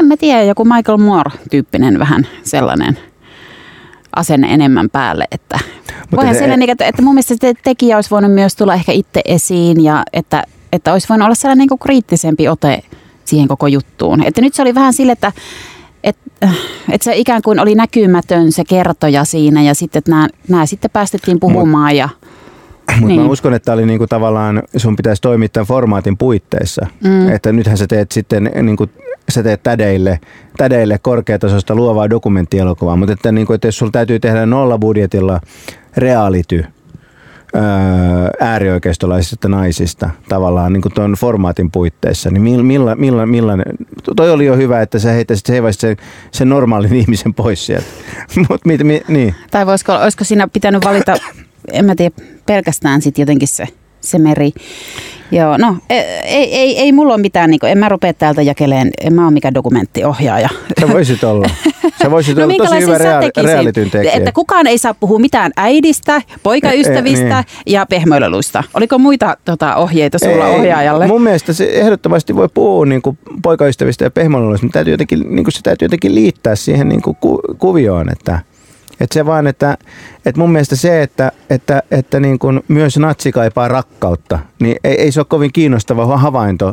en 0.00 0.06
mä 0.06 0.16
tiedä, 0.16 0.42
joku 0.42 0.64
Michael 0.64 0.98
Moore-tyyppinen 0.98 1.98
vähän 1.98 2.26
sellainen 2.42 2.98
asenne 4.16 4.46
enemmän 4.54 4.90
päälle. 4.90 5.24
Että 5.32 5.58
voihan 6.16 6.34
se- 6.34 6.38
sellainen, 6.38 6.70
että, 6.70 6.84
että 6.86 7.02
mun 7.02 7.14
mielestä 7.14 7.34
se 7.40 7.54
tekijä 7.64 7.96
olisi 7.96 8.10
voinut 8.10 8.32
myös 8.32 8.56
tulla 8.56 8.74
ehkä 8.74 8.92
itse 8.92 9.20
esiin 9.24 9.84
ja 9.84 10.02
että, 10.12 10.42
että 10.76 10.92
olisi 10.92 11.08
voinut 11.08 11.24
olla 11.24 11.34
sellainen 11.34 11.58
niin 11.58 11.68
kuin 11.68 11.78
kriittisempi 11.78 12.48
ote 12.48 12.82
siihen 13.24 13.48
koko 13.48 13.66
juttuun. 13.66 14.22
Että 14.24 14.40
nyt 14.40 14.54
se 14.54 14.62
oli 14.62 14.74
vähän 14.74 14.92
sille, 14.92 15.12
että 15.12 15.32
että 16.04 16.48
et 16.92 17.02
se 17.02 17.16
ikään 17.16 17.42
kuin 17.42 17.60
oli 17.60 17.74
näkymätön 17.74 18.52
se 18.52 18.64
kertoja 18.64 19.24
siinä 19.24 19.62
ja 19.62 19.74
sitten 19.74 19.98
että 19.98 20.10
nämä, 20.10 20.28
nämä 20.48 20.66
sitten 20.66 20.90
päästettiin 20.90 21.40
puhumaan 21.40 21.96
ja 21.96 22.08
Mutta 22.90 23.06
niin. 23.06 23.20
mä 23.20 23.28
uskon, 23.28 23.54
että 23.54 23.72
oli 23.72 23.86
niinku 23.86 24.06
tavallaan, 24.06 24.62
sun 24.76 24.96
pitäisi 24.96 25.22
toimia 25.22 25.48
tämän 25.48 25.66
formaatin 25.66 26.16
puitteissa. 26.16 26.86
Mm. 27.04 27.28
Että 27.28 27.52
nythän 27.52 27.78
sä 27.78 27.86
teet 27.86 28.12
sitten, 28.12 28.50
niinku, 28.62 28.86
sä 29.28 29.42
teet 29.42 29.62
tädeille, 29.62 30.20
tädeille 30.56 30.98
korkeatasoista 30.98 31.74
luovaa 31.74 32.10
dokumenttielokuvaa, 32.10 32.96
mutta 32.96 33.12
että, 33.12 33.32
niinku, 33.32 33.52
että 33.52 33.68
jos 33.68 33.78
sulla 33.78 33.92
täytyy 33.92 34.20
tehdä 34.20 34.46
nolla 34.46 34.78
budjetilla 34.78 35.40
reality, 35.96 36.64
äärioikeistolaisista 38.40 39.48
naisista 39.48 40.10
tavallaan 40.28 40.72
niin 40.72 40.82
tuon 40.94 41.12
formaatin 41.12 41.70
puitteissa, 41.70 42.30
niin 42.30 42.42
milla, 42.42 42.62
milla, 42.62 42.94
milla, 42.94 43.26
millainen, 43.26 43.66
toi 44.16 44.30
oli 44.30 44.46
jo 44.46 44.56
hyvä, 44.56 44.82
että 44.82 44.98
sä 44.98 45.12
heittäisit 45.12 45.46
se 45.46 45.62
sen, 45.70 45.96
sen 46.30 46.48
normaalin 46.48 46.94
ihmisen 47.02 47.34
pois 47.34 47.66
sieltä. 47.66 47.86
Mut, 48.48 48.64
mit, 48.64 48.84
mi, 48.84 49.02
niin. 49.08 49.34
tai 49.50 49.66
voisiko, 49.66 49.92
olisiko 49.92 50.24
siinä 50.24 50.48
pitänyt 50.48 50.84
valita, 50.84 51.16
en 51.72 51.84
mä 51.84 51.94
tiedä, 51.94 52.14
pelkästään 52.46 53.02
sitten 53.02 53.22
jotenkin 53.22 53.48
se, 53.48 53.66
se 54.00 54.18
meri. 54.18 54.52
Joo, 55.30 55.56
no 55.56 55.76
ei, 55.90 56.54
ei, 56.56 56.78
ei 56.78 56.92
mulla 56.92 57.14
ole 57.14 57.22
mitään, 57.22 57.50
niin 57.50 57.60
kuin, 57.60 57.72
en 57.72 57.78
mä 57.78 57.88
rupea 57.88 58.14
täältä 58.14 58.42
jakeleen, 58.42 58.90
en 59.00 59.14
mä 59.14 59.24
ole 59.24 59.30
mikään 59.32 59.54
dokumenttiohjaaja. 59.54 60.48
Sä 60.80 60.88
voisit 60.88 61.24
olla. 61.24 61.46
Sä 62.02 62.10
voisit 62.10 62.36
No 62.36 62.44
olla 62.44 62.54
tosi 62.56 62.80
hyvä 62.80 62.98
reaali- 62.98 63.30
realityn 63.42 63.90
tekijä. 63.90 64.12
Että 64.12 64.32
kukaan 64.32 64.66
ei 64.66 64.78
saa 64.78 64.94
puhua 64.94 65.18
mitään 65.18 65.52
äidistä, 65.56 66.22
poikaystävistä 66.42 67.38
Eh, 67.38 67.44
ja 67.66 67.86
pehmöilyluista. 67.86 68.64
Oliko 68.74 68.98
muita 68.98 69.36
tota, 69.44 69.76
ohjeita 69.76 70.18
sulla 70.18 70.48
Ei, 70.48 70.54
ohjaajalle? 70.54 71.06
Mun 71.06 71.22
mielestä 71.22 71.52
se 71.52 71.64
ehdottomasti 71.72 72.36
voi 72.36 72.48
puhua 72.54 72.86
niin 72.86 73.02
kuin 73.02 73.18
poikaystävistä 73.42 74.04
ja 74.04 74.10
pehmoluista, 74.10 74.66
mutta 74.66 74.76
täytyy 74.76 74.92
jotenkin, 74.92 75.20
niin 75.28 75.44
kuin 75.44 75.52
se 75.52 75.62
täytyy 75.62 75.86
jotenkin 75.86 76.14
liittää 76.14 76.56
siihen 76.56 76.88
niin 76.88 77.02
kuin 77.02 77.16
ku, 77.20 77.40
kuvioon, 77.58 78.12
että, 78.12 78.38
että 79.00 79.14
se 79.14 79.26
vaan, 79.26 79.46
että, 79.46 79.78
että 80.26 80.40
mun 80.40 80.52
mielestä 80.52 80.76
se, 80.76 81.02
että, 81.02 81.32
että, 81.50 81.82
että 81.90 82.20
niin 82.20 82.38
kuin 82.38 82.60
myös 82.68 82.98
natsi 82.98 83.32
kaipaa 83.32 83.68
rakkautta, 83.68 84.38
niin 84.60 84.76
ei, 84.84 85.00
ei 85.00 85.12
se 85.12 85.20
ole 85.20 85.26
kovin 85.28 85.52
kiinnostava 85.52 86.16
havainto 86.16 86.72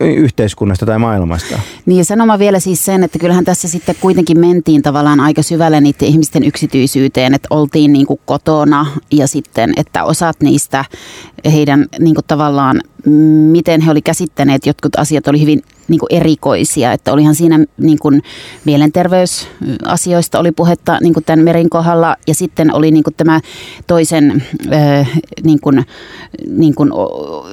yhteiskunnasta 0.00 0.86
tai 0.86 0.98
maailmasta. 0.98 1.58
Niin 1.86 2.04
sanoma 2.04 2.38
vielä 2.38 2.60
siis 2.60 2.84
sen, 2.84 3.04
että 3.04 3.18
kyllähän 3.18 3.44
tässä 3.44 3.68
sitten 3.68 3.94
kuitenkin 4.00 4.40
mentiin 4.40 4.82
tavallaan 4.82 5.20
aika 5.20 5.42
syvälle 5.42 5.80
niiden 5.80 6.08
ihmisten 6.08 6.44
yksityisyyteen, 6.44 7.34
että 7.34 7.46
oltiin 7.50 7.92
niin 7.92 8.06
kuin 8.06 8.20
kotona 8.24 8.86
ja 9.10 9.26
sitten, 9.26 9.72
että 9.76 10.04
osat 10.04 10.40
niistä 10.40 10.84
heidän 11.50 11.86
niin 11.98 12.14
kuin 12.14 12.24
tavallaan, 12.26 12.80
miten 13.50 13.80
he 13.80 13.90
oli 13.90 14.02
käsittäneet 14.02 14.66
jotkut 14.66 14.96
asiat 14.96 15.28
oli 15.28 15.40
hyvin 15.40 15.62
niin 15.88 15.98
kuin 15.98 16.08
erikoisia, 16.10 16.92
että 16.92 17.12
olihan 17.12 17.34
siinä 17.34 17.64
niin 17.78 17.98
kuin 17.98 18.22
mielenterveysasioista 18.64 20.38
oli 20.38 20.52
puhetta 20.52 20.98
niin 21.00 21.14
kuin 21.14 21.24
tämän 21.24 21.44
Merin 21.44 21.70
kohdalla. 21.70 22.16
Ja 22.26 22.34
sitten 22.34 22.74
oli 22.74 22.90
niin 22.90 23.04
kuin 23.04 23.14
tämä 23.14 23.40
toisen 23.86 24.44
niin 25.44 25.60
kuin, 25.60 25.84
niin 26.48 26.74
kuin, 26.74 26.92
o- 26.92 27.46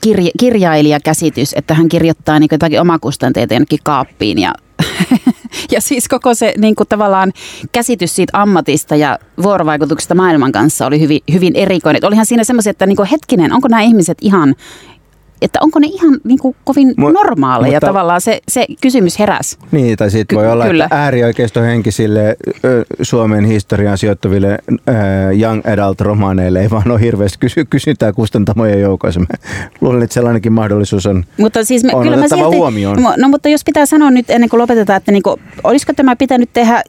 kirja, 0.00 0.30
kirjailijakäsitys, 0.38 1.54
että 1.56 1.74
hän 1.74 1.88
kirjoittaa 1.88 2.38
niin 2.38 2.48
kuin 2.48 2.56
jotakin 2.56 2.80
omakustanteita 2.80 3.54
jonnekin 3.54 3.80
kaappiin 3.82 4.38
ja 4.38 4.54
ja 5.70 5.80
siis 5.80 6.08
koko 6.08 6.34
se 6.34 6.54
niin 6.58 6.74
kuin 6.74 6.88
tavallaan 6.88 7.32
käsitys 7.72 8.16
siitä 8.16 8.40
ammatista 8.40 8.96
ja 8.96 9.18
vuorovaikutuksesta 9.42 10.14
maailman 10.14 10.52
kanssa 10.52 10.86
oli 10.86 11.00
hyvin, 11.00 11.20
hyvin 11.32 11.56
erikoinen. 11.56 12.04
Olihan 12.04 12.26
siinä 12.26 12.44
semmoisia, 12.44 12.70
että 12.70 12.86
niin 12.86 12.96
kuin 12.96 13.08
hetkinen, 13.08 13.52
onko 13.52 13.68
nämä 13.68 13.82
ihmiset 13.82 14.18
ihan, 14.20 14.54
että 15.42 15.58
onko 15.62 15.78
ne 15.78 15.86
ihan 15.86 16.18
niin 16.24 16.38
kuin 16.38 16.56
kovin 16.64 16.88
Mu- 16.88 17.12
normaaleja 17.12 17.72
mutta- 17.72 17.86
tavallaan 17.86 18.20
se, 18.20 18.40
se 18.48 18.66
kysymys 18.80 19.18
heräsi. 19.18 19.56
Niin, 19.72 19.96
tai 19.96 20.10
sitten 20.10 20.38
Ky- 20.38 20.44
voi 20.44 20.52
olla, 20.52 20.66
kyllä. 20.66 20.84
että 20.84 21.02
äärioikeistohenkisille 21.02 22.36
ö, 22.64 22.84
Suomen 23.02 23.44
historiaan 23.44 23.98
sijoittuville 23.98 24.58
ö, 24.70 24.92
young 25.40 25.60
adult 25.66 26.00
romaaneille 26.00 26.60
ei 26.60 26.70
vaan 26.70 26.90
ole 26.90 27.00
hirveästi 27.00 27.38
kysy- 27.40 27.64
kysyntää 27.64 28.12
kustantamojen 28.12 28.80
joukoissa. 28.80 29.20
Mä 29.20 29.26
luulen, 29.80 30.02
että 30.02 30.14
sellainenkin 30.14 30.52
mahdollisuus 30.52 31.06
on. 31.06 31.24
Mutta 31.38 31.64
siis 31.64 31.84
me, 31.84 31.90
On 31.94 32.02
kyllä 32.02 32.16
mä 32.16 32.28
silti, 32.28 32.56
huomioon. 32.56 32.98
No 33.16 33.28
mutta 33.28 33.48
jos 33.48 33.64
pitää 33.64 33.86
sanoa 33.86 34.10
nyt 34.10 34.30
ennen 34.30 34.50
kuin 34.50 34.60
lopetetaan, 34.60 34.96
että 34.96 35.12
niinku, 35.12 35.40
olisiko 35.64 35.92
tämä 35.96 36.16
pitänyt 36.16 36.50
tehdä 36.52 36.82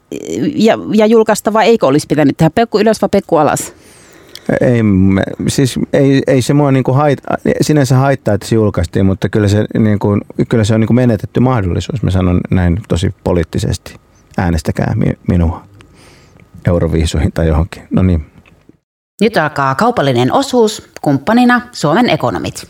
ja, 0.54 0.78
ja 0.94 1.06
julkaista 1.06 1.52
vai 1.52 1.66
eikö 1.66 1.86
olisi 1.86 2.06
pitänyt 2.06 2.36
tehdä? 2.36 2.50
Pekku 2.54 2.78
ylös 2.78 3.02
vai 3.02 3.08
pekku 3.12 3.36
alas? 3.36 3.72
Ei, 4.60 4.82
me- 4.82 5.22
siis 5.48 5.78
ei, 5.92 6.22
ei 6.26 6.42
se 6.42 6.54
mua 6.54 6.72
niinku 6.72 6.92
hait, 6.92 7.18
sinänsä 7.60 7.96
haittaa, 7.96 8.34
että 8.34 8.46
se 8.48 8.54
julkaistiin, 8.54 9.06
mutta 9.06 9.28
kyllä 9.28 9.48
se, 9.48 9.64
niinku, 9.78 10.18
kyllä 10.48 10.64
se 10.64 10.74
on 10.74 10.80
niinku 10.80 10.92
menetetty 10.94 11.40
mahdollisuus. 11.40 12.02
Mä 12.02 12.10
sanon 12.10 12.40
näin 12.50 12.78
tosi 12.88 13.14
poliittisesti. 13.24 13.94
Äänestäkää 14.38 14.92
mi- 14.96 15.18
minua 15.28 15.62
Euroviisuihin 16.66 17.32
tai 17.32 17.48
johonkin. 17.48 17.82
No 17.90 18.02
niin. 18.02 18.26
Nyt 19.20 19.36
alkaa 19.36 19.74
kaupallinen 19.74 20.32
osuus, 20.32 20.88
kumppanina 21.02 21.60
Suomen 21.72 22.10
ekonomit. 22.10 22.68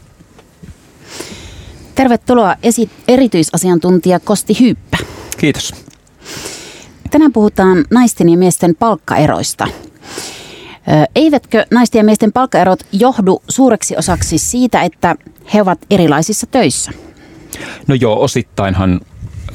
Tervetuloa 1.94 2.56
esi- 2.62 2.90
erityisasiantuntija 3.08 4.20
Kosti 4.20 4.60
Hyyppä. 4.60 4.98
Kiitos. 5.38 5.74
Tänään 7.10 7.32
puhutaan 7.32 7.84
naisten 7.90 8.28
ja 8.28 8.38
miesten 8.38 8.74
palkkaeroista. 8.74 9.68
Eivätkö 11.14 11.66
naisten 11.70 11.98
ja 11.98 12.04
miesten 12.04 12.32
palkkaerot 12.32 12.86
johdu 12.92 13.42
suureksi 13.48 13.96
osaksi 13.96 14.38
siitä, 14.38 14.82
että 14.82 15.16
he 15.54 15.62
ovat 15.62 15.78
erilaisissa 15.90 16.46
töissä? 16.46 16.92
No 17.86 17.94
joo, 17.94 18.22
osittainhan 18.22 19.00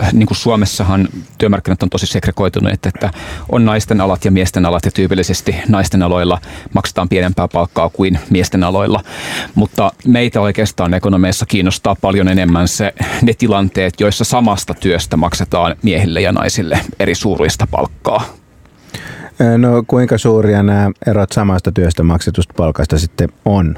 äh, 0.04 0.14
niin 0.14 0.28
kuin 0.28 0.38
Suomessahan 0.38 1.08
työmarkkinat 1.38 1.84
on 1.84 1.90
tosi 1.90 2.08
segregoituneet, 2.08 2.86
että 2.86 3.12
on 3.50 3.66
naisten 3.66 4.02
alat 4.02 4.26
ja 4.26 4.32
miesten 4.32 4.66
alat 4.66 4.86
ja 4.86 4.92
tyypillisesti 4.92 5.56
naisten 5.68 6.04
aloilla 6.04 6.42
maksetaan 6.74 7.10
pienempää 7.10 7.48
palkkaa 7.48 7.90
kuin 7.90 8.20
miesten 8.30 8.64
aloilla. 8.64 9.04
Mutta 9.56 9.92
meitä 10.06 10.42
oikeastaan 10.42 10.94
ekonomeissa 10.94 11.46
kiinnostaa 11.46 11.96
paljon 12.02 12.28
enemmän 12.28 12.68
se, 12.68 12.94
ne 13.22 13.34
tilanteet, 13.34 14.00
joissa 14.00 14.24
samasta 14.24 14.74
työstä 14.74 15.18
maksetaan 15.18 15.76
miehille 15.84 16.22
ja 16.22 16.32
naisille 16.32 16.80
eri 17.00 17.16
suuruista 17.16 17.68
palkkaa. 17.72 18.43
No 19.58 19.84
kuinka 19.88 20.18
suuria 20.18 20.64
nämä 20.64 20.92
erot 21.08 21.32
samasta 21.32 21.72
työstä 21.72 22.04
maksetusta 22.04 22.54
palkasta 22.58 22.98
sitten 22.98 23.30
on? 23.46 23.76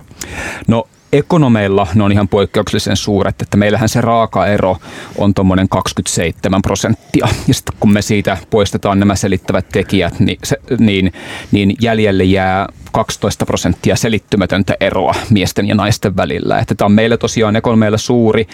No 0.68 0.88
ekonomeilla 1.14 1.88
ne 1.96 2.04
on 2.04 2.12
ihan 2.12 2.28
poikkeuksellisen 2.28 2.98
suuret, 2.98 3.42
että 3.42 3.58
meillähän 3.58 3.90
se 3.90 4.02
raakaero 4.02 4.78
on 5.18 5.34
tuommoinen 5.34 5.70
27 5.70 6.62
prosenttia. 6.62 7.28
Ja 7.48 7.54
sitten 7.54 7.76
kun 7.80 7.94
me 7.94 8.02
siitä 8.02 8.38
poistetaan 8.50 9.00
nämä 9.00 9.16
selittävät 9.16 9.70
tekijät, 9.70 10.20
niin, 10.20 10.38
se, 10.44 10.58
niin, 10.80 11.14
niin 11.52 11.76
jäljelle 11.82 12.24
jää 12.24 12.68
12 12.96 13.46
prosenttia 13.46 13.96
selittymätöntä 13.96 14.76
eroa 14.80 15.16
miesten 15.30 15.68
ja 15.68 15.76
naisten 15.76 16.18
välillä. 16.18 16.60
Että 16.60 16.76
tämä 16.76 16.86
on 16.86 16.92
meillä 16.92 17.18
tosiaan 17.18 17.56
ekonomeilla 17.56 17.98
suuri, 17.98 18.48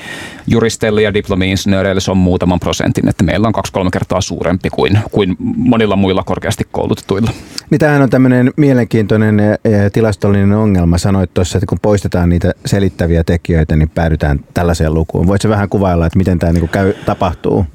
juristeilla 0.48 1.02
ja 1.02 1.14
diplomi-insinööreillä 1.14 2.00
se 2.00 2.12
on 2.12 2.18
muutaman 2.18 2.60
prosentin, 2.60 3.10
että 3.10 3.24
meillä 3.24 3.48
on 3.48 3.54
kaksi-kolme 3.54 3.90
kertaa 3.92 4.22
suurempi 4.22 4.70
kuin, 4.70 5.00
kuin 5.12 5.36
monilla 5.56 5.96
muilla 5.96 6.24
korkeasti 6.24 6.68
koulutetuilla. 6.72 7.32
Niin 7.72 7.80
tämähän 7.80 8.02
on 8.02 8.10
tämmöinen 8.10 8.52
mielenkiintoinen 8.58 9.40
eh, 9.40 9.58
tilastollinen 9.94 10.54
ongelma. 10.54 10.98
Sanoit 10.98 11.34
tuossa, 11.34 11.58
että 11.58 11.66
kun 11.66 11.80
poistetaan 11.82 12.30
niitä 12.30 12.54
selittäviä 12.66 13.24
tekijöitä, 13.24 13.76
niin 13.76 13.90
päädytään 13.90 14.40
tällaiseen 14.54 14.94
lukuun. 14.94 15.28
Voitko 15.28 15.50
vähän 15.50 15.70
kuvailla, 15.70 16.06
että 16.06 16.18
miten 16.18 16.40
tämä 16.40 16.54
niinku 16.54 16.68
käy, 16.68 16.94
tapahtuu? 17.06 17.66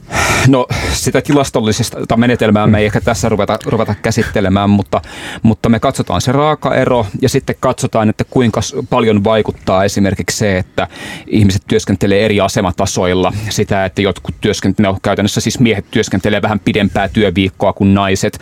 No 0.48 0.66
sitä 0.92 1.20
tilastollisesta 1.20 2.16
menetelmää 2.16 2.66
me 2.66 2.78
ei 2.78 2.86
ehkä 2.86 3.00
tässä 3.00 3.28
ruveta, 3.28 3.58
ruveta 3.66 3.94
käsittelemään, 4.02 4.70
mutta, 4.70 5.00
mutta 5.42 5.68
me 5.68 5.80
katsotaan 5.80 6.20
se 6.20 6.32
raakaero 6.32 7.06
ja 7.22 7.28
sitten 7.28 7.56
katsotaan, 7.60 8.08
että 8.08 8.24
kuinka 8.24 8.60
paljon 8.90 9.24
vaikuttaa 9.24 9.84
esimerkiksi 9.84 10.36
se, 10.36 10.58
että 10.58 10.88
ihmiset 11.26 11.62
työskentelee 11.68 12.24
eri 12.24 12.40
asematasoilla. 12.40 13.32
Sitä, 13.48 13.84
että 13.84 14.02
jotkut 14.02 14.34
työskentelee, 14.40 14.92
no, 14.92 14.98
käytännössä 15.02 15.40
siis 15.40 15.60
miehet 15.60 15.90
työskentelee 15.90 16.42
vähän 16.42 16.60
pidempää 16.60 17.08
työviikkoa 17.08 17.72
kuin 17.72 17.94
naiset. 17.94 18.38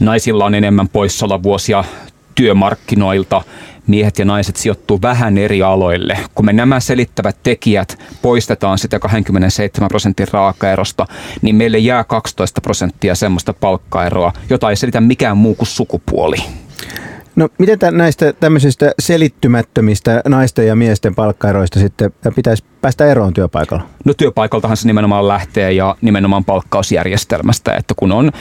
Naisilla 0.00 0.44
on 0.44 0.54
enemmän 0.54 0.88
poissaolovuosia 0.98 1.84
työmarkkinoilta, 2.34 3.42
miehet 3.86 4.18
ja 4.18 4.24
naiset 4.24 4.56
sijoittuu 4.56 5.02
vähän 5.02 5.38
eri 5.38 5.62
aloille. 5.62 6.18
Kun 6.34 6.46
me 6.46 6.52
nämä 6.52 6.80
selittävät 6.80 7.36
tekijät 7.42 7.98
poistetaan 8.22 8.78
sitä 8.78 8.98
27 8.98 9.88
prosentin 9.88 10.28
raakaerosta, 10.32 11.06
niin 11.42 11.56
meille 11.56 11.78
jää 11.78 12.04
12 12.04 12.60
prosenttia 12.60 13.14
semmoista 13.14 13.52
palkkaeroa, 13.52 14.32
jota 14.50 14.70
ei 14.70 14.76
selitä 14.76 15.00
mikään 15.00 15.36
muu 15.36 15.54
kuin 15.54 15.66
sukupuoli. 15.68 16.36
No 17.38 17.48
miten 17.58 17.78
tä- 17.78 17.90
näistä 17.90 18.32
tämmöisistä 18.32 18.92
selittymättömistä 18.98 20.22
naisten 20.28 20.66
ja 20.66 20.76
miesten 20.76 21.14
palkkaeroista 21.14 21.80
sitten 21.80 22.12
pitäisi 22.34 22.64
päästä 22.80 23.06
eroon 23.06 23.34
työpaikalla? 23.34 23.86
No 24.04 24.14
työpaikaltahan 24.14 24.76
se 24.76 24.86
nimenomaan 24.86 25.28
lähtee 25.28 25.72
ja 25.72 25.96
nimenomaan 26.00 26.44
palkkausjärjestelmästä, 26.44 27.74
että 27.74 27.94
kun 27.96 28.12
on 28.12 28.32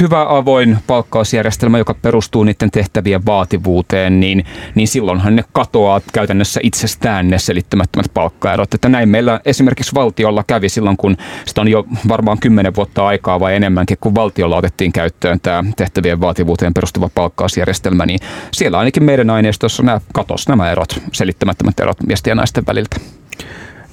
hyvä 0.00 0.26
avoin 0.28 0.78
palkkausjärjestelmä, 0.86 1.78
joka 1.78 1.94
perustuu 1.94 2.44
niiden 2.44 2.70
tehtävien 2.70 3.26
vaativuuteen, 3.26 4.20
niin, 4.20 4.44
niin 4.74 4.88
silloinhan 4.88 5.36
ne 5.36 5.44
katoaa 5.52 6.00
käytännössä 6.12 6.60
itsestään 6.62 7.28
ne 7.28 7.38
selittämättömät 7.38 8.06
palkkaerot. 8.14 8.74
Että 8.74 8.88
näin 8.88 9.08
meillä 9.08 9.40
esimerkiksi 9.44 9.94
valtiolla 9.94 10.44
kävi 10.46 10.68
silloin, 10.68 10.96
kun 10.96 11.16
sitä 11.46 11.60
on 11.60 11.68
jo 11.68 11.84
varmaan 12.08 12.38
kymmenen 12.38 12.74
vuotta 12.74 13.06
aikaa 13.06 13.40
vai 13.40 13.56
enemmänkin, 13.56 13.98
kun 14.00 14.14
valtiolla 14.14 14.56
otettiin 14.56 14.92
käyttöön 14.92 15.40
tämä 15.40 15.64
tehtävien 15.76 16.20
vaativuuteen 16.20 16.74
perustuva 16.74 17.10
palkkausjärjestelmä, 17.14 18.06
niin 18.06 18.20
siellä 18.52 18.78
ainakin 18.78 19.04
meidän 19.04 19.30
aineistossa 19.30 19.82
nämä 19.82 20.00
katos 20.12 20.48
nämä 20.48 20.70
erot, 20.70 21.02
selittämättömät 21.12 21.80
erot 21.80 22.02
miesten 22.06 22.30
ja 22.30 22.34
naisten 22.34 22.64
väliltä. 22.66 22.96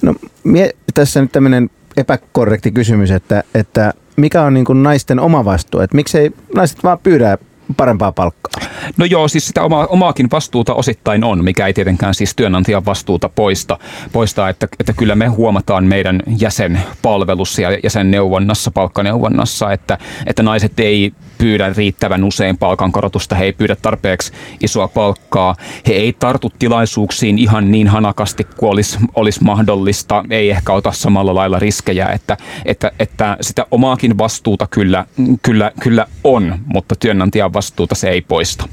No 0.02 0.14
mie, 0.44 0.70
tässä 0.94 1.20
nyt 1.20 1.32
tämmöinen 1.32 1.70
epäkorrekti 1.96 2.70
kysymys, 2.70 3.10
että, 3.10 3.42
että 3.54 3.92
mikä 4.16 4.42
on 4.42 4.54
niin 4.54 4.64
kuin 4.64 4.82
naisten 4.82 5.20
oma 5.20 5.44
vastuu? 5.44 5.80
Että 5.80 5.96
miksei 5.96 6.30
naiset 6.54 6.84
vaan 6.84 6.98
pyydä 6.98 7.38
parempaa 7.76 8.12
palkkaa? 8.12 8.62
No 8.96 9.04
joo, 9.04 9.28
siis 9.28 9.46
sitä 9.46 9.62
oma, 9.62 9.86
omaakin 9.86 10.30
vastuuta 10.30 10.74
osittain 10.74 11.24
on, 11.24 11.44
mikä 11.44 11.66
ei 11.66 11.74
tietenkään 11.74 12.14
siis 12.14 12.36
työnantajan 12.36 12.84
vastuuta 12.84 13.28
poista, 13.28 13.78
poista 14.12 14.48
että, 14.48 14.68
että 14.80 14.92
kyllä 14.92 15.14
me 15.14 15.26
huomataan 15.26 15.84
meidän 15.84 16.22
jäsenpalvelussa 16.38 17.62
ja 17.62 17.78
jäsenneuvonnassa, 17.84 18.70
palkkaneuvonnassa, 18.70 19.72
että, 19.72 19.98
että 20.26 20.42
naiset 20.42 20.80
ei 20.80 21.12
pyydä 21.38 21.72
riittävän 21.76 22.24
usein 22.24 22.58
palkankorotusta, 22.58 23.34
he 23.34 23.44
ei 23.44 23.52
pyydä 23.52 23.76
tarpeeksi 23.76 24.32
isoa 24.62 24.88
palkkaa, 24.88 25.56
he 25.86 25.92
ei 25.92 26.12
tartu 26.12 26.52
tilaisuuksiin 26.58 27.38
ihan 27.38 27.70
niin 27.70 27.88
hanakasti 27.88 28.44
kuin 28.44 28.70
olisi, 28.70 28.98
olisi 29.14 29.44
mahdollista, 29.44 30.24
ei 30.30 30.50
ehkä 30.50 30.72
ota 30.72 30.92
samalla 30.92 31.34
lailla 31.34 31.58
riskejä, 31.58 32.06
että, 32.06 32.36
että, 32.64 32.92
että 32.98 33.36
sitä 33.40 33.66
omaakin 33.70 34.18
vastuuta 34.18 34.66
kyllä, 34.70 35.06
kyllä, 35.42 35.72
kyllä 35.80 36.06
on, 36.24 36.58
mutta 36.66 36.94
työnantajan 36.96 37.52
vastuuta 37.52 37.94
se 37.94 38.08
ei 38.08 38.20
poista. 38.20 38.68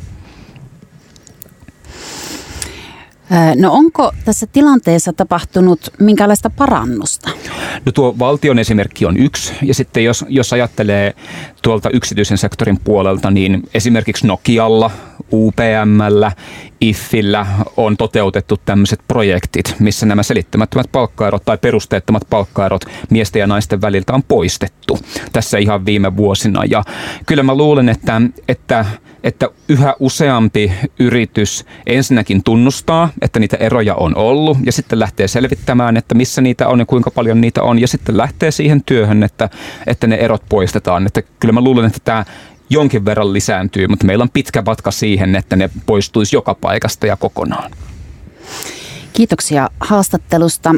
No 3.56 3.74
onko 3.74 4.12
tässä 4.26 4.48
tilanteessa 4.48 5.13
tapahtunut 5.13 5.93
minkälaista 6.00 6.50
parannusta? 6.50 7.30
No 7.86 7.91
tuo 7.91 8.15
valtion 8.19 8.60
esimerkki 8.60 9.06
on 9.06 9.17
yksi, 9.17 9.54
ja 9.62 9.74
sitten 9.74 10.04
jos, 10.04 10.26
jos 10.30 10.54
ajattelee 10.54 11.13
tuolta 11.62 11.89
yksityisen 11.89 12.38
sektorin 12.38 12.80
puolelta, 12.84 13.32
niin 13.32 13.63
esimerkiksi 13.74 14.28
Nokialla, 14.28 14.91
UPMllä, 15.34 16.32
IFillä 16.82 17.48
on 17.78 17.98
toteutettu 17.98 18.58
tämmöiset 18.66 19.00
projektit, 19.08 19.76
missä 19.80 20.06
nämä 20.06 20.24
selittämättömät 20.24 20.92
palkkaerot 20.92 21.46
tai 21.46 21.58
perusteettomat 21.58 22.24
palkkaerot 22.30 22.86
miesten 23.10 23.40
ja 23.40 23.48
naisten 23.48 23.82
väliltä 23.82 24.14
on 24.14 24.24
poistettu 24.24 25.00
tässä 25.34 25.58
ihan 25.58 25.86
viime 25.86 26.18
vuosina. 26.18 26.66
Ja 26.66 26.84
kyllä 27.26 27.44
mä 27.44 27.56
luulen, 27.56 27.90
että, 27.90 28.22
että 28.48 28.86
että 29.24 29.50
yhä 29.70 29.96
useampi 30.00 30.72
yritys 31.00 31.66
ensinnäkin 31.88 32.44
tunnustaa, 32.44 33.10
että 33.22 33.40
niitä 33.40 33.58
eroja 33.58 33.96
on 33.96 34.18
ollut 34.18 34.58
ja 34.66 34.72
sitten 34.72 35.00
lähtee 35.00 35.28
selvittämään, 35.28 35.98
että 35.98 36.16
missä 36.16 36.42
niitä 36.42 36.68
on 36.68 36.80
ja 36.80 36.86
kuinka 36.86 37.12
paljon 37.12 37.42
niitä 37.42 37.64
on 37.64 37.80
ja 37.80 37.88
sitten 37.88 38.18
lähtee 38.18 38.52
siihen 38.52 38.84
työhön, 38.86 39.24
että, 39.24 39.50
että 39.88 40.08
ne 40.08 40.16
erot 40.16 40.44
poistetaan. 40.50 41.06
Että 41.06 41.22
kyllä 41.40 41.52
mä 41.52 41.62
luulen, 41.62 41.86
että 41.86 42.00
tämä 42.04 42.26
jonkin 42.69 43.06
verran 43.06 43.34
lisääntyy, 43.34 43.88
mutta 43.88 44.06
meillä 44.06 44.21
on 44.21 44.30
pitkä 44.34 44.63
matka 44.65 44.91
siihen, 44.91 45.36
että 45.36 45.56
ne 45.56 45.69
poistuisi 45.86 46.36
joka 46.36 46.56
paikasta 46.56 47.08
ja 47.08 47.15
kokonaan. 47.15 47.71
Kiitoksia 49.13 49.69
haastattelusta 49.80 50.76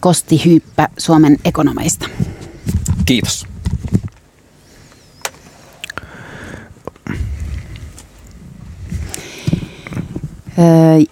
Kosti 0.00 0.44
Hyyppä 0.44 0.88
Suomen 0.98 1.36
ekonomeista. 1.44 2.08
Kiitos. 3.04 3.46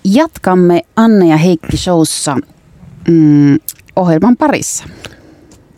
Jatkamme 0.04 0.82
Anne 0.96 1.28
ja 1.28 1.36
Heikki 1.36 1.76
showssa 1.76 2.36
mm, 3.08 3.58
ohjelman 3.96 4.36
parissa. 4.36 4.84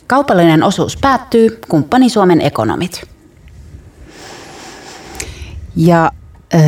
Kaupallinen 0.07 0.63
osuus 0.63 0.97
päättyy, 0.97 1.61
kumppani 1.69 2.09
Suomen 2.09 2.41
ekonomit. 2.41 3.12
Ja 5.77 6.11
äh, 6.55 6.61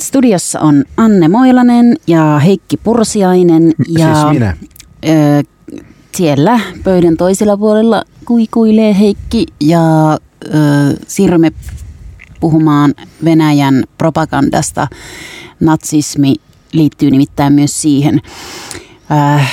studiossa 0.00 0.60
on 0.60 0.84
Anne 0.96 1.28
Moilanen 1.28 1.96
ja 2.06 2.38
Heikki 2.38 2.76
Pursiainen. 2.76 3.72
Ja, 3.88 4.14
siis 4.14 4.32
minä. 4.32 4.48
Äh, 4.48 5.44
siellä 6.16 6.60
pöydän 6.84 7.16
toisella 7.16 7.56
puolella 7.56 8.04
kuikuilee 8.24 8.98
Heikki 8.98 9.46
ja 9.60 10.12
äh, 10.12 10.94
siirrymme 11.06 11.52
puhumaan 12.40 12.94
Venäjän 13.24 13.84
propagandasta 13.98 14.88
natsismi 15.60 16.34
liittyy 16.72 17.10
nimittäin 17.10 17.52
myös 17.52 17.82
siihen. 17.82 18.20
Äh, 19.10 19.50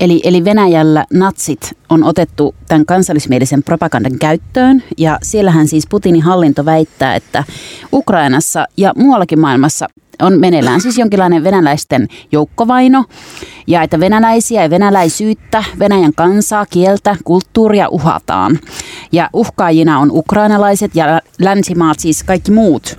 eli, 0.00 0.20
eli 0.24 0.44
Venäjällä 0.44 1.04
natsit 1.12 1.76
on 1.88 2.04
otettu 2.04 2.54
tämän 2.68 2.86
kansallismielisen 2.86 3.62
propagandan 3.62 4.18
käyttöön 4.18 4.82
ja 4.98 5.18
siellähän 5.22 5.68
siis 5.68 5.86
Putinin 5.90 6.22
hallinto 6.22 6.64
väittää, 6.64 7.14
että 7.14 7.44
Ukrainassa 7.92 8.66
ja 8.76 8.92
muuallakin 8.96 9.40
maailmassa 9.40 9.86
on 10.22 10.40
meneillään 10.40 10.80
siis 10.80 10.98
jonkinlainen 10.98 11.44
venäläisten 11.44 12.08
joukkovaino 12.32 13.04
ja 13.66 13.82
että 13.82 14.00
venäläisiä 14.00 14.62
ja 14.62 14.70
venäläisyyttä, 14.70 15.64
Venäjän 15.78 16.14
kansaa, 16.14 16.66
kieltä, 16.66 17.16
kulttuuria 17.24 17.88
uhataan. 17.88 18.58
Ja 19.12 19.30
uhkaajina 19.32 19.98
on 19.98 20.10
ukrainalaiset 20.12 20.96
ja 20.96 21.20
länsimaat, 21.38 21.98
siis 21.98 22.22
kaikki 22.24 22.50
muut. 22.50 22.98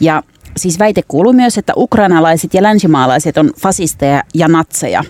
Ja 0.00 0.22
siis 0.56 0.78
väite 0.78 1.02
kuuluu 1.08 1.32
myös, 1.32 1.58
että 1.58 1.72
ukrainalaiset 1.76 2.54
ja 2.54 2.62
länsimaalaiset 2.62 3.38
on 3.38 3.50
fasisteja 3.58 4.22
ja 4.34 4.48
natseja. 4.48 5.04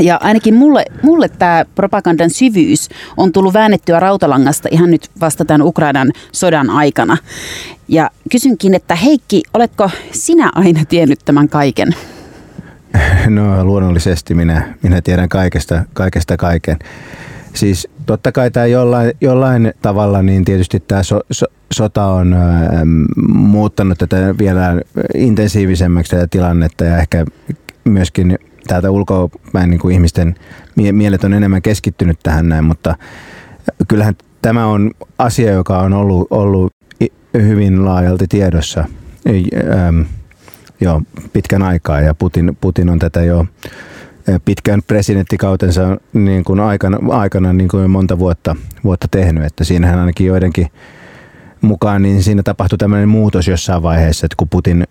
Ja 0.00 0.18
ainakin 0.22 0.54
mulle, 0.54 0.84
mulle 1.02 1.28
tämä 1.28 1.64
propagandan 1.74 2.30
syvyys 2.30 2.88
on 3.16 3.32
tullut 3.32 3.54
väännettyä 3.54 4.00
rautalangasta 4.00 4.68
ihan 4.72 4.90
nyt 4.90 5.10
vasta 5.20 5.44
tämän 5.44 5.62
Ukrainan 5.62 6.12
sodan 6.32 6.70
aikana. 6.70 7.16
Ja 7.88 8.10
kysynkin, 8.30 8.74
että 8.74 8.94
Heikki, 8.94 9.42
oletko 9.54 9.90
sinä 10.10 10.50
aina 10.54 10.84
tiennyt 10.84 11.18
tämän 11.24 11.48
kaiken? 11.48 11.94
No 13.28 13.64
luonnollisesti 13.64 14.34
minä, 14.34 14.74
minä 14.82 15.02
tiedän 15.02 15.28
kaikesta, 15.28 15.84
kaikesta 15.92 16.36
kaiken. 16.36 16.76
Siis 17.54 17.88
totta 18.06 18.32
kai 18.32 18.50
tämä 18.50 18.66
jollain, 18.66 19.12
jollain 19.20 19.72
tavalla, 19.82 20.22
niin 20.22 20.44
tietysti 20.44 20.80
tämä 20.80 21.02
so, 21.02 21.20
so, 21.30 21.46
sota 21.72 22.04
on 22.04 22.34
äh, 22.34 22.40
muuttanut 23.28 23.98
tätä 23.98 24.34
vielä 24.38 24.80
intensiivisemmäksi 25.14 26.16
tätä 26.16 26.26
tilannetta 26.30 26.84
ja 26.84 26.98
ehkä 26.98 27.24
myöskin 27.84 28.38
täältä 28.66 28.90
ulkopäin 28.90 29.70
niin 29.70 29.80
kuin 29.80 29.94
ihmisten 29.94 30.34
mielet 30.92 31.24
on 31.24 31.34
enemmän 31.34 31.62
keskittynyt 31.62 32.18
tähän 32.22 32.48
näin, 32.48 32.64
mutta 32.64 32.96
kyllähän 33.88 34.14
tämä 34.42 34.66
on 34.66 34.90
asia, 35.18 35.52
joka 35.52 35.78
on 35.78 35.92
ollut, 35.92 36.26
ollut 36.30 36.72
hyvin 37.34 37.84
laajalti 37.84 38.26
tiedossa 38.28 38.84
jo 40.80 41.02
pitkän 41.32 41.62
aikaa. 41.62 42.00
Ja 42.00 42.14
Putin, 42.14 42.56
Putin 42.60 42.88
on 42.88 42.98
tätä 42.98 43.22
jo 43.22 43.46
pitkän 44.44 44.82
presidenttikautensa 44.86 45.96
niin 46.12 46.44
kuin 46.44 46.60
aikana, 46.60 46.98
aikana 47.10 47.52
niin 47.52 47.68
kuin 47.68 47.90
monta 47.90 48.18
vuotta, 48.18 48.56
vuotta 48.84 49.08
tehnyt, 49.10 49.44
että 49.44 49.64
siinähän 49.64 49.98
ainakin 49.98 50.26
joidenkin 50.26 50.66
mukaan, 51.60 52.02
niin 52.02 52.22
siinä 52.22 52.42
tapahtui 52.42 52.78
tämmöinen 52.78 53.08
muutos 53.08 53.48
jossain 53.48 53.82
vaiheessa, 53.82 54.26
että, 54.26 54.36
kun 54.36 54.48
Putin, 54.48 54.84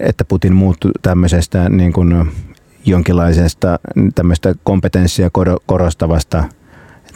että 0.00 0.24
Putin 0.24 0.54
muuttui 0.54 0.90
tämmöisestä 1.02 1.68
niin 1.68 1.92
kuin 1.92 2.30
jonkinlaisesta 2.86 3.78
tämmöistä 4.14 4.54
kompetenssia 4.64 5.30
korostavasta 5.66 6.44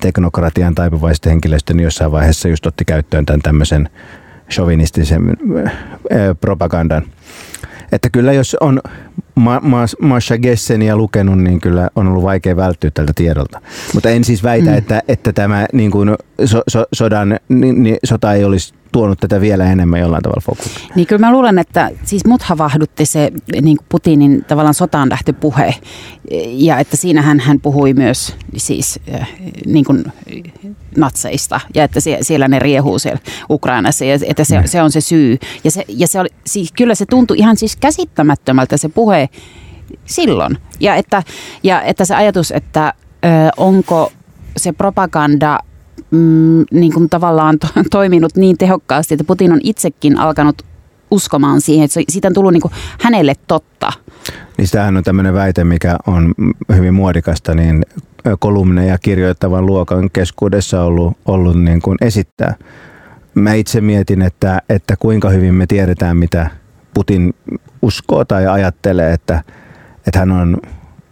teknokratian 0.01 0.75
taipuvaisesta 0.75 1.29
henkilöstä, 1.29 1.75
niin 1.75 1.85
jossain 1.85 2.13
vaiheessa 2.13 2.49
just 2.49 2.67
otti 2.67 2.85
käyttöön 2.85 3.27
tämän 3.27 3.43
tämmöisen 3.43 3.89
chauvinistisen 4.51 5.37
propagandan. 6.41 7.03
Että 7.93 8.11
kyllä 8.11 8.33
jos 8.33 8.57
on 8.61 8.81
Ma- 9.35 9.61
Ma- 9.63 9.85
Masha 10.01 10.39
Gesseniä 10.39 10.97
lukenut, 10.97 11.39
niin 11.39 11.61
kyllä 11.61 11.91
on 11.97 12.07
ollut 12.09 12.23
vaikea 12.23 12.57
välttyä 12.57 12.91
tältä 12.91 13.13
tiedolta. 13.17 13.61
Mutta 13.95 14.11
en 14.11 14.25
siis 14.25 14.43
väitä, 14.43 14.71
mm. 14.71 14.79
että, 14.79 15.03
että 15.09 15.33
tämä 15.33 15.67
niin 15.73 15.91
kuin 15.91 16.17
so, 16.45 16.63
so, 16.69 16.85
sodan, 16.93 17.39
niin, 17.49 17.83
niin, 17.83 17.97
sota 18.05 18.33
ei 18.35 18.45
olisi 18.45 18.75
tuonut 18.93 19.19
tätä 19.21 19.41
vielä 19.41 19.73
enemmän 19.73 20.01
jollain 20.01 20.23
tavalla 20.23 20.43
fokukseen. 20.45 20.91
Niin 20.95 21.07
kyllä 21.07 21.27
mä 21.27 21.33
luulen, 21.33 21.59
että 21.59 21.91
siis 22.05 22.25
mut 22.25 22.43
havahdutti 22.43 23.07
se 23.07 23.33
niin 23.63 23.79
Putinin 23.89 24.45
tavallaan 24.49 24.75
sotaan 24.75 25.09
puhe 25.41 25.75
ja 26.47 26.79
että 26.79 26.97
siinähän 26.97 27.41
hän 27.41 27.61
puhui 27.61 27.95
myös 27.95 28.37
siis 28.57 29.01
äh, 29.15 29.29
niin 29.67 29.85
kuin 29.85 30.05
natseista 30.97 31.61
ja 31.75 31.85
että 31.85 32.01
siellä 32.21 32.49
ne 32.49 32.59
riehuu 32.59 32.99
siellä 32.99 33.21
Ukrainassa 33.51 34.05
ja 34.05 34.19
että 34.27 34.45
se, 34.45 34.63
se 34.65 34.83
on 34.83 34.93
se 34.93 35.01
syy. 35.01 35.39
Ja, 35.65 35.71
se, 35.71 35.85
ja 35.89 36.07
se 36.07 36.21
oli, 36.21 36.29
siis 36.47 36.73
kyllä 36.73 36.95
se 36.95 37.07
tuntui 37.07 37.39
ihan 37.39 37.57
siis 37.57 37.77
käsittämättömältä 37.77 38.77
se 38.77 38.89
puhe 38.89 39.29
silloin. 40.05 40.59
Ja 40.81 40.95
että, 40.95 41.23
ja 41.63 41.83
että 41.83 42.05
se 42.05 42.15
ajatus, 42.15 42.51
että 42.51 42.95
ö, 43.25 43.29
onko 43.57 44.13
se 44.57 44.73
propaganda 44.73 45.59
mm, 46.11 46.65
niin 46.71 46.93
kuin 46.93 47.11
tavallaan 47.11 47.59
to, 47.59 47.69
toiminut 47.91 48.37
niin 48.37 48.59
tehokkaasti, 48.59 49.15
että 49.15 49.25
Putin 49.25 49.53
on 49.53 49.61
itsekin 49.63 50.19
alkanut 50.19 50.63
uskomaan 51.11 51.61
siihen, 51.61 51.85
että 51.85 52.01
siitä 52.09 52.29
on 52.29 52.35
tullut 52.35 52.53
niin 52.53 52.61
kuin 52.61 52.75
hänelle 53.01 53.35
totta. 53.47 53.93
Niin 54.59 54.67
sitähän 54.67 54.97
on 54.97 55.05
tämmöinen 55.05 55.35
väite, 55.35 55.65
mikä 55.65 55.97
on 56.07 56.35
hyvin 56.77 56.95
muodikasta, 56.95 57.55
niin 57.55 57.87
kolumneja 58.39 58.99
kirjoittavan 58.99 59.67
luokan 59.67 60.11
keskuudessa 60.13 60.83
ollut, 60.83 61.17
ollut 61.27 61.63
niin 61.63 61.83
kuin 61.83 61.99
esittää. 62.01 62.55
Mä 63.35 63.55
itse 63.55 63.81
mietin, 63.81 64.23
että, 64.23 64.63
että 64.69 64.97
kuinka 64.97 65.31
hyvin 65.31 65.55
me 65.55 65.67
tiedetään, 65.67 66.17
mitä 66.17 66.51
Putin 66.95 67.35
uskoo 67.83 68.25
tai 68.25 68.47
ajattelee, 68.47 69.13
että, 69.13 69.43
että 70.07 70.19
hän 70.19 70.31
on 70.31 70.57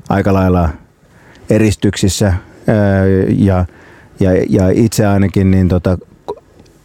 aika 0.09 0.33
lailla 0.33 0.68
eristyksissä 1.51 2.35
ja, 3.37 3.66
ja, 4.21 4.31
ja 4.49 4.69
itse 4.71 5.07
ainakin 5.07 5.51
niin 5.51 5.69
tota, 5.69 5.99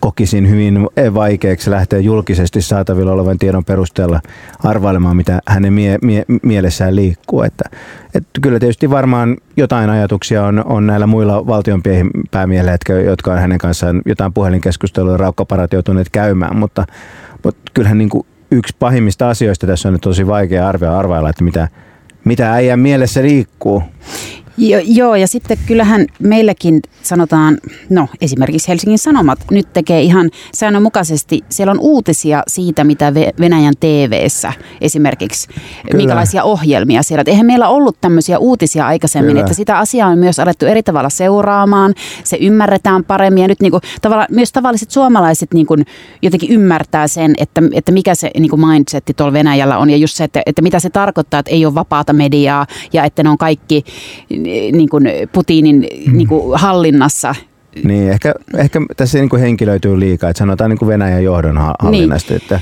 kokisin 0.03 0.49
hyvin 0.49 0.89
vaikeaksi 1.13 1.71
lähteä 1.71 1.99
julkisesti 1.99 2.61
saatavilla 2.61 3.11
olevan 3.11 3.37
tiedon 3.37 3.65
perusteella 3.65 4.21
arvailemaan, 4.63 5.17
mitä 5.17 5.41
hänen 5.47 5.73
mie- 5.73 5.97
mie- 6.01 6.25
mielessään 6.43 6.95
liikkuu. 6.95 7.41
Että, 7.41 7.63
että 8.15 8.41
kyllä 8.41 8.59
tietysti 8.59 8.89
varmaan 8.89 9.37
jotain 9.57 9.89
ajatuksia 9.89 10.45
on, 10.45 10.65
on 10.65 10.87
näillä 10.87 11.07
muilla 11.07 11.47
valtionpäämiehillä, 11.47 12.77
jotka 13.05 13.33
on 13.33 13.39
hänen 13.39 13.57
kanssaan 13.57 14.01
jotain 14.05 14.33
puhelinkeskustelua 14.33 15.11
ja 15.11 15.17
raukkaparat 15.17 15.73
joutuneet 15.73 16.09
käymään, 16.11 16.55
mutta, 16.57 16.85
mutta 17.43 17.71
kyllähän 17.73 17.97
niin 17.97 18.09
kuin 18.09 18.25
yksi 18.51 18.75
pahimmista 18.79 19.29
asioista 19.29 19.67
tässä 19.67 19.89
on 19.89 19.93
nyt 19.93 20.01
tosi 20.01 20.27
vaikea 20.27 20.67
arvia 20.67 20.97
arvailla, 20.97 21.29
että 21.29 21.43
mitä, 21.43 21.67
mitä 22.23 22.53
äijän 22.53 22.79
mielessä 22.79 23.21
liikkuu. 23.21 23.83
Jo, 24.57 24.79
joo, 24.83 25.15
ja 25.15 25.27
sitten 25.27 25.57
kyllähän 25.67 26.05
meilläkin 26.19 26.79
sanotaan, 27.01 27.57
no 27.89 28.07
esimerkiksi 28.21 28.67
Helsingin 28.67 28.99
Sanomat 28.99 29.39
nyt 29.51 29.73
tekee 29.73 30.01
ihan 30.01 30.29
säännönmukaisesti, 30.53 31.41
siellä 31.49 31.71
on 31.71 31.79
uutisia 31.79 32.43
siitä, 32.47 32.83
mitä 32.83 33.13
Venäjän 33.13 33.73
TV-ssä 33.79 34.53
esimerkiksi, 34.81 35.47
Kyllä. 35.47 35.97
minkälaisia 35.97 36.43
ohjelmia 36.43 37.03
siellä. 37.03 37.21
Et 37.21 37.27
eihän 37.27 37.45
meillä 37.45 37.69
ollut 37.69 37.97
tämmöisiä 38.01 38.39
uutisia 38.39 38.87
aikaisemmin, 38.87 39.29
Kyllä. 39.29 39.41
että 39.41 39.53
sitä 39.53 39.77
asiaa 39.77 40.09
on 40.09 40.17
myös 40.19 40.39
alettu 40.39 40.65
eri 40.65 40.83
tavalla 40.83 41.09
seuraamaan, 41.09 41.93
se 42.23 42.37
ymmärretään 42.37 43.03
paremmin 43.03 43.41
ja 43.41 43.47
nyt 43.47 43.61
niinku, 43.61 43.79
tavalla, 44.01 44.25
myös 44.31 44.51
tavalliset 44.51 44.91
suomalaiset 44.91 45.53
niinku, 45.53 45.75
jotenkin 46.21 46.51
ymmärtää 46.51 47.07
sen, 47.07 47.33
että, 47.37 47.61
että 47.73 47.91
mikä 47.91 48.15
se 48.15 48.31
niinku 48.39 48.57
mindsetti 48.57 49.13
tuolla 49.13 49.33
Venäjällä 49.33 49.77
on 49.77 49.89
ja 49.89 49.97
just 49.97 50.15
se, 50.15 50.23
että, 50.23 50.41
että 50.45 50.61
mitä 50.61 50.79
se 50.79 50.89
tarkoittaa, 50.89 51.39
että 51.39 51.51
ei 51.51 51.65
ole 51.65 51.75
vapaata 51.75 52.13
mediaa 52.13 52.67
ja 52.93 53.03
että 53.03 53.23
ne 53.23 53.29
on 53.29 53.37
kaikki 53.37 53.83
niin 54.43 54.89
kuin 54.89 55.03
Putinin 55.31 55.87
niin 56.11 56.27
kuin 56.27 56.59
hallinnassa. 56.59 57.35
Niin, 57.83 58.09
ehkä, 58.09 58.33
ehkä 58.57 58.81
tässä 58.97 59.17
niin 59.17 59.29
kuin 59.29 59.41
henkilöityy 59.41 59.99
liikaa, 59.99 60.29
että 60.29 60.37
sanotaan 60.37 60.69
niin 60.69 60.77
kuin 60.77 60.89
Venäjän 60.89 61.23
johdon 61.23 61.57
hallinnasta. 61.79 62.33
Niin. 62.33 62.41
Että, 62.41 62.59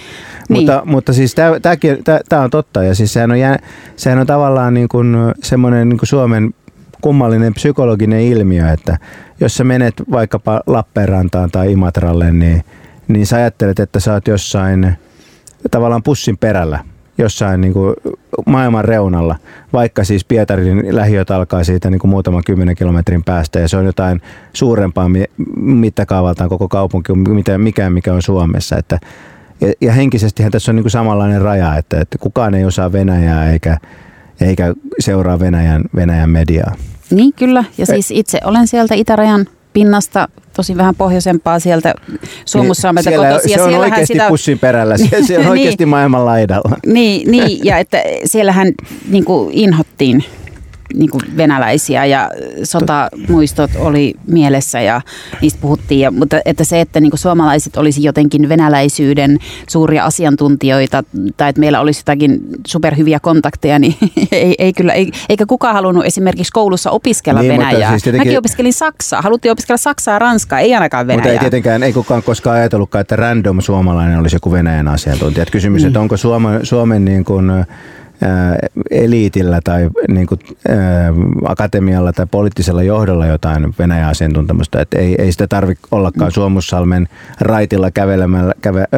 niin. 0.50 0.60
mutta, 0.60 0.82
mutta 0.86 1.14
siis 1.14 1.36
tämä 2.30 2.42
on 2.44 2.50
totta 2.50 2.84
ja 2.84 2.96
siis 2.96 3.14
sehän 3.14 3.32
on, 3.32 3.40
jää, 3.40 3.60
sehän 3.96 4.20
on 4.20 4.28
tavallaan 4.28 4.74
niin 4.74 4.88
kuin 4.88 5.16
semmoinen 5.44 5.90
niin 5.90 5.98
kuin 5.98 6.08
Suomen 6.08 6.54
kummallinen 7.02 7.54
psykologinen 7.54 8.22
ilmiö, 8.22 8.72
että 8.72 8.98
jos 9.40 9.58
sä 9.58 9.64
menet 9.64 9.94
vaikkapa 10.12 10.62
Lappeenrantaan 10.68 11.52
tai 11.52 11.72
Imatralle, 11.72 12.32
niin, 12.32 12.64
niin 13.08 13.28
sä 13.28 13.36
ajattelet, 13.36 13.80
että 13.80 14.00
sä 14.00 14.14
oot 14.14 14.28
jossain 14.28 14.94
tavallaan 15.72 16.04
pussin 16.04 16.38
perällä 16.38 16.80
jossain 17.22 17.62
niin 17.62 17.74
kuin 17.74 17.96
maailman 18.46 18.86
reunalla, 18.86 19.36
vaikka 19.74 20.04
siis 20.04 20.26
Pietarin 20.26 20.96
lähiöt 20.96 21.32
alkaa 21.32 21.64
siitä 21.64 21.90
niin 21.90 22.00
kuin 22.00 22.12
muutaman 22.12 22.44
kymmenen 22.46 22.76
kilometrin 22.76 23.24
päästä 23.24 23.60
ja 23.60 23.68
se 23.68 23.78
on 23.78 23.86
jotain 23.86 24.22
suurempaa 24.54 25.10
mittakaavaltaan 25.56 26.50
koko 26.50 26.68
kaupunki 26.68 27.14
mitä 27.14 27.58
mikään 27.58 27.94
mikä 27.94 28.14
on 28.14 28.22
Suomessa. 28.22 28.78
Että, 28.78 29.00
ja, 29.62 29.74
ja 29.82 29.94
henkisestihän 29.94 30.52
tässä 30.52 30.72
on 30.72 30.76
niin 30.76 30.84
kuin 30.84 30.92
samanlainen 30.92 31.42
raja, 31.42 31.78
että, 31.78 32.02
että 32.02 32.18
kukaan 32.18 32.54
ei 32.54 32.66
osaa 32.66 32.92
Venäjää 32.92 33.52
eikä, 33.52 33.78
eikä 34.42 34.74
seuraa 35.00 35.40
Venäjän, 35.40 35.84
Venäjän 35.96 36.30
mediaa. 36.30 36.76
Niin 37.12 37.34
kyllä, 37.34 37.64
ja 37.78 37.86
siis 37.86 38.12
itse 38.12 38.40
olen 38.44 38.68
sieltä 38.68 38.96
itärajan 38.96 39.46
pinnasta 39.74 40.28
tosi 40.62 40.78
vähän 40.78 40.96
pohjoisempaa 40.96 41.60
sieltä 41.60 41.94
Suomussalmelta 42.46 43.10
niin, 43.10 43.20
kotoisin. 43.20 43.52
Se 43.54 43.62
on 43.62 43.74
oikeasti 43.74 44.14
sitä... 44.14 44.28
pussin 44.28 44.60
perällä, 44.60 44.98
se, 44.98 45.10
se 45.10 45.18
on 45.18 45.28
niin. 45.44 45.48
oikeasti 45.48 45.86
maailman 45.86 46.26
laidalla. 46.26 46.78
Niin, 46.86 47.32
niin, 47.32 47.66
ja 47.66 47.78
että 47.78 48.04
siellähän 48.26 48.74
niin 49.10 49.26
kuin 49.26 49.54
inhottiin 49.54 50.24
niin 50.94 51.10
kuin 51.10 51.22
venäläisiä 51.38 52.06
ja 52.06 52.30
sotamuistot 52.64 53.72
oli 53.76 54.14
mielessä 54.28 54.82
ja 54.82 55.02
niistä 55.42 55.60
puhuttiin. 55.62 56.00
Ja, 56.00 56.12
mutta 56.12 56.40
että 56.46 56.64
se, 56.64 56.82
että 56.82 57.00
niin 57.00 57.12
kuin 57.12 57.20
suomalaiset 57.20 57.78
olisi 57.78 58.04
jotenkin 58.04 58.50
venäläisyyden 58.50 59.38
suuria 59.70 60.06
asiantuntijoita 60.06 61.04
tai 61.38 61.50
että 61.50 61.60
meillä 61.60 61.80
olisi 61.80 62.00
jotakin 62.00 62.40
superhyviä 62.68 63.20
kontakteja, 63.20 63.80
niin 63.80 63.96
ei, 64.32 64.56
ei 64.60 64.74
kyllä, 64.74 64.94
ei, 64.94 65.12
eikä 65.30 65.46
kukaan 65.46 65.74
halunnut 65.74 66.06
esimerkiksi 66.06 66.52
koulussa 66.52 66.92
opiskella 66.92 67.42
niin, 67.42 67.52
Venäjää. 67.52 67.90
Siis 67.90 68.04
tietenkin... 68.04 68.28
Mäkin 68.28 68.40
opiskelin 68.40 68.74
Saksaa. 68.74 69.22
Haluttiin 69.22 69.52
opiskella 69.52 69.78
Saksaa 69.78 70.14
ja 70.14 70.20
Ranskaa, 70.20 70.60
ei 70.60 70.74
ainakaan 70.74 71.08
Venäjää. 71.08 71.18
Mutta 71.18 71.34
ei 71.34 71.40
tietenkään, 71.40 71.84
ei 71.84 71.94
kukaan 71.94 72.24
koskaan 72.24 72.58
ajatellutkaan, 72.58 73.02
että 73.02 73.16
random 73.16 73.62
suomalainen 73.62 74.20
olisi 74.20 74.36
joku 74.36 74.52
Venäjän 74.52 74.88
asiantuntija. 74.88 75.44
Että 75.44 75.52
kysymys, 75.52 75.82
niin. 75.82 75.88
että 75.88 76.00
onko 76.00 76.18
Suomen, 76.18 76.66
Suomen 76.66 77.06
niin 77.06 77.26
kuin, 77.26 77.52
eliitillä 78.92 79.60
tai 79.64 79.90
niin 80.08 80.28
kuin, 80.28 80.40
ää, 80.70 80.78
akatemialla 81.46 82.14
tai 82.14 82.26
poliittisella 82.32 82.84
johdolla 82.84 83.28
jotain 83.28 83.74
Venäjän 83.80 84.10
asiantuntemusta. 84.10 84.82
Että 84.82 85.00
ei, 85.00 85.16
ei 85.20 85.32
sitä 85.32 85.48
tarvitse 85.48 85.88
ollakaan 85.92 86.32
Suomussalmen 86.32 87.08
raitilla 87.42 87.92
kävelemällä, 87.92 88.54
käve, 88.62 88.80
ää, 88.80 88.90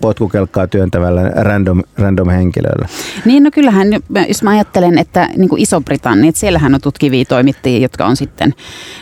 potkukelkkaa 0.00 0.66
työntävällä 0.66 1.30
random, 1.36 1.82
random 1.98 2.28
henkilöllä. 2.28 2.88
Niin, 3.24 3.42
no 3.42 3.50
kyllähän, 3.50 3.88
jos 4.28 4.42
mä 4.42 4.50
ajattelen, 4.50 4.98
että 4.98 5.28
niin 5.36 5.48
kuin 5.48 5.62
Iso-Britannia, 5.62 6.28
että 6.28 6.40
siellähän 6.40 6.74
on 6.74 6.80
tutkivia 6.80 7.24
toimittajia, 7.24 7.78
jotka 7.78 8.06
on 8.06 8.16
sitten 8.16 8.54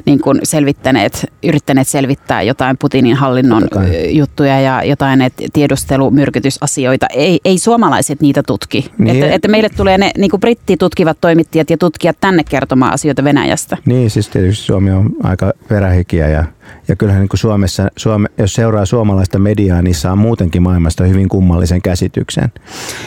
niin 0.06 0.20
kuin 0.20 0.40
selvittäneet, 0.42 1.32
yrittäneet 1.42 1.88
selvittää 1.88 2.42
jotain 2.42 2.78
Putinin 2.78 3.16
hallinnon 3.16 3.68
juttuja 4.08 4.60
ja 4.60 4.84
jotain 4.84 5.20
tiedustelumyrkytysasioita. 5.52 7.06
Ei, 7.06 7.40
ei 7.44 7.58
suomalaiset 7.58 8.20
niitä 8.20 8.42
tutki. 8.42 8.90
Niin 8.98 9.13
niin. 9.14 9.24
Että, 9.24 9.34
että 9.34 9.48
meille 9.48 9.68
tulee 9.68 9.98
ne 9.98 10.10
niin 10.18 10.30
brittitutkivat 10.40 11.18
toimittajat 11.20 11.70
ja 11.70 11.78
tutkijat 11.78 12.16
tänne 12.20 12.44
kertomaan 12.44 12.92
asioita 12.92 13.24
Venäjästä. 13.24 13.76
Niin, 13.84 14.10
siis 14.10 14.28
tietysti 14.28 14.64
Suomi 14.64 14.90
on 14.90 15.10
aika 15.22 15.52
perähikiä 15.68 16.28
ja, 16.28 16.44
ja 16.88 16.96
kyllähän 16.96 17.20
niin 17.20 17.28
Suomessa, 17.38 17.88
Suome, 17.96 18.28
jos 18.38 18.54
seuraa 18.54 18.86
suomalaista 18.86 19.38
mediaa, 19.38 19.82
niin 19.82 19.94
saa 19.94 20.16
muutenkin 20.16 20.62
maailmasta 20.62 21.04
hyvin 21.04 21.28
kummallisen 21.28 21.82
käsityksen. 21.82 22.52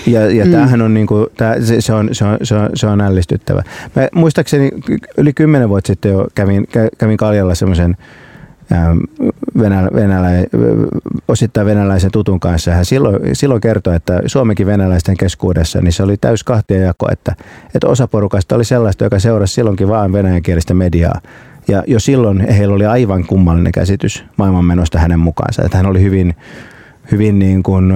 Ja, 0.07 0.31
ja 0.31 0.45
mm. 0.45 0.51
tämähän 0.51 0.81
on, 0.81 0.93
niin 0.93 1.07
kuin, 1.07 1.27
tää, 1.37 1.61
se, 1.61 1.81
se, 1.81 1.93
on, 1.93 2.09
se, 2.11 2.25
on, 2.25 2.37
se, 2.43 2.55
on, 2.55 2.69
se 2.73 2.87
on 2.87 3.01
ällistyttävä. 3.01 3.63
Mä 3.95 4.07
muistaakseni 4.15 4.69
yli 5.17 5.33
kymmenen 5.33 5.69
vuotta 5.69 5.87
sitten 5.87 6.11
jo 6.11 6.27
kävin, 6.35 6.67
kävin 6.97 7.17
Kaljalla 7.17 7.55
semmoisen 7.55 7.97
venälä, 9.59 9.89
venälä, 9.93 10.29
osittain 11.27 11.67
venäläisen 11.67 12.11
tutun 12.11 12.39
kanssa. 12.39 12.71
Hän 12.71 12.85
silloin, 12.85 13.19
silloin 13.33 13.61
kertoi, 13.61 13.95
että 13.95 14.21
Suomenkin 14.25 14.67
venäläisten 14.67 15.17
keskuudessa 15.17 15.81
niin 15.81 15.93
se 15.93 16.03
oli 16.03 16.17
täys 16.17 16.43
kahtia 16.43 16.79
jako, 16.79 17.07
että, 17.11 17.35
että 17.75 17.87
osa 17.87 18.07
porukasta 18.07 18.55
oli 18.55 18.65
sellaista, 18.65 19.03
joka 19.03 19.19
seurasi 19.19 19.53
silloinkin 19.53 19.87
vain 19.87 20.13
venäjänkielistä 20.13 20.73
mediaa. 20.73 21.21
Ja 21.67 21.83
jo 21.87 21.99
silloin 21.99 22.49
heillä 22.49 22.75
oli 22.75 22.85
aivan 22.85 23.25
kummallinen 23.25 23.71
käsitys 23.71 24.23
maailmanmenosta 24.37 24.99
hänen 24.99 25.19
mukaansa. 25.19 25.63
Että 25.65 25.77
hän 25.77 25.85
oli 25.85 26.01
hyvin, 26.01 26.35
hyvin 27.11 27.39
niin 27.39 27.63
kuin, 27.63 27.93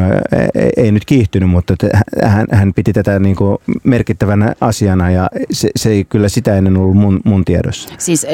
ei 0.78 0.91
nyt 0.91 1.06
kiihtynyt, 1.06 1.50
mutta 1.50 1.74
hän, 2.24 2.45
hän 2.52 2.74
piti 2.74 2.93
tätä 2.93 3.19
niin 3.19 3.36
kuin 3.36 3.58
merkittävänä 3.84 4.56
asiana 4.62 5.12
ja 5.12 5.30
se, 5.52 5.69
se 5.76 5.89
ei 5.89 6.04
kyllä 6.04 6.30
sitä 6.30 6.56
ennen 6.56 6.78
ollut 6.78 6.97
mun, 6.97 7.19
mun 7.26 7.45
tiedossa. 7.45 7.89
Siis 7.97 8.28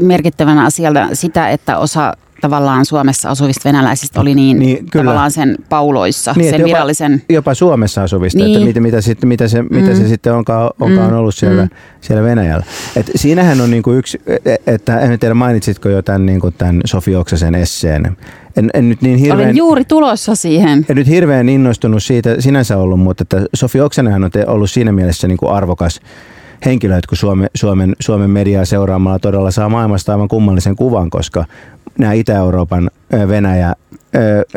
merkittävänä 0.00 0.64
asiana 0.64 1.08
sitä, 1.12 1.50
että 1.50 1.78
osa 1.78 2.14
tavallaan 2.40 2.84
Suomessa 2.84 3.30
asuvista 3.30 3.68
venäläisistä 3.68 4.20
oli 4.20 4.34
niin, 4.34 4.58
niin 4.58 4.86
kyllä. 4.86 5.04
tavallaan 5.04 5.30
sen 5.30 5.56
pauloissa, 5.68 6.34
niin, 6.36 6.50
sen 6.50 6.60
jopa, 6.60 6.68
virallisen... 6.68 7.22
Jopa 7.28 7.54
Suomessa 7.54 8.02
asuvista, 8.02 8.38
niin. 8.38 8.56
että 8.56 8.66
mitä, 8.66 8.80
mitä, 8.80 9.00
sit, 9.00 9.24
mitä, 9.24 9.48
se, 9.48 9.62
mm. 9.62 9.68
mitä 9.70 9.94
se 9.94 10.08
sitten 10.08 10.34
onkaan, 10.34 10.70
onkaan 10.80 11.10
mm. 11.10 11.18
ollut 11.18 11.34
siellä, 11.34 11.62
mm. 11.62 11.70
siellä 12.00 12.22
Venäjällä. 12.22 12.64
Et 12.96 13.10
siinähän 13.16 13.60
on 13.60 13.70
niinku 13.70 13.92
yksi, 13.92 14.20
e, 14.44 14.54
että 14.66 15.00
en 15.00 15.18
tiedä 15.18 15.34
mainitsitko 15.34 15.88
jo 15.88 16.02
tämän, 16.02 16.26
niinku 16.26 16.50
tämän 16.50 16.80
Sofi 16.84 17.16
Oksasen 17.16 17.54
esseen, 17.54 18.16
en, 18.56 18.70
en 18.74 18.88
nyt 18.88 19.02
niin 19.02 19.18
hirveän, 19.18 19.40
Olen 19.40 19.56
juuri 19.56 19.84
tulossa 19.84 20.34
siihen. 20.34 20.86
En 20.88 20.96
nyt 20.96 21.06
hirveän 21.06 21.48
innostunut 21.48 22.02
siitä 22.02 22.40
sinänsä 22.40 22.76
ollut, 22.76 23.00
mutta 23.00 23.22
että 23.22 23.42
Sofi 23.54 23.80
Oksanenhan 23.80 24.24
on 24.24 24.30
ollut 24.46 24.70
siinä 24.70 24.92
mielessä 24.92 25.28
niin 25.28 25.38
kuin 25.38 25.52
arvokas 25.52 26.00
henkilö, 26.64 26.96
että 26.96 27.08
kun 27.08 27.18
Suomen, 27.18 27.50
Suomen, 27.54 27.96
Suomen 28.00 28.30
mediaa 28.30 28.64
seuraamalla 28.64 29.18
todella 29.18 29.50
saa 29.50 29.68
maailmasta 29.68 30.12
aivan 30.12 30.28
kummallisen 30.28 30.76
kuvan, 30.76 31.10
koska 31.10 31.44
nämä 32.00 32.12
Itä-Euroopan 32.12 32.90
Venäjä 33.28 33.74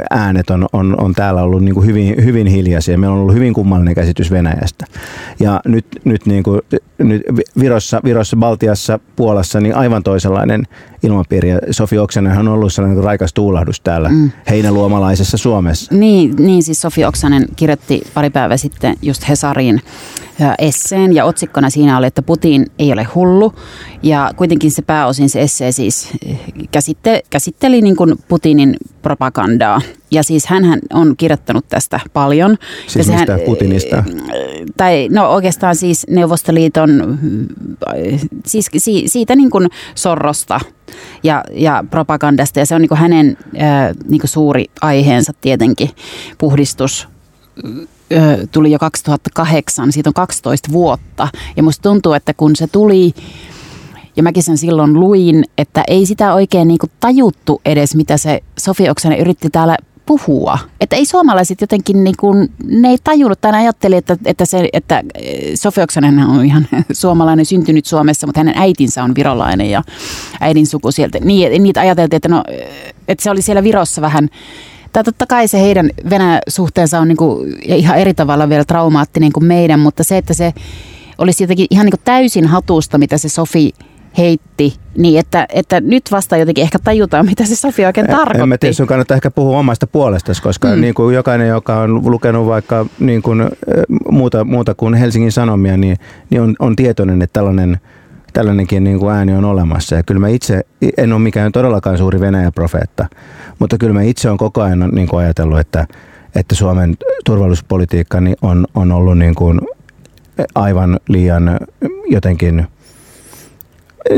äänet 0.09 0.49
on, 0.49 0.67
on, 0.73 0.99
on 0.99 1.13
täällä 1.13 1.43
ollut 1.43 1.63
niin 1.63 1.75
kuin 1.75 1.87
hyvin, 1.87 2.25
hyvin 2.25 2.47
hiljaisia. 2.47 2.97
Meillä 2.97 3.13
on 3.13 3.21
ollut 3.21 3.35
hyvin 3.35 3.53
kummallinen 3.53 3.95
käsitys 3.95 4.31
Venäjästä. 4.31 4.85
Ja 5.39 5.61
nyt, 5.65 5.85
nyt, 6.03 6.25
niin 6.25 6.43
kuin, 6.43 6.61
nyt 6.97 7.21
Virossa, 7.59 8.01
Virossa, 8.03 8.37
Baltiassa, 8.37 8.99
Puolassa 9.15 9.59
niin 9.59 9.75
aivan 9.75 10.03
toisenlainen 10.03 10.63
ilmapiiri. 11.03 11.49
Ja 11.49 11.59
Sofi 11.71 11.97
Oksanen 11.97 12.39
on 12.39 12.47
ollut 12.47 12.73
sellainen 12.73 13.03
raikas 13.03 13.33
tuulahdus 13.33 13.81
täällä 13.81 14.09
mm. 14.09 14.31
heinäluomalaisessa 14.49 15.37
Suomessa. 15.37 15.95
Niin, 15.95 16.35
niin, 16.35 16.63
siis 16.63 16.81
Sofi 16.81 17.05
Oksanen 17.05 17.45
kirjoitti 17.55 18.01
pari 18.13 18.29
päivää 18.29 18.57
sitten 18.57 18.95
just 19.01 19.29
Hesariin 19.29 19.81
esseen 20.59 21.15
ja 21.15 21.25
otsikkona 21.25 21.69
siinä 21.69 21.97
oli, 21.97 22.07
että 22.07 22.21
Putin 22.21 22.65
ei 22.79 22.93
ole 22.93 23.03
hullu 23.15 23.53
ja 24.03 24.31
kuitenkin 24.35 24.71
se 24.71 24.81
pääosin 24.81 25.29
se 25.29 25.41
essee 25.41 25.71
siis 25.71 26.09
käsitte, 26.71 27.21
käsitteli 27.29 27.81
niin 27.81 27.95
kuin 27.95 28.15
Putinin 28.27 28.75
propagandaa. 29.01 29.81
Ja 30.13 30.23
siis 30.23 30.45
hän 30.45 30.79
on 30.93 31.17
kirjoittanut 31.17 31.65
tästä 31.67 31.99
paljon. 32.13 32.57
Siis 32.87 33.07
ja 33.07 33.13
mistä 33.13 33.25
sehän, 33.25 33.45
Putinista? 33.45 34.03
Tai 34.77 35.07
no 35.11 35.29
oikeastaan 35.29 35.75
siis 35.75 36.07
Neuvostoliiton, 36.09 37.19
siis 38.45 38.69
siitä 39.05 39.35
niin 39.35 39.49
kuin 39.49 39.69
sorrosta 39.95 40.59
ja, 41.23 41.43
ja 41.51 41.83
propagandasta. 41.89 42.59
Ja 42.59 42.65
se 42.65 42.75
on 42.75 42.81
niin 42.81 42.89
kuin 42.89 42.99
hänen 42.99 43.37
niin 44.07 44.19
kuin 44.19 44.29
suuri 44.29 44.65
aiheensa 44.81 45.33
tietenkin, 45.41 45.89
puhdistus 46.37 47.07
tuli 48.51 48.71
jo 48.71 48.79
2008, 48.79 49.91
siitä 49.91 50.09
on 50.09 50.13
12 50.13 50.71
vuotta. 50.71 51.27
Ja 51.55 51.63
musta 51.63 51.89
tuntuu, 51.89 52.13
että 52.13 52.33
kun 52.33 52.55
se 52.55 52.67
tuli, 52.67 53.13
ja 54.15 54.23
mäkin 54.23 54.43
sen 54.43 54.57
silloin 54.57 54.93
luin, 54.93 55.43
että 55.57 55.83
ei 55.87 56.05
sitä 56.05 56.33
oikein 56.33 56.67
niin 56.67 56.79
tajuttu 56.99 57.61
edes, 57.65 57.95
mitä 57.95 58.17
se 58.17 58.43
Sofi 58.59 58.89
Oksanen 58.89 59.19
yritti 59.19 59.49
täällä 59.49 59.77
puhua. 60.05 60.59
Että 60.81 60.95
ei 60.95 61.05
suomalaiset 61.05 61.61
jotenkin, 61.61 62.03
niin 62.03 62.15
kuin, 62.19 62.49
ne 62.63 62.89
ei 62.89 62.97
tajunnut 63.03 63.41
tai 63.41 63.53
ajatteli, 63.53 63.95
että, 63.95 64.17
että, 64.25 64.45
se, 64.45 64.69
että 64.73 65.03
Sofi 65.55 65.81
Oksanen 65.81 66.19
on 66.19 66.45
ihan 66.45 66.67
suomalainen, 66.91 67.45
syntynyt 67.45 67.85
Suomessa, 67.85 68.27
mutta 68.27 68.39
hänen 68.39 68.57
äitinsä 68.57 69.03
on 69.03 69.15
virolainen 69.15 69.69
ja 69.69 69.83
äidin 70.39 70.67
suku 70.67 70.91
sieltä. 70.91 71.19
Niin, 71.19 71.63
niitä 71.63 71.79
ajateltiin, 71.79 72.17
että, 72.17 72.29
no, 72.29 72.43
että 73.07 73.23
se 73.23 73.31
oli 73.31 73.41
siellä 73.41 73.63
Virossa 73.63 74.01
vähän 74.01 74.29
tai 74.93 75.03
totta 75.03 75.25
kai 75.25 75.47
se 75.47 75.61
heidän 75.61 75.89
Venäjä-suhteensa 76.09 76.99
on 76.99 77.07
niinku, 77.07 77.45
ja 77.67 77.75
ihan 77.75 77.97
eri 77.97 78.13
tavalla 78.13 78.49
vielä 78.49 78.65
traumaattinen 78.65 79.31
kuin 79.31 79.45
meidän, 79.45 79.79
mutta 79.79 80.03
se, 80.03 80.17
että 80.17 80.33
se 80.33 80.53
olisi 81.17 81.43
jotenkin 81.43 81.67
ihan 81.69 81.85
niinku 81.85 82.01
täysin 82.03 82.47
hatusta, 82.47 82.97
mitä 82.97 83.17
se 83.17 83.29
Sofi 83.29 83.73
heitti, 84.17 84.73
niin 84.97 85.19
että, 85.19 85.45
että 85.49 85.81
nyt 85.81 86.03
vasta 86.11 86.37
jotenkin 86.37 86.61
ehkä 86.61 86.79
tajutaan, 86.79 87.25
mitä 87.25 87.45
se 87.45 87.55
Sofi 87.55 87.85
oikein 87.85 88.07
tarkoitti. 88.07 88.41
En 88.41 88.49
mä 88.49 88.57
tiedä, 88.57 88.73
sun 88.73 88.87
kannattaa 88.87 89.15
ehkä 89.15 89.31
puhua 89.31 89.59
omasta 89.59 89.87
puolestasi, 89.87 90.41
koska 90.41 90.67
mm. 90.67 90.81
niin 90.81 90.93
kuin 90.93 91.15
jokainen, 91.15 91.47
joka 91.47 91.79
on 91.79 92.11
lukenut 92.11 92.47
vaikka 92.47 92.85
niin 92.99 93.21
kuin, 93.21 93.49
muuta, 94.11 94.43
muuta 94.43 94.75
kuin 94.75 94.93
Helsingin 94.93 95.31
Sanomia, 95.31 95.77
niin, 95.77 95.97
niin 96.29 96.41
on, 96.41 96.55
on 96.59 96.75
tietoinen, 96.75 97.21
että 97.21 97.33
tällainen– 97.33 97.77
tällainenkin 98.33 98.83
niin 98.83 98.99
kuin 98.99 99.15
ääni 99.15 99.33
on 99.33 99.45
olemassa. 99.45 99.95
Ja 99.95 100.03
kyllä 100.03 100.19
mä 100.19 100.27
itse, 100.27 100.61
en 100.97 101.13
ole 101.13 101.21
mikään 101.21 101.51
todellakaan 101.51 101.97
suuri 101.97 102.19
Venäjä-profeetta, 102.19 103.05
mutta 103.59 103.77
kyllä 103.77 103.93
mä 103.93 104.01
itse 104.01 104.27
olen 104.29 104.37
koko 104.37 104.61
ajan 104.61 104.89
niin 104.91 105.07
kuin 105.07 105.23
ajatellut, 105.23 105.59
että, 105.59 105.87
että 106.35 106.55
Suomen 106.55 106.97
turvallisuuspolitiikka 107.25 108.21
niin 108.21 108.35
on, 108.41 108.67
on 108.75 108.91
ollut 108.91 109.17
niin 109.17 109.35
kuin 109.35 109.61
aivan 110.55 110.99
liian 111.07 111.57
jotenkin 112.09 112.67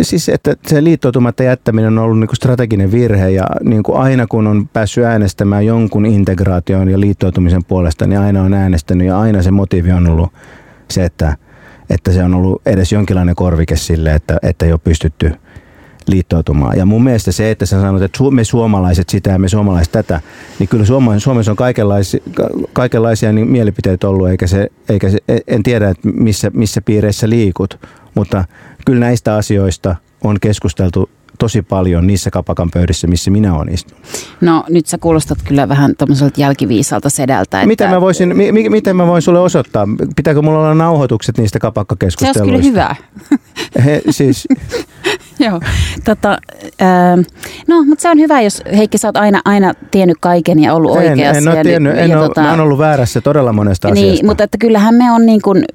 Siis 0.01 0.29
että 0.29 0.55
se 0.67 0.83
liittoutumatta 0.83 1.43
jättäminen 1.43 1.97
on 1.97 2.03
ollut 2.03 2.19
niin 2.19 2.27
kuin 2.27 2.35
strateginen 2.35 2.91
virhe 2.91 3.29
ja 3.29 3.47
niin 3.63 3.83
kuin 3.83 3.97
aina 3.97 4.27
kun 4.27 4.47
on 4.47 4.69
päässyt 4.73 5.03
äänestämään 5.03 5.65
jonkun 5.65 6.05
integraation 6.05 6.89
ja 6.89 6.99
liittoutumisen 6.99 7.65
puolesta, 7.65 8.07
niin 8.07 8.19
aina 8.19 8.41
on 8.41 8.53
äänestänyt 8.53 9.07
ja 9.07 9.19
aina 9.19 9.41
se 9.41 9.51
motiivi 9.51 9.91
on 9.91 10.07
ollut 10.07 10.33
se, 10.91 11.05
että, 11.05 11.37
että 11.89 12.11
se 12.11 12.23
on 12.23 12.33
ollut 12.33 12.61
edes 12.65 12.91
jonkinlainen 12.91 13.35
korvike 13.35 13.75
sille, 13.75 14.13
että, 14.13 14.37
että 14.41 14.65
ei 14.65 14.71
ole 14.71 14.79
pystytty 14.83 15.31
liittoutumaan. 16.07 16.77
Ja 16.77 16.85
mun 16.85 17.03
mielestä 17.03 17.31
se, 17.31 17.51
että 17.51 17.65
sä 17.65 17.81
sanot, 17.81 18.01
että 18.01 18.19
me 18.31 18.43
suomalaiset 18.43 19.09
sitä 19.09 19.29
ja 19.29 19.39
me 19.39 19.49
suomalaiset 19.49 19.91
tätä, 19.91 20.21
niin 20.59 20.69
kyllä 20.69 20.85
Suomessa 20.85 21.51
on 21.51 21.55
kaikenlaisia, 21.55 22.19
kaikenlaisia 22.73 23.31
niin 23.31 23.47
mielipiteitä 23.47 24.09
ollut, 24.09 24.29
eikä 24.29 24.47
se, 24.47 24.69
eikä 24.89 25.09
se, 25.09 25.17
en 25.47 25.63
tiedä, 25.63 25.89
että 25.89 26.07
missä, 26.13 26.51
missä 26.53 26.81
piireissä 26.81 27.29
liikut, 27.29 27.79
mutta 28.15 28.43
kyllä 28.85 28.99
näistä 28.99 29.35
asioista 29.35 29.95
on 30.23 30.39
keskusteltu 30.39 31.09
tosi 31.39 31.61
paljon 31.61 32.07
niissä 32.07 32.31
kapakan 32.31 32.69
pöydissä, 32.73 33.07
missä 33.07 33.31
minä 33.31 33.55
olen 33.55 33.73
istunut. 33.73 34.03
No 34.41 34.63
nyt 34.69 34.85
sä 34.85 34.97
kuulostat 34.97 35.37
kyllä 35.47 35.69
vähän 35.69 35.95
tämmöiseltä 35.95 36.41
jälkiviisalta 36.41 37.09
sedältä. 37.09 37.57
Että... 37.57 37.67
Miten, 37.67 37.89
mä 37.89 38.01
voisin, 38.01 38.37
mi, 38.37 38.69
miten 38.69 38.95
mä 38.95 39.07
voin 39.07 39.21
sulle 39.21 39.39
osoittaa? 39.39 39.87
Pitääkö 40.15 40.41
mulla 40.41 40.59
olla 40.59 40.73
nauhoitukset 40.73 41.37
niistä 41.37 41.59
kapakkakeskusteluista? 41.59 42.45
Se 42.45 42.55
olisi 42.55 42.71
kyllä 42.71 42.95
hyvä. 43.29 43.85
He, 43.85 44.01
siis, 44.09 44.47
Joo, 45.45 45.59
tota, 46.05 46.37
äh, 46.81 47.25
no, 47.67 47.83
mutta 47.83 48.01
se 48.01 48.09
on 48.09 48.19
hyvä, 48.19 48.41
jos 48.41 48.63
Heikki, 48.77 48.97
sä 48.97 49.07
oot 49.07 49.17
aina, 49.17 49.41
aina 49.45 49.73
tiennyt 49.91 50.17
kaiken 50.19 50.59
ja 50.59 50.73
ollut 50.73 50.97
en, 50.97 50.97
oikeassa. 50.97 51.37
En 51.37 51.47
ole 51.47 51.63
tiennyt, 51.63 51.97
en 51.97 52.09
ja 52.09 52.19
ole, 52.19 52.27
tota, 52.27 52.41
mä 52.41 52.49
oon 52.49 52.59
ollut 52.59 52.79
väärässä 52.79 53.21
todella 53.21 53.53
monesta 53.53 53.89
niin, 53.91 54.05
asiasta. 54.05 54.25
mutta 54.25 54.43
että 54.43 54.57
kyllähän 54.57 54.95
me 54.95 55.11
on 55.11 55.25
niin 55.25 55.41
kuin, 55.41 55.65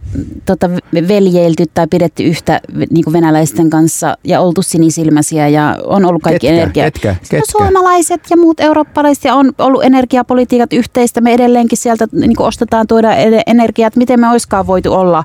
tota, 0.46 0.70
veljeilty 1.08 1.64
tai 1.74 1.86
pidetty 1.90 2.22
yhtä 2.22 2.60
niin 2.90 3.04
kuin 3.04 3.12
venäläisten 3.12 3.70
kanssa 3.70 4.16
ja 4.24 4.40
oltu 4.40 4.62
sinisilmäisiä 4.62 5.48
ja 5.48 5.78
on 5.84 6.04
ollut 6.04 6.22
kaikki 6.22 6.46
ketkä, 6.46 6.62
energia. 6.62 6.84
Ketkä, 6.84 7.16
ketkä? 7.20 7.36
No, 7.36 7.42
suomalaiset 7.46 8.20
ja 8.30 8.36
muut 8.36 8.60
eurooppalaiset 8.60 9.24
ja 9.24 9.34
on 9.34 9.52
ollut 9.58 9.84
energiapolitiikat 9.84 10.72
yhteistä. 10.72 11.20
Me 11.20 11.34
edelleenkin 11.34 11.78
sieltä 11.78 12.06
niin 12.12 12.36
kuin 12.36 12.46
ostetaan 12.46 12.86
tuoda 12.86 13.10
energiaa, 13.46 13.86
että 13.86 13.98
miten 13.98 14.20
me 14.20 14.30
olisikaan 14.30 14.66
voitu 14.66 14.92
olla 14.92 15.24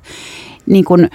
niin 0.66 0.86
kuin 0.86 1.10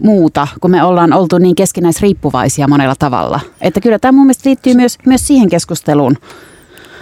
muuta, 0.00 0.48
kun 0.60 0.70
me 0.70 0.82
ollaan 0.82 1.12
oltu 1.12 1.38
niin 1.38 1.54
keskinäisriippuvaisia 1.54 2.68
monella 2.68 2.94
tavalla. 2.98 3.40
Että 3.60 3.80
kyllä 3.80 3.98
tämä 3.98 4.12
mun 4.12 4.26
mielestä 4.26 4.48
liittyy 4.48 4.74
myös, 4.74 4.98
myös 5.06 5.26
siihen 5.26 5.48
keskusteluun. 5.48 6.16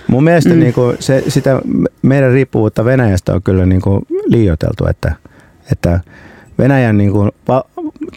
Mun 0.08 0.24
mielestä 0.24 0.54
mm. 0.54 0.60
niin 0.60 0.72
kuin 0.72 0.96
se, 1.00 1.24
sitä 1.28 1.60
meidän 2.02 2.32
riippuvuutta 2.32 2.84
Venäjästä 2.84 3.34
on 3.34 3.42
kyllä 3.42 3.66
niin 3.66 3.80
kuin 3.80 4.02
liioiteltu, 4.26 4.86
että, 4.86 5.14
että 5.72 6.00
Venäjän 6.58 6.98
niin 6.98 7.12
kuin, 7.12 7.30
va, 7.48 7.64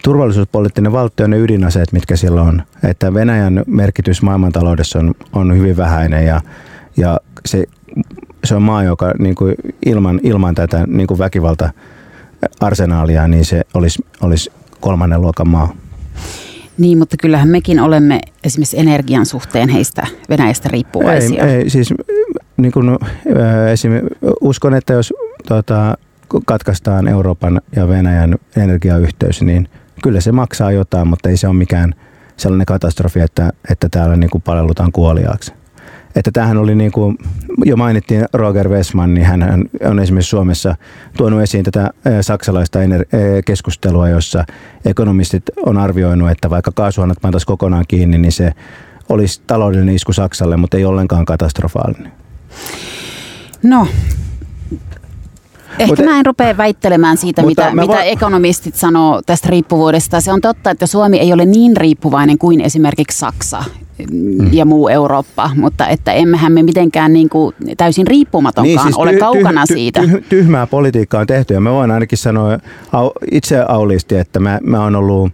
turvallisuuspoliittinen 0.04 0.92
valtio 0.92 1.24
on 1.24 1.30
ne 1.30 1.38
ydinaseet, 1.38 1.92
mitkä 1.92 2.16
sillä 2.16 2.42
on. 2.42 2.62
Että 2.84 3.14
Venäjän 3.14 3.62
merkitys 3.66 4.22
maailmantaloudessa 4.22 4.98
on, 4.98 5.14
on 5.32 5.56
hyvin 5.56 5.76
vähäinen 5.76 6.26
ja, 6.26 6.40
ja 6.96 7.20
se, 7.46 7.64
se 8.44 8.54
on 8.54 8.62
maa, 8.62 8.84
joka 8.84 9.12
niin 9.18 9.34
kuin 9.34 9.54
ilman, 9.86 10.20
ilman 10.22 10.54
tätä 10.54 10.84
niin 10.86 11.06
kuin 11.06 11.18
väkivalta 11.18 11.70
arsenaalia, 12.60 13.28
niin 13.28 13.44
se 13.44 13.62
olisi, 13.74 14.04
olisi 14.20 14.50
kolmannen 14.80 15.20
luokan 15.20 15.48
maa. 15.48 15.74
Niin, 16.78 16.98
mutta 16.98 17.16
kyllähän 17.16 17.48
mekin 17.48 17.80
olemme 17.80 18.20
esimerkiksi 18.44 18.78
energian 18.78 19.26
suhteen 19.26 19.68
heistä 19.68 20.06
Venäjästä 20.28 20.68
riippuvaisia. 20.68 21.44
Ei, 21.46 21.54
ei 21.56 21.70
siis 21.70 21.94
niin 22.56 22.72
kuin, 22.72 22.98
esim, 23.72 23.92
uskon, 24.40 24.74
että 24.74 24.92
jos 24.92 25.14
tuota, 25.48 25.98
katkaistaan 26.46 27.08
Euroopan 27.08 27.60
ja 27.76 27.88
Venäjän 27.88 28.36
energiayhteys, 28.56 29.42
niin 29.42 29.68
kyllä 30.02 30.20
se 30.20 30.32
maksaa 30.32 30.72
jotain, 30.72 31.08
mutta 31.08 31.28
ei 31.28 31.36
se 31.36 31.48
ole 31.48 31.56
mikään 31.56 31.94
sellainen 32.36 32.66
katastrofi, 32.66 33.20
että, 33.20 33.52
että 33.70 33.88
täällä 33.88 34.16
niin 34.16 34.30
kuin 34.30 34.42
palellutaan 34.42 34.92
kuoliaaksi 34.92 35.52
että 36.16 36.30
tämähän 36.32 36.56
oli 36.56 36.74
niin 36.74 36.92
kuin, 36.92 37.18
jo 37.64 37.76
mainittiin 37.76 38.24
Roger 38.32 38.68
Westman, 38.68 39.14
niin 39.14 39.26
hän 39.26 39.68
on 39.90 40.00
esimerkiksi 40.00 40.30
Suomessa 40.30 40.76
tuonut 41.16 41.42
esiin 41.42 41.64
tätä 41.64 41.90
saksalaista 42.20 42.78
keskustelua, 43.44 44.08
jossa 44.08 44.44
ekonomistit 44.84 45.42
on 45.66 45.78
arvioinut, 45.78 46.30
että 46.30 46.50
vaikka 46.50 46.72
kaasuhanat 46.74 47.18
pantaisiin 47.22 47.46
kokonaan 47.46 47.84
kiinni, 47.88 48.18
niin 48.18 48.32
se 48.32 48.52
olisi 49.08 49.42
taloudellinen 49.46 49.94
isku 49.94 50.12
Saksalle, 50.12 50.56
mutta 50.56 50.76
ei 50.76 50.84
ollenkaan 50.84 51.24
katastrofaalinen. 51.24 52.12
No, 53.62 53.88
Ehkä 55.78 55.86
mutta, 55.86 56.04
mä 56.04 56.18
en 56.18 56.26
rupea 56.26 56.56
väittelemään 56.56 57.16
siitä, 57.16 57.42
mitä, 57.42 57.74
mitä 57.74 57.92
va- 57.92 58.02
ekonomistit 58.02 58.74
sanoo 58.74 59.22
tästä 59.26 59.48
riippuvuudesta. 59.50 60.20
Se 60.20 60.32
on 60.32 60.40
totta, 60.40 60.70
että 60.70 60.86
Suomi 60.86 61.18
ei 61.18 61.32
ole 61.32 61.44
niin 61.44 61.76
riippuvainen 61.76 62.38
kuin 62.38 62.60
esimerkiksi 62.60 63.18
Saksa 63.18 63.64
mm. 64.12 64.52
ja 64.52 64.64
muu 64.64 64.88
Eurooppa, 64.88 65.50
mutta 65.56 65.88
että 65.88 66.12
emmehän 66.12 66.52
me 66.52 66.62
mitenkään 66.62 67.12
niin 67.12 67.28
kuin 67.28 67.54
täysin 67.76 68.06
riippumatonkaan 68.06 68.66
niin, 68.76 68.80
siis 68.80 68.96
ole 68.96 69.12
ty- 69.12 69.18
kaukana 69.18 69.62
ty- 69.62 69.74
siitä. 69.74 70.00
Ty- 70.00 70.24
tyhmää 70.28 70.66
politiikkaa 70.66 71.20
on 71.20 71.26
tehty 71.26 71.54
ja 71.54 71.60
mä 71.60 71.72
voin 71.72 71.90
ainakin 71.90 72.18
sanoa 72.18 72.58
itse 73.32 73.64
aulisti, 73.68 74.16
että 74.16 74.40
mä, 74.40 74.58
mä 74.62 74.82
oon 74.82 74.96
ollut 74.96 75.32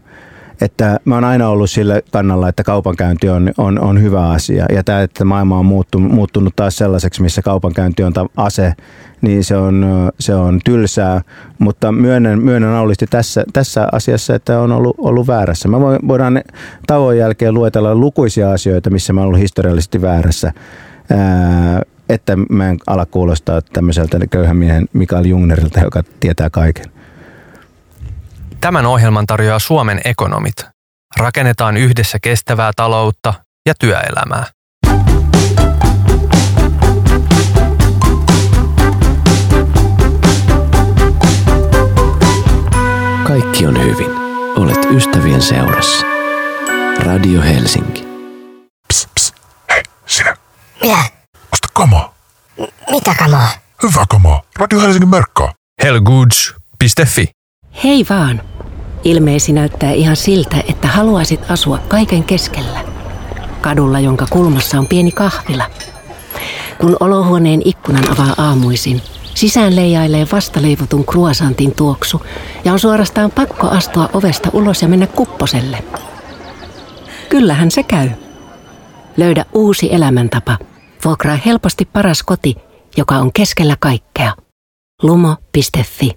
että 0.63 1.01
mä 1.05 1.15
oon 1.15 1.25
aina 1.25 1.49
ollut 1.49 1.71
sillä 1.71 2.01
kannalla, 2.13 2.49
että 2.49 2.65
kaupankäynti 2.65 3.29
on, 3.29 3.53
on, 3.59 3.81
on 3.81 4.03
hyvä 4.03 4.29
asia. 4.29 4.67
Ja 4.75 4.85
tämä, 4.85 5.03
että 5.03 5.25
maailma 5.25 5.59
on 5.59 5.67
muuttunut, 5.67 6.13
muuttunut 6.13 6.57
taas 6.57 6.77
sellaiseksi, 6.77 7.23
missä 7.23 7.43
kaupankäynti 7.43 8.03
on 8.03 8.13
ase, 8.37 8.73
niin 9.21 9.45
se 9.45 9.57
on, 9.57 9.87
se 10.21 10.35
on 10.35 10.61
tylsää. 10.65 11.21
Mutta 11.59 11.93
myönnän, 11.93 12.43
myönnän 12.43 12.75
aulisti 12.75 13.07
tässä, 13.07 13.45
tässä 13.53 13.89
asiassa, 13.93 14.35
että 14.35 14.61
on 14.61 14.73
ollut, 14.73 14.97
ollut 14.99 15.27
väärässä. 15.27 15.71
Voin, 15.71 16.09
voidaan 16.09 16.43
tauon 16.87 17.19
jälkeen 17.19 17.55
luetella 17.55 17.95
lukuisia 17.95 18.53
asioita, 18.53 18.91
missä 18.91 19.13
mä 19.13 19.21
oon 19.21 19.27
ollut 19.27 19.41
historiallisesti 19.41 20.03
väärässä. 20.03 20.53
Ää, 21.11 21.83
että 22.09 22.37
mä 22.51 22.69
en 22.69 22.79
ala 22.87 23.07
kuulostaa 23.07 23.61
tämmöiseltä 23.73 24.19
köyhän 24.31 24.57
miehen 24.57 24.89
Mikael 24.93 25.25
Jungnerilta, 25.25 25.81
joka 25.81 26.03
tietää 26.21 26.51
kaiken. 26.51 26.85
Tämän 28.63 28.87
ohjelman 28.87 29.27
tarjoaa 29.27 29.59
Suomen 29.59 30.01
ekonomit. 30.05 30.67
Rakennetaan 31.17 31.77
yhdessä 31.77 32.19
kestävää 32.23 32.71
taloutta 32.77 33.35
ja 33.67 33.75
työelämää. 33.79 34.47
Kaikki 43.27 43.67
on 43.67 43.83
hyvin. 43.85 44.11
Olet 44.57 44.85
ystävien 44.97 45.43
seurassa. 45.43 46.07
Radio 46.99 47.43
Helsinki. 47.43 48.05
Psst, 48.89 49.09
psst. 49.15 49.35
Hei, 49.71 49.83
sinä. 50.07 50.37
Mitä? 50.83 50.99
Osta 51.53 51.69
kamaa. 51.73 52.15
M- 52.59 52.91
mitä 52.91 53.15
kamaa? 53.19 53.49
Hyvä 53.83 54.05
kamaa. 54.09 54.43
Radio 54.59 54.81
Helsingin 54.81 55.09
merkkaa. 55.09 55.53
Hellgoods.fi 55.83 57.31
Hei 57.85 58.07
vaan. 58.11 58.52
Ilmeesi 59.05 59.53
näyttää 59.53 59.93
ihan 59.93 60.17
siltä, 60.17 60.57
että 60.69 60.89
haluaisit 60.89 61.51
asua 61.51 61.79
kaiken 61.89 62.25
keskellä. 62.25 62.85
Kadulla, 63.61 64.01
jonka 64.01 64.27
kulmassa 64.31 64.79
on 64.79 64.87
pieni 64.87 65.13
kahvila. 65.13 65.65
Kun 66.79 66.97
olohuoneen 67.01 67.63
ikkunan 67.65 68.11
avaa 68.11 68.35
aamuisin, 68.39 69.03
sisään 69.35 69.77
leijailee 69.77 70.27
vastaleivotun 70.33 71.05
kruasantin 71.05 71.75
tuoksu 71.75 72.23
ja 72.65 72.73
on 72.73 72.79
suorastaan 72.79 73.31
pakko 73.31 73.69
astua 73.69 74.09
ovesta 74.13 74.51
ulos 74.53 74.83
ja 74.83 74.89
mennä 74.89 75.07
kupposelle. 75.07 75.85
Kyllähän 77.29 77.71
se 77.71 77.83
käy. 77.83 78.11
Löydä 79.17 79.45
uusi 79.53 79.95
elämäntapa. 79.95 80.59
Vuokraa 81.05 81.39
helposti 81.47 81.85
paras 81.85 82.23
koti, 82.23 82.57
joka 82.97 83.15
on 83.15 83.33
keskellä 83.33 83.77
kaikkea. 83.81 84.35
lumo.fi 85.03 86.17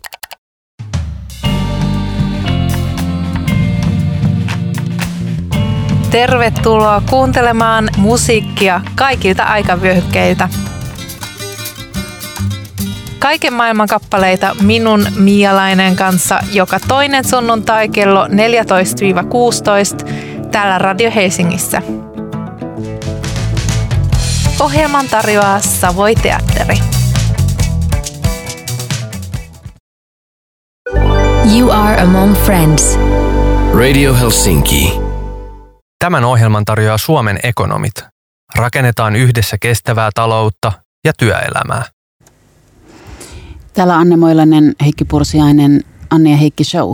Tervetuloa 6.15 7.01
kuuntelemaan 7.09 7.89
musiikkia 7.97 8.81
kaikilta 8.95 9.43
aikavyöhykkeiltä. 9.43 10.49
Kaiken 13.19 13.53
maailman 13.53 13.87
kappaleita 13.87 14.55
minun 14.61 15.07
Mialainen 15.17 15.95
kanssa 15.95 16.39
joka 16.51 16.79
toinen 16.87 17.25
sunnuntai 17.25 17.89
kello 17.89 18.27
14-16 18.27 18.29
täällä 20.51 20.77
Radio 20.77 21.11
Helsingissä. 21.15 21.81
Ohjelman 24.59 25.05
tarjoaa 25.09 25.59
Savoi 25.59 26.15
Teatteri. 26.15 26.77
You 31.57 31.71
are 31.71 32.01
among 32.01 32.35
friends. 32.35 32.99
Radio 33.73 34.13
Helsinki. 34.13 35.04
Tämän 35.99 36.25
ohjelman 36.25 36.65
tarjoaa 36.65 36.97
Suomen 36.97 37.39
ekonomit. 37.43 37.93
Rakennetaan 38.55 39.15
yhdessä 39.15 39.57
kestävää 39.61 40.09
taloutta 40.15 40.71
ja 41.05 41.13
työelämää. 41.17 41.83
Täällä 43.73 43.97
Anne 43.97 44.17
Moilanen, 44.17 44.75
Heikki 44.81 45.05
Pursiainen, 45.05 45.83
Anne 46.09 46.31
ja 46.31 46.37
Heikki 46.37 46.63
Show. 46.63 46.93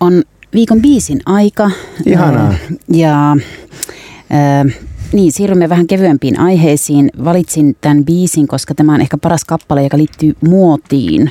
On 0.00 0.22
viikon 0.54 0.82
biisin 0.82 1.20
aika. 1.26 1.70
Ihanaa. 2.06 2.54
Ja 2.88 3.32
äh, 3.32 4.74
niin, 5.12 5.32
siirrymme 5.32 5.68
vähän 5.68 5.86
kevyempiin 5.86 6.40
aiheisiin. 6.40 7.10
Valitsin 7.24 7.76
tämän 7.80 8.04
biisin, 8.04 8.48
koska 8.48 8.74
tämä 8.74 8.94
on 8.94 9.00
ehkä 9.00 9.18
paras 9.18 9.44
kappale, 9.44 9.82
joka 9.82 9.98
liittyy 9.98 10.36
muotiin. 10.48 11.30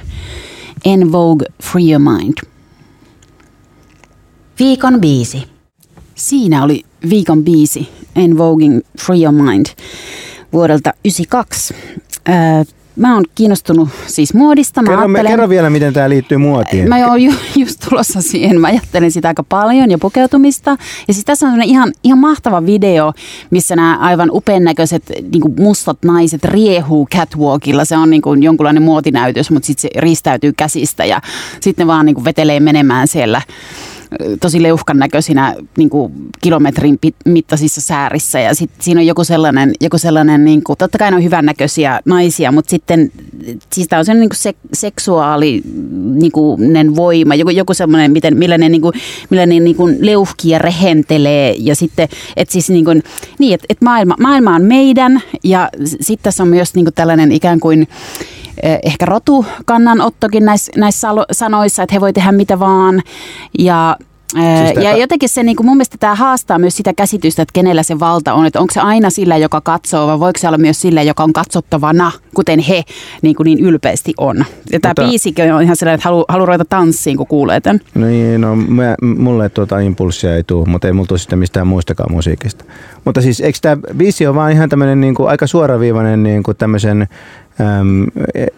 En 0.85 1.11
Vogue 1.11 1.47
Free 1.63 1.91
Your 1.91 2.01
Mind. 2.01 2.33
Viikon 4.59 5.01
biisi. 5.01 5.43
Siinä 6.15 6.63
oli 6.63 6.83
viikon 7.09 7.43
biisi 7.43 7.89
En 8.15 8.37
Voguing 8.37 8.79
Free 9.01 9.23
Your 9.23 9.35
Mind 9.35 9.65
vuodelta 10.53 10.93
1992. 11.03 11.73
Äh, 12.29 12.65
mä 12.95 13.13
oon 13.15 13.23
kiinnostunut 13.35 13.89
siis 14.07 14.33
muodista. 14.33 14.81
Mä 14.81 14.89
Kerro, 14.89 15.03
ajattelen- 15.07 15.27
kerro 15.27 15.49
vielä, 15.49 15.69
miten 15.69 15.93
tämä 15.93 16.09
liittyy 16.09 16.37
muotiin. 16.37 16.89
Mä 16.89 17.07
oon 17.07 17.21
ju, 17.21 17.31
just 17.61 17.79
tulossa 17.89 18.21
siihen. 18.21 18.61
Mä 18.61 18.67
ajattelen 18.67 19.11
sitä 19.11 19.27
aika 19.27 19.43
paljon 19.43 19.91
ja 19.91 19.97
pukeutumista. 19.97 20.77
Ja 21.07 21.13
siis 21.13 21.25
tässä 21.25 21.47
on 21.47 21.61
ihan, 21.61 21.93
ihan 22.03 22.19
mahtava 22.19 22.65
video, 22.65 23.13
missä 23.51 23.75
nämä 23.75 23.97
aivan 23.97 24.29
upean 24.31 24.63
näköiset 24.63 25.03
niin 25.09 25.55
mustat 25.59 25.97
naiset 26.05 26.43
riehuu 26.43 27.07
catwalkilla. 27.15 27.85
Se 27.85 27.97
on 27.97 28.09
niin 28.09 28.21
kuin 28.21 28.43
jonkunlainen 28.43 28.83
muotinäytös, 28.83 29.51
mutta 29.51 29.67
sitten 29.67 29.81
se 29.81 30.01
ristäytyy 30.01 30.53
käsistä 30.53 31.05
ja 31.05 31.21
sitten 31.61 31.83
ne 31.83 31.87
vaan 31.87 32.05
niin 32.05 32.15
kuin 32.15 32.25
vetelee 32.25 32.59
menemään 32.59 33.07
siellä 33.07 33.41
tosi 34.41 34.63
leuhkan 34.63 34.97
näköisinä 34.97 35.55
niin 35.77 35.89
kuin 35.89 36.13
kilometrin 36.41 36.99
mittaisissa 37.25 37.81
säärissä. 37.81 38.39
Ja 38.39 38.55
sitten 38.55 38.83
siinä 38.83 39.01
on 39.01 39.07
joku 39.07 39.23
sellainen, 39.23 39.73
joku 39.81 39.97
sellainen 39.97 40.45
niin 40.45 40.63
kuin, 40.63 40.77
totta 40.77 40.97
kai 40.97 41.11
ne 41.11 41.17
on 41.17 41.23
hyvännäköisiä 41.23 41.99
naisia, 42.05 42.51
mutta 42.51 42.69
sitten 42.69 43.11
siis 43.73 43.87
tämä 43.87 43.97
on 43.97 44.05
sellainen 44.05 44.21
niin 44.21 44.29
kuin 44.29 44.37
se, 44.37 44.53
seksuaali 44.73 45.61
niin 46.15 46.95
voima, 46.95 47.35
joku, 47.35 47.49
joku 47.49 47.73
semmoinen, 47.73 48.11
miten, 48.11 48.37
millä 48.37 48.57
ne, 48.57 48.69
niin 48.69 48.81
kuin, 48.81 48.93
millä 49.29 49.45
ne 49.45 49.59
niin 49.59 49.75
kuin 49.75 49.97
leuhkia 49.99 50.59
rehentelee. 50.59 51.55
Ja 51.57 51.75
sitten, 51.75 52.07
että 52.35 52.51
siis 52.51 52.69
niin 52.69 52.85
kuin, 52.85 53.03
niin, 53.39 53.53
että, 53.53 53.65
että 53.69 53.85
maailma, 53.85 54.15
maailma 54.19 54.55
on 54.55 54.63
meidän 54.63 55.21
ja 55.43 55.69
sitten 55.83 56.23
tässä 56.23 56.43
on 56.43 56.49
myös 56.49 56.75
niin 56.75 56.85
kuin 56.85 56.93
tällainen 56.93 57.31
ikään 57.31 57.59
kuin 57.59 57.87
ehkä 58.63 59.05
rotukannanottokin 59.05 60.45
näissä, 60.45 60.71
näissä 60.75 61.07
sanoissa, 61.31 61.83
että 61.83 61.95
he 61.95 62.01
voi 62.01 62.13
tehdä 62.13 62.31
mitä 62.31 62.59
vaan 62.59 63.01
ja 63.59 63.95
Siis 64.31 64.43
Siis 64.43 64.73
tää- 64.73 64.83
ja 64.83 64.97
jotenkin 64.97 65.29
se, 65.29 65.43
niin 65.43 65.55
kuin 65.55 65.67
mun 65.67 65.77
mielestä 65.77 65.97
tämä 65.99 66.15
haastaa 66.15 66.59
myös 66.59 66.77
sitä 66.77 66.93
käsitystä, 66.93 67.41
että 67.41 67.53
kenellä 67.53 67.83
se 67.83 67.99
valta 67.99 68.33
on. 68.33 68.45
Että 68.45 68.59
onko 68.59 68.73
se 68.73 68.79
aina 68.79 69.09
sillä, 69.09 69.37
joka 69.37 69.61
katsoo, 69.61 70.07
vai 70.07 70.19
voiko 70.19 70.39
se 70.39 70.47
olla 70.47 70.57
myös 70.57 70.81
sillä, 70.81 71.03
joka 71.03 71.23
on 71.23 71.33
katsottavana, 71.33 72.11
kuten 72.35 72.59
he 72.59 72.83
niin, 73.21 73.35
kuin 73.35 73.45
niin 73.45 73.59
ylpeästi 73.59 74.13
on. 74.17 74.45
Ja 74.71 74.79
tämä 74.79 74.89
Mutta- 74.89 75.03
biisikin 75.03 75.53
on 75.53 75.61
ihan 75.61 75.75
sellainen, 75.75 75.95
että 75.95 76.09
haluaa 76.09 76.25
halu 76.29 76.45
ruveta 76.45 76.65
tanssiin, 76.65 77.17
kun 77.17 77.27
kuulee 77.27 77.61
tämän. 77.61 77.79
No 77.95 78.07
niin, 78.07 78.41
no 78.41 78.55
mä, 78.55 78.95
mulle 79.17 79.49
tuota 79.49 79.79
impulssia 79.79 80.35
ei 80.35 80.43
tule, 80.43 80.65
mutta 80.65 80.87
ei 80.87 80.93
mulla 80.93 81.07
tule 81.07 81.19
sitten 81.19 81.39
mistään 81.39 81.67
muistakaan 81.67 82.11
musiikista. 82.11 82.65
Mutta 83.05 83.21
siis 83.21 83.39
eikö 83.41 83.57
tämä 83.61 83.77
biisi 83.97 84.27
ole 84.27 84.35
vaan 84.35 84.51
ihan 84.51 84.69
tämmöinen 84.69 85.01
niin 85.01 85.15
aika 85.27 85.47
suoraviivainen 85.47 86.23
niin 86.23 86.43
kuin 86.43 86.57
tämmöisen 86.57 87.07
äm, 87.61 88.05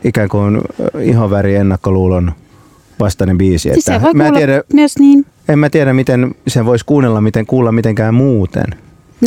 ikään 0.03 0.29
kuin 0.29 0.61
ihonväri 1.01 1.55
ennakkoluulon 1.55 2.31
vastainen 2.99 3.37
biisi. 3.37 3.69
Siis 3.73 3.85
se 3.85 3.93
Että 3.95 4.05
voi 4.05 4.13
mä 4.13 4.31
tiedä, 4.31 4.63
myös 4.73 4.99
niin. 4.99 5.25
en 5.49 5.59
mä 5.59 5.69
tiedä, 5.69 5.93
miten 5.93 6.35
sen 6.47 6.65
voisi 6.65 6.85
kuunnella, 6.85 7.21
miten 7.21 7.45
kuulla 7.45 7.71
mitenkään 7.71 8.13
muuten. 8.13 8.65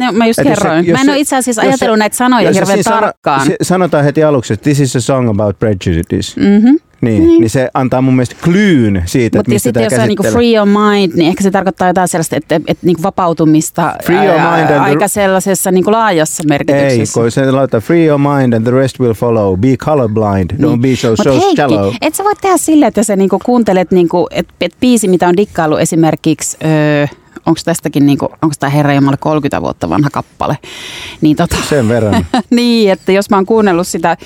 No, 0.01 0.13
mä 0.13 0.27
just 0.27 0.39
Et 0.39 0.47
se- 0.49 0.55
kerroin. 0.55 0.87
jos 0.87 0.93
mä 0.93 1.01
en 1.01 1.05
se- 1.05 1.11
ole 1.11 1.21
itse 1.21 1.37
asiassa 1.37 1.63
jos 1.63 1.65
se- 1.67 1.71
ajatellut 1.71 1.99
näitä 1.99 2.17
sanoja 2.17 2.53
se 2.53 2.61
hirveän 2.61 2.83
sano- 2.85 3.01
tarkkaan. 3.01 3.47
se- 3.47 3.57
sanotaan 3.63 4.05
heti 4.05 4.25
aluksi, 4.25 4.53
että 4.53 4.65
this 4.65 4.81
is 4.81 4.97
a 4.97 5.01
song 5.01 5.29
about 5.31 5.59
prejudice. 5.59 6.41
Mhm. 6.41 6.75
Niin, 7.01 7.27
niin. 7.27 7.41
niin 7.41 7.51
se 7.51 7.71
antaa 7.75 8.03
mun 8.03 8.15
mielestä 8.17 8.37
cluen 8.43 9.03
siitä, 9.07 9.27
että 9.27 9.39
Mutta 9.39 9.51
mistä 9.51 9.63
sitten 9.63 9.83
tämä 9.91 9.97
jos 9.97 10.03
on 10.03 10.09
niinku 10.09 10.23
käsittelee. 10.23 10.49
free 10.51 10.57
your 10.57 10.69
mind, 10.69 11.13
niin 11.17 11.29
ehkä 11.29 11.43
se 11.43 11.51
tarkoittaa 11.51 11.89
jotain 11.89 12.09
sellaista, 12.09 12.37
että, 12.37 12.55
että, 12.55 12.73
että 12.73 12.87
niinku 12.87 13.03
vapautumista 13.03 13.95
Free 14.05 14.25
your 14.27 14.39
ää, 14.39 14.51
mind 14.57 14.61
and 14.61 14.75
the- 14.75 14.79
aika 14.91 15.09
sellaisessa 15.09 15.71
niinku 15.71 15.93
laajassa 15.93 16.43
Ei, 16.43 16.49
merkityksessä. 16.49 17.21
kun 17.21 17.31
se 17.31 17.51
laittaa 17.51 17.81
free 17.81 18.05
your 18.05 18.21
mind 18.21 18.53
and 18.53 18.63
the 18.63 18.71
rest 18.71 19.01
will 19.01 19.13
follow. 19.15 19.59
Be 19.59 19.77
colorblind, 19.77 20.51
don't 20.53 20.81
be 20.81 20.97
so, 20.97 21.09
Mut 21.09 21.19
so 21.23 21.31
Niin. 21.31 21.41
Heikki, 21.41 21.57
shallow. 21.57 21.95
et 22.03 22.15
sä 22.15 22.25
voi 22.25 22.33
tehdä 22.41 22.57
silleen, 22.57 22.89
että 22.89 23.03
sä 23.03 23.17
niinku 23.17 23.39
kuuntelet, 23.45 23.91
niinku, 23.91 24.27
että 24.31 24.55
et 24.61 24.73
biisi, 24.81 25.09
mitä 25.09 25.29
on 25.29 25.37
dikkaillut 25.37 25.81
esimerkiksi, 25.81 26.57
öö, 26.65 27.07
onko 27.47 27.61
tästäkin, 27.65 28.07
niinku, 28.07 28.25
onko 28.25 28.55
tämä 28.61 28.71
Herra 28.71 28.95
Jumala 28.95 29.17
30 29.17 29.63
vuotta 29.63 29.89
vanha 29.89 30.11
kappale, 30.11 30.59
niin 31.21 31.37
tota, 31.37 31.57
Sen 31.69 31.89
verran. 31.89 32.27
niin, 32.51 32.93
että 32.93 33.13
jos 33.13 33.31
mä 33.31 33.37
oon 33.37 33.47
kuunnellut 33.47 33.87
sitä 33.87 34.17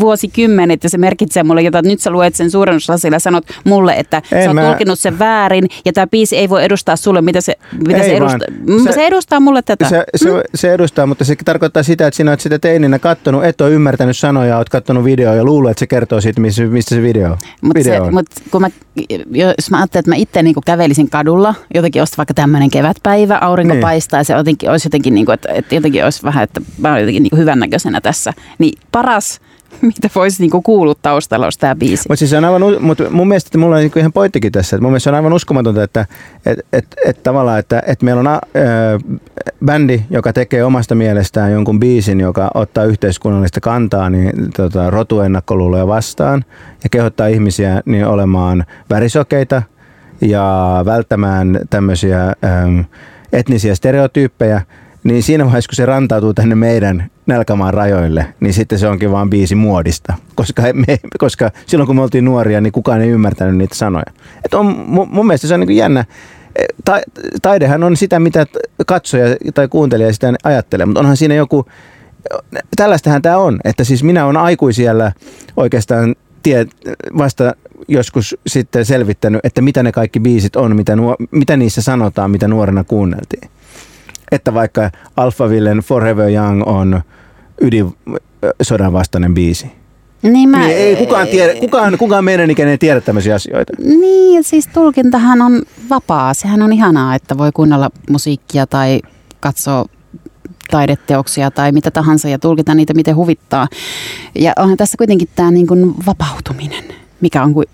vuosikymmenet 0.00 0.84
ja 0.84 0.90
se 0.90 0.98
merkitsee 0.98 1.42
mulle 1.42 1.62
jotain, 1.62 1.82
että 1.84 1.90
nyt 1.92 2.00
sä 2.00 2.10
luet 2.10 2.34
sen 2.34 2.50
suurennuslasilla 2.50 3.14
ja 3.16 3.20
sanot 3.20 3.44
mulle, 3.64 3.92
että 3.94 4.22
En 4.32 4.42
sä 4.44 4.48
oot 4.50 4.54
mä- 4.54 4.66
tulkinut 4.66 4.98
sen 4.98 5.18
väärin 5.18 5.64
ja 5.84 5.92
tämä 5.92 6.06
biisi 6.06 6.36
ei 6.36 6.48
voi 6.48 6.64
edustaa 6.64 6.96
sulle, 6.96 7.22
mitä 7.22 7.40
se, 7.40 7.54
mitä 7.86 7.96
Ei 7.98 8.04
se 8.08 8.16
edustaa. 8.16 8.38
Se, 8.78 8.84
Se- 8.84 8.92
se 8.92 9.06
edustaa 9.06 9.40
mulle 9.40 9.62
tätä. 9.62 9.88
Se, 9.88 10.04
se, 10.16 10.28
se 10.54 10.74
edustaa, 10.74 11.06
mutta 11.06 11.24
se 11.24 11.36
tarkoittaa 11.44 11.82
sitä, 11.82 12.06
että 12.06 12.16
sinä 12.16 12.30
olet 12.30 12.40
sitä 12.40 12.58
teininä 12.58 12.98
kattonut, 12.98 13.44
et 13.44 13.60
ole 13.60 13.70
ymmärtänyt 13.70 14.16
sanoja, 14.18 14.56
olet 14.56 14.68
kattonut 14.68 15.04
videoa 15.04 15.34
ja 15.34 15.44
luulet, 15.44 15.70
että 15.70 15.78
se 15.80 15.86
kertoo 15.86 16.20
siitä, 16.20 16.40
mistä, 16.40 16.62
se 16.94 17.02
video, 17.02 17.36
Mutta 17.60 17.78
video 17.78 18.04
on. 18.04 18.14
mut 18.14 18.26
kun 18.50 18.60
mä, 18.60 18.68
jos 19.58 19.70
mä 19.70 19.76
ajattelin, 19.76 20.00
että 20.00 20.10
mä 20.10 20.14
itse 20.16 20.42
niin 20.42 20.54
kävelisin 20.66 21.10
kadulla, 21.10 21.54
jotenkin 21.74 22.02
olisi 22.02 22.16
vaikka 22.16 22.34
tämmöinen 22.54 22.70
kevätpäivä, 22.70 23.38
aurinko 23.40 23.74
Niin. 23.74 23.82
paistaa 23.82 24.20
ja 24.20 24.24
se 24.24 24.32
jotenkin, 24.32 24.70
olisi 24.70 24.86
jotenkin, 24.86 25.14
niin 25.14 25.26
kuin, 25.26 25.34
että, 25.34 25.48
että 25.52 25.74
jotenkin 25.74 26.04
olisi 26.04 26.22
vähän, 26.22 26.44
että 26.44 26.60
mä 26.78 26.90
olen 26.90 27.00
jotenkin 27.00 27.22
niin 27.22 27.38
hyvännäköisenä 27.38 28.00
tässä. 28.00 28.32
Niin 28.58 28.78
paras, 28.92 29.40
mitä 29.82 30.10
voisi 30.14 30.42
niin 30.42 30.62
kuulua 30.62 30.94
taustalla, 31.02 31.46
olisi 31.46 31.58
tämä 31.58 31.74
biisi. 31.74 32.08
Mutta 32.08 32.18
siis 32.18 32.30
se 32.30 32.36
on 32.36 32.44
aivan, 32.44 32.62
mut 32.80 32.98
mun 33.10 33.28
mielestä 33.28 33.48
että 33.48 33.58
mulla 33.58 33.76
on 33.76 33.80
niinku 33.82 33.98
ihan 33.98 34.12
pointtikin 34.12 34.52
tässä, 34.52 34.76
että 34.76 34.82
mun 34.82 34.90
mielestä 34.92 35.04
se 35.04 35.10
on 35.10 35.16
aivan 35.16 35.32
uskomatonta, 35.32 35.82
että 35.82 36.06
et, 36.46 36.58
et, 36.72 36.86
et 37.06 37.22
tavallaan, 37.22 37.58
että 37.58 37.82
et 37.86 38.02
meillä 38.02 38.20
on 38.20 38.26
a, 38.26 38.40
ö, 38.56 38.98
bändi, 39.64 40.02
joka 40.10 40.32
tekee 40.32 40.64
omasta 40.64 40.94
mielestään 40.94 41.52
jonkun 41.52 41.80
biisin, 41.80 42.20
joka 42.20 42.50
ottaa 42.54 42.84
yhteiskunnallista 42.84 43.60
kantaa 43.60 44.10
niin, 44.10 44.32
tota, 44.56 44.90
rotuennakkoluuloja 44.90 45.86
vastaan 45.86 46.44
ja 46.84 46.90
kehottaa 46.90 47.26
ihmisiä 47.26 47.82
niin 47.84 48.06
olemaan 48.06 48.64
värisokeita 48.90 49.62
ja 50.20 50.82
välttämään 50.84 51.60
tämmöisiä 51.70 52.24
äm, 52.24 52.84
etnisiä 53.32 53.74
stereotyyppejä, 53.74 54.62
niin 55.04 55.22
siinä 55.22 55.44
vaiheessa, 55.44 55.68
kun 55.68 55.76
se 55.76 55.86
rantautuu 55.86 56.34
tänne 56.34 56.54
meidän 56.54 57.10
nälkämaan 57.26 57.74
rajoille, 57.74 58.34
niin 58.40 58.54
sitten 58.54 58.78
se 58.78 58.88
onkin 58.88 59.10
vaan 59.12 59.30
biisi 59.30 59.54
muodista. 59.54 60.14
Koska, 60.34 60.62
me, 60.62 60.98
koska 61.18 61.50
silloin 61.66 61.86
kun 61.86 61.96
me 61.96 62.02
oltiin 62.02 62.24
nuoria, 62.24 62.60
niin 62.60 62.72
kukaan 62.72 63.00
ei 63.00 63.08
ymmärtänyt 63.08 63.56
niitä 63.56 63.74
sanoja. 63.74 64.04
Et 64.44 64.54
on, 64.54 64.66
mun, 64.66 65.08
mun 65.08 65.26
mielestä 65.26 65.46
se 65.46 65.54
on 65.54 65.60
niin 65.60 65.76
jännä. 65.76 66.04
E, 66.56 66.64
Ta, 66.84 67.00
taidehan 67.42 67.84
on 67.84 67.96
sitä, 67.96 68.20
mitä 68.20 68.46
katsoja 68.86 69.36
tai 69.54 69.68
kuuntelija 69.68 70.12
sitä 70.12 70.32
ajattelee, 70.44 70.86
mutta 70.86 71.00
onhan 71.00 71.16
siinä 71.16 71.34
joku 71.34 71.66
tällaistähän 72.76 73.22
tämä 73.22 73.38
on, 73.38 73.60
että 73.64 73.84
siis 73.84 74.02
minä 74.02 74.24
olen 74.24 74.36
aikuisiellä 74.36 75.12
oikeastaan 75.56 76.14
tie, 76.42 76.66
vasta 77.18 77.54
joskus 77.88 78.36
sitten 78.46 78.84
selvittänyt, 78.84 79.40
että 79.44 79.62
mitä 79.62 79.82
ne 79.82 79.92
kaikki 79.92 80.20
biisit 80.20 80.56
on, 80.56 80.76
mitä, 80.76 80.96
nuo, 80.96 81.16
mitä 81.30 81.56
niissä 81.56 81.82
sanotaan, 81.82 82.30
mitä 82.30 82.48
nuorena 82.48 82.84
kuunneltiin. 82.84 83.50
Että 84.32 84.54
vaikka 84.54 84.90
Alphavillen 85.16 85.78
Forever 85.78 86.28
Young 86.28 86.62
on 86.66 87.02
ydinsodan 87.60 88.92
vastainen 88.92 89.34
biisi. 89.34 89.66
Niin, 90.22 90.48
mä, 90.48 90.58
Niin 90.58 90.70
ei 90.70 90.96
kukaan, 90.96 91.28
tiedä, 91.28 91.60
kukaan, 91.60 91.98
kukaan 91.98 92.24
meidän 92.24 92.50
ikäinen 92.50 92.70
ei 92.70 92.78
tiedä 92.78 93.00
tämmöisiä 93.00 93.34
asioita. 93.34 93.72
Niin, 93.78 94.44
siis 94.44 94.66
tulkintahan 94.66 95.42
on 95.42 95.62
vapaa. 95.90 96.34
Sehän 96.34 96.62
on 96.62 96.72
ihanaa, 96.72 97.14
että 97.14 97.38
voi 97.38 97.50
kuunnella 97.54 97.90
musiikkia 98.10 98.66
tai 98.66 99.00
katsoa 99.40 99.84
taideteoksia 100.70 101.50
tai 101.50 101.72
mitä 101.72 101.90
tahansa 101.90 102.28
ja 102.28 102.38
tulkita 102.38 102.74
niitä 102.74 102.94
miten 102.94 103.16
huvittaa. 103.16 103.68
Ja 104.34 104.52
onhan 104.58 104.76
tässä 104.76 104.96
kuitenkin 104.96 105.28
tämä 105.36 105.50
niin 105.50 105.66
kuin 105.66 105.94
vapautuminen, 106.06 106.84
mikä 107.24 107.42
on 107.42 107.54
kuin, 107.54 107.66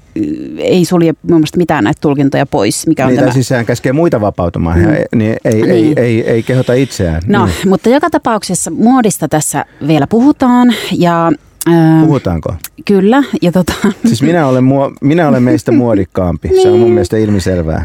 ei 0.58 0.84
sulje 0.84 1.12
mun 1.22 1.36
mielestä 1.36 1.58
mitään 1.58 1.84
näitä 1.84 2.00
tulkintoja 2.00 2.46
pois. 2.46 2.86
Mikä 2.86 3.04
on 3.06 3.08
Niin, 3.12 3.20
tämä. 3.20 3.32
siis 3.32 3.48
sehän 3.48 3.66
käskee 3.66 3.92
muita 3.92 4.20
vapautumaan, 4.20 4.78
mm. 4.78 4.84
ja, 4.84 4.90
niin 5.14 5.36
ei, 5.44 5.52
ei, 5.54 5.62
Niin. 5.62 5.98
ei, 5.98 6.04
ei, 6.04 6.30
ei 6.30 6.42
kehota 6.42 6.72
itseään. 6.72 7.22
No, 7.26 7.46
niin. 7.46 7.68
mutta 7.68 7.88
joka 7.88 8.10
tapauksessa 8.10 8.70
muodista 8.70 9.28
tässä 9.28 9.64
vielä 9.86 10.06
puhutaan 10.06 10.74
ja... 10.92 11.32
ää, 11.66 12.02
Puhutaanko? 12.04 12.54
Kyllä, 12.84 13.22
ja 13.42 13.52
tota, 13.52 13.72
Siis 14.06 14.22
minä 14.22 14.46
olen, 14.46 14.64
muo, 14.64 14.92
minä 15.00 15.28
olen 15.28 15.42
meistä 15.42 15.72
muodikkaampi. 15.72 16.48
Se 16.62 16.68
on 16.70 16.78
mun 16.78 16.90
mielestä 16.90 17.16
ilmiselvää. 17.16 17.84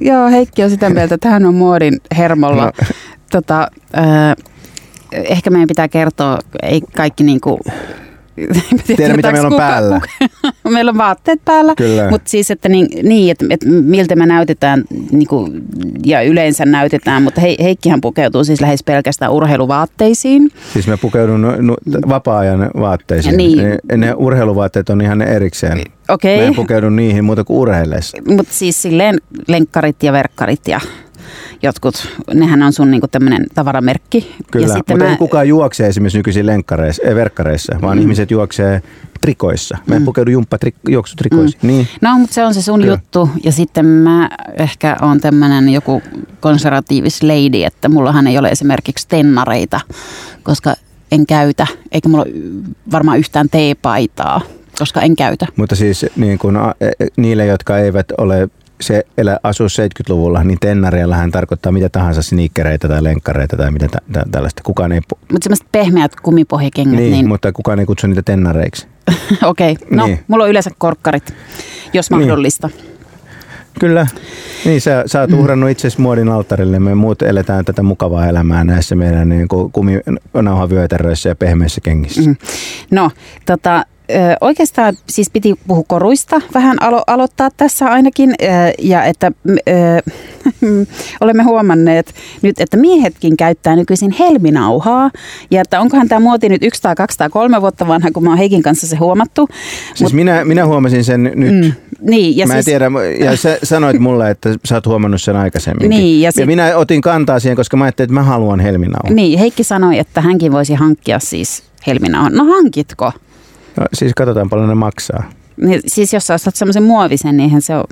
Joo, 0.00 0.28
Heikki 0.30 0.62
on 0.64 0.70
sitä 0.70 0.90
mieltä, 0.90 1.14
että 1.14 1.28
hän 1.30 1.46
on 1.46 1.54
muodin 1.54 2.00
hermolla. 2.16 2.64
No. 2.64 2.72
Tota, 3.30 3.68
äh, 3.98 4.36
ehkä 5.12 5.50
meidän 5.50 5.68
pitää 5.68 5.88
kertoa, 5.88 6.38
ei 6.62 6.80
kaikki 6.96 7.24
niinku... 7.24 7.60
Tiedä, 8.96 9.16
mitä 9.16 9.32
meillä 9.32 9.46
on 9.48 9.56
päällä. 9.56 10.00
Kuka, 10.00 10.70
meillä 10.74 10.90
on 10.90 10.98
vaatteet 10.98 11.40
päällä, 11.44 11.74
mutta 12.10 12.30
siis, 12.30 12.50
että 12.50 12.68
niin, 12.68 13.08
niin 13.08 13.30
että, 13.30 13.46
että 13.50 13.66
miltä 13.68 14.16
me 14.16 14.26
näytetään 14.26 14.84
niinku, 15.12 15.48
ja 16.06 16.22
yleensä 16.22 16.64
näytetään, 16.64 17.22
mutta 17.22 17.40
he, 17.40 17.56
Heikkihän 17.62 18.00
pukeutuu 18.00 18.44
siis 18.44 18.60
lähes 18.60 18.82
pelkästään 18.82 19.32
urheiluvaatteisiin. 19.32 20.50
Siis 20.72 20.86
mä 20.86 20.96
pukeudun 20.96 21.40
nu- 21.42 21.76
vapaa-ajan 22.08 22.70
vaatteisiin. 22.80 23.36
Niin. 23.36 23.58
Ne, 23.58 23.96
ne 23.96 24.14
urheiluvaatteet 24.16 24.90
on 24.90 25.00
ihan 25.00 25.22
erikseen. 25.22 25.80
Okei. 26.08 26.38
Mä 26.40 26.44
en 26.44 26.54
pukeudu 26.54 26.90
niihin 26.90 27.24
muuta 27.24 27.44
kuin 27.44 27.58
urheillessa. 27.58 28.16
Mutta 28.28 28.54
siis 28.54 28.82
silleen 28.82 29.18
lenkkarit 29.48 30.02
ja 30.02 30.12
verkkarit 30.12 30.68
ja 30.68 30.80
jotkut, 31.62 32.08
nehän 32.34 32.62
on 32.62 32.72
sun 32.72 32.90
niinku 32.90 33.08
tämmöinen 33.08 33.46
tavaramerkki. 33.54 34.36
Kyllä, 34.50 34.66
ja 34.66 34.76
mutta 34.76 34.96
mä... 34.96 35.10
ei 35.10 35.16
kukaan 35.16 35.48
juokse 35.48 35.86
esimerkiksi 35.86 36.18
nykyisin 36.18 36.46
lenkkareissa, 36.46 37.02
ei, 37.02 37.14
verkkareissa, 37.14 37.76
vaan 37.82 37.96
mm. 37.96 38.02
ihmiset 38.02 38.30
juoksee 38.30 38.82
trikoissa. 39.20 39.78
Mä 39.86 39.94
en 39.94 40.04
pukeudu 40.04 40.30
jumppajuoksutrikoissa. 40.30 41.58
Mm. 41.62 41.66
Niin. 41.66 41.88
No, 42.00 42.18
mutta 42.18 42.34
se 42.34 42.44
on 42.44 42.54
se 42.54 42.62
sun 42.62 42.80
Kyllä. 42.80 42.92
juttu. 42.92 43.30
Ja 43.44 43.52
sitten 43.52 43.86
mä 43.86 44.30
ehkä 44.58 44.96
on 45.00 45.20
tämmöinen 45.20 45.68
joku 45.68 46.02
konservatiivis 46.40 47.22
lady, 47.22 47.64
että 47.64 47.88
mullahan 47.88 48.26
ei 48.26 48.38
ole 48.38 48.48
esimerkiksi 48.48 49.08
tennareita, 49.08 49.80
koska 50.42 50.74
en 51.12 51.26
käytä, 51.26 51.66
eikä 51.92 52.08
mulla 52.08 52.24
ole 52.24 52.32
varmaan 52.92 53.18
yhtään 53.18 53.48
teepaitaa, 53.50 54.40
koska 54.78 55.00
en 55.00 55.16
käytä. 55.16 55.46
Mutta 55.56 55.76
siis 55.76 56.06
niin 56.16 56.38
kun, 56.38 56.56
e- 56.80 56.86
e- 56.86 57.06
niille, 57.16 57.46
jotka 57.46 57.78
eivät 57.78 58.06
ole 58.18 58.48
se 58.80 59.04
elä, 59.18 59.38
asu 59.42 59.64
70-luvulla, 59.66 60.44
niin 60.44 60.58
tennareillahan 60.60 61.30
tarkoittaa 61.30 61.72
mitä 61.72 61.88
tahansa 61.88 62.22
sneakereitä 62.22 62.88
tai 62.88 63.04
lenkkareita 63.04 63.56
tai 63.56 63.70
mitä 63.70 63.88
tä, 63.88 63.98
tä, 64.12 64.24
tällaista. 64.30 64.62
Kukaan 64.64 64.92
ei, 64.92 65.00
Mutta 65.10 65.44
semmoiset 65.44 65.66
pehmeät 65.72 66.16
kumipohjakengät, 66.16 66.90
niin, 66.92 67.00
niin, 67.00 67.12
niin 67.12 67.28
mutta 67.28 67.52
kukaan 67.52 67.80
ei 67.80 67.86
kutsu 67.86 68.06
niitä 68.06 68.22
tennareiksi. 68.22 68.86
okei. 69.44 69.72
Okay. 69.72 69.86
No, 69.90 70.06
Niin. 70.06 70.20
mulla 70.28 70.44
on 70.44 70.50
yleensä 70.50 70.70
korkkarit, 70.78 71.34
jos 71.92 72.10
Niin. 72.10 72.20
mahdollista. 72.20 72.70
Kyllä. 73.80 74.06
Niin, 74.64 74.80
sä, 74.80 75.02
sä 75.06 75.20
oot 75.20 75.32
uhrannut 75.32 75.70
itsesi 75.70 76.00
muodin 76.00 76.28
alttarille. 76.28 76.78
Me 76.78 76.94
muut 76.94 77.22
eletään 77.22 77.64
tätä 77.64 77.82
mukavaa 77.82 78.26
elämää 78.26 78.64
näissä 78.64 78.94
meidän 78.94 79.28
niin 79.28 79.48
kuminauhavyötäröissä 79.72 81.28
ja 81.28 81.34
pehmeissä 81.36 81.80
kengissä. 81.80 82.20
Mm. 82.20 82.36
No, 82.90 83.10
tota, 83.46 83.84
oikeastaan 84.40 84.96
siis 85.08 85.30
piti 85.30 85.54
puhua 85.66 85.84
koruista 85.88 86.40
vähän 86.54 86.76
alo- 86.82 87.04
aloittaa 87.06 87.48
tässä 87.56 87.86
ainakin. 87.86 88.34
Ja 88.82 89.04
että 89.04 89.32
ö, 89.48 89.62
olemme 91.20 91.42
huomanneet 91.42 92.14
nyt, 92.42 92.60
että 92.60 92.76
miehetkin 92.76 93.36
käyttää 93.36 93.76
nykyisin 93.76 94.10
helminauhaa. 94.18 95.10
Ja 95.50 95.60
että 95.60 95.80
onkohan 95.80 96.08
tämä 96.08 96.20
muoti 96.20 96.48
nyt 96.48 96.62
yksi 96.62 96.82
tai 96.82 96.94
kaksi 96.94 97.18
tai 97.18 97.28
kolme 97.30 97.60
vuotta 97.60 97.88
vanha, 97.88 98.10
kun 98.10 98.24
mä 98.24 98.30
oon 98.30 98.38
Heikin 98.38 98.62
kanssa 98.62 98.86
se 98.86 98.96
huomattu. 98.96 99.48
Siis 99.94 100.12
minä, 100.12 100.44
minä 100.44 100.66
huomasin 100.66 101.04
sen 101.04 101.22
nyt. 101.34 101.54
Mm, 101.64 101.72
niin, 102.00 102.36
ja 102.36 102.46
Mä 102.46 102.52
en 102.54 102.56
siis, 102.56 102.64
tiedä, 102.64 102.90
ja 103.24 103.36
sä 103.42 103.58
sanoit 103.62 103.98
mulle, 103.98 104.30
että 104.30 104.54
sä 104.64 104.74
oot 104.74 104.86
huomannut 104.86 105.22
sen 105.22 105.36
aikaisemmin. 105.36 105.90
Niin, 105.90 106.20
ja 106.20 106.28
ja, 106.28 106.32
sit- 106.32 106.46
minä 106.46 106.76
otin 106.76 107.00
kantaa 107.00 107.40
siihen, 107.40 107.56
koska 107.56 107.76
mä 107.76 107.84
ajattelin, 107.84 108.06
että 108.06 108.14
mä 108.14 108.22
haluan 108.22 108.60
helminauhan. 108.60 109.16
niin, 109.16 109.38
Heikki 109.38 109.64
sanoi, 109.64 109.98
että 109.98 110.20
hänkin 110.20 110.52
voisi 110.52 110.74
hankkia 110.74 111.18
siis 111.18 111.62
helminauhan. 111.86 112.32
No 112.34 112.44
hankitko? 112.44 113.12
No, 113.80 113.86
siis 113.94 114.12
katsotaan 114.16 114.50
paljon 114.50 114.68
ne 114.68 114.74
maksaa. 114.74 115.32
Niin, 115.56 115.80
siis 115.86 116.12
jos 116.12 116.26
sä 116.26 116.34
ostat 116.34 116.56
semmoisen 116.56 116.82
muovisen, 116.82 117.36
niin 117.36 117.62
se 117.62 117.76
on, 117.76 117.84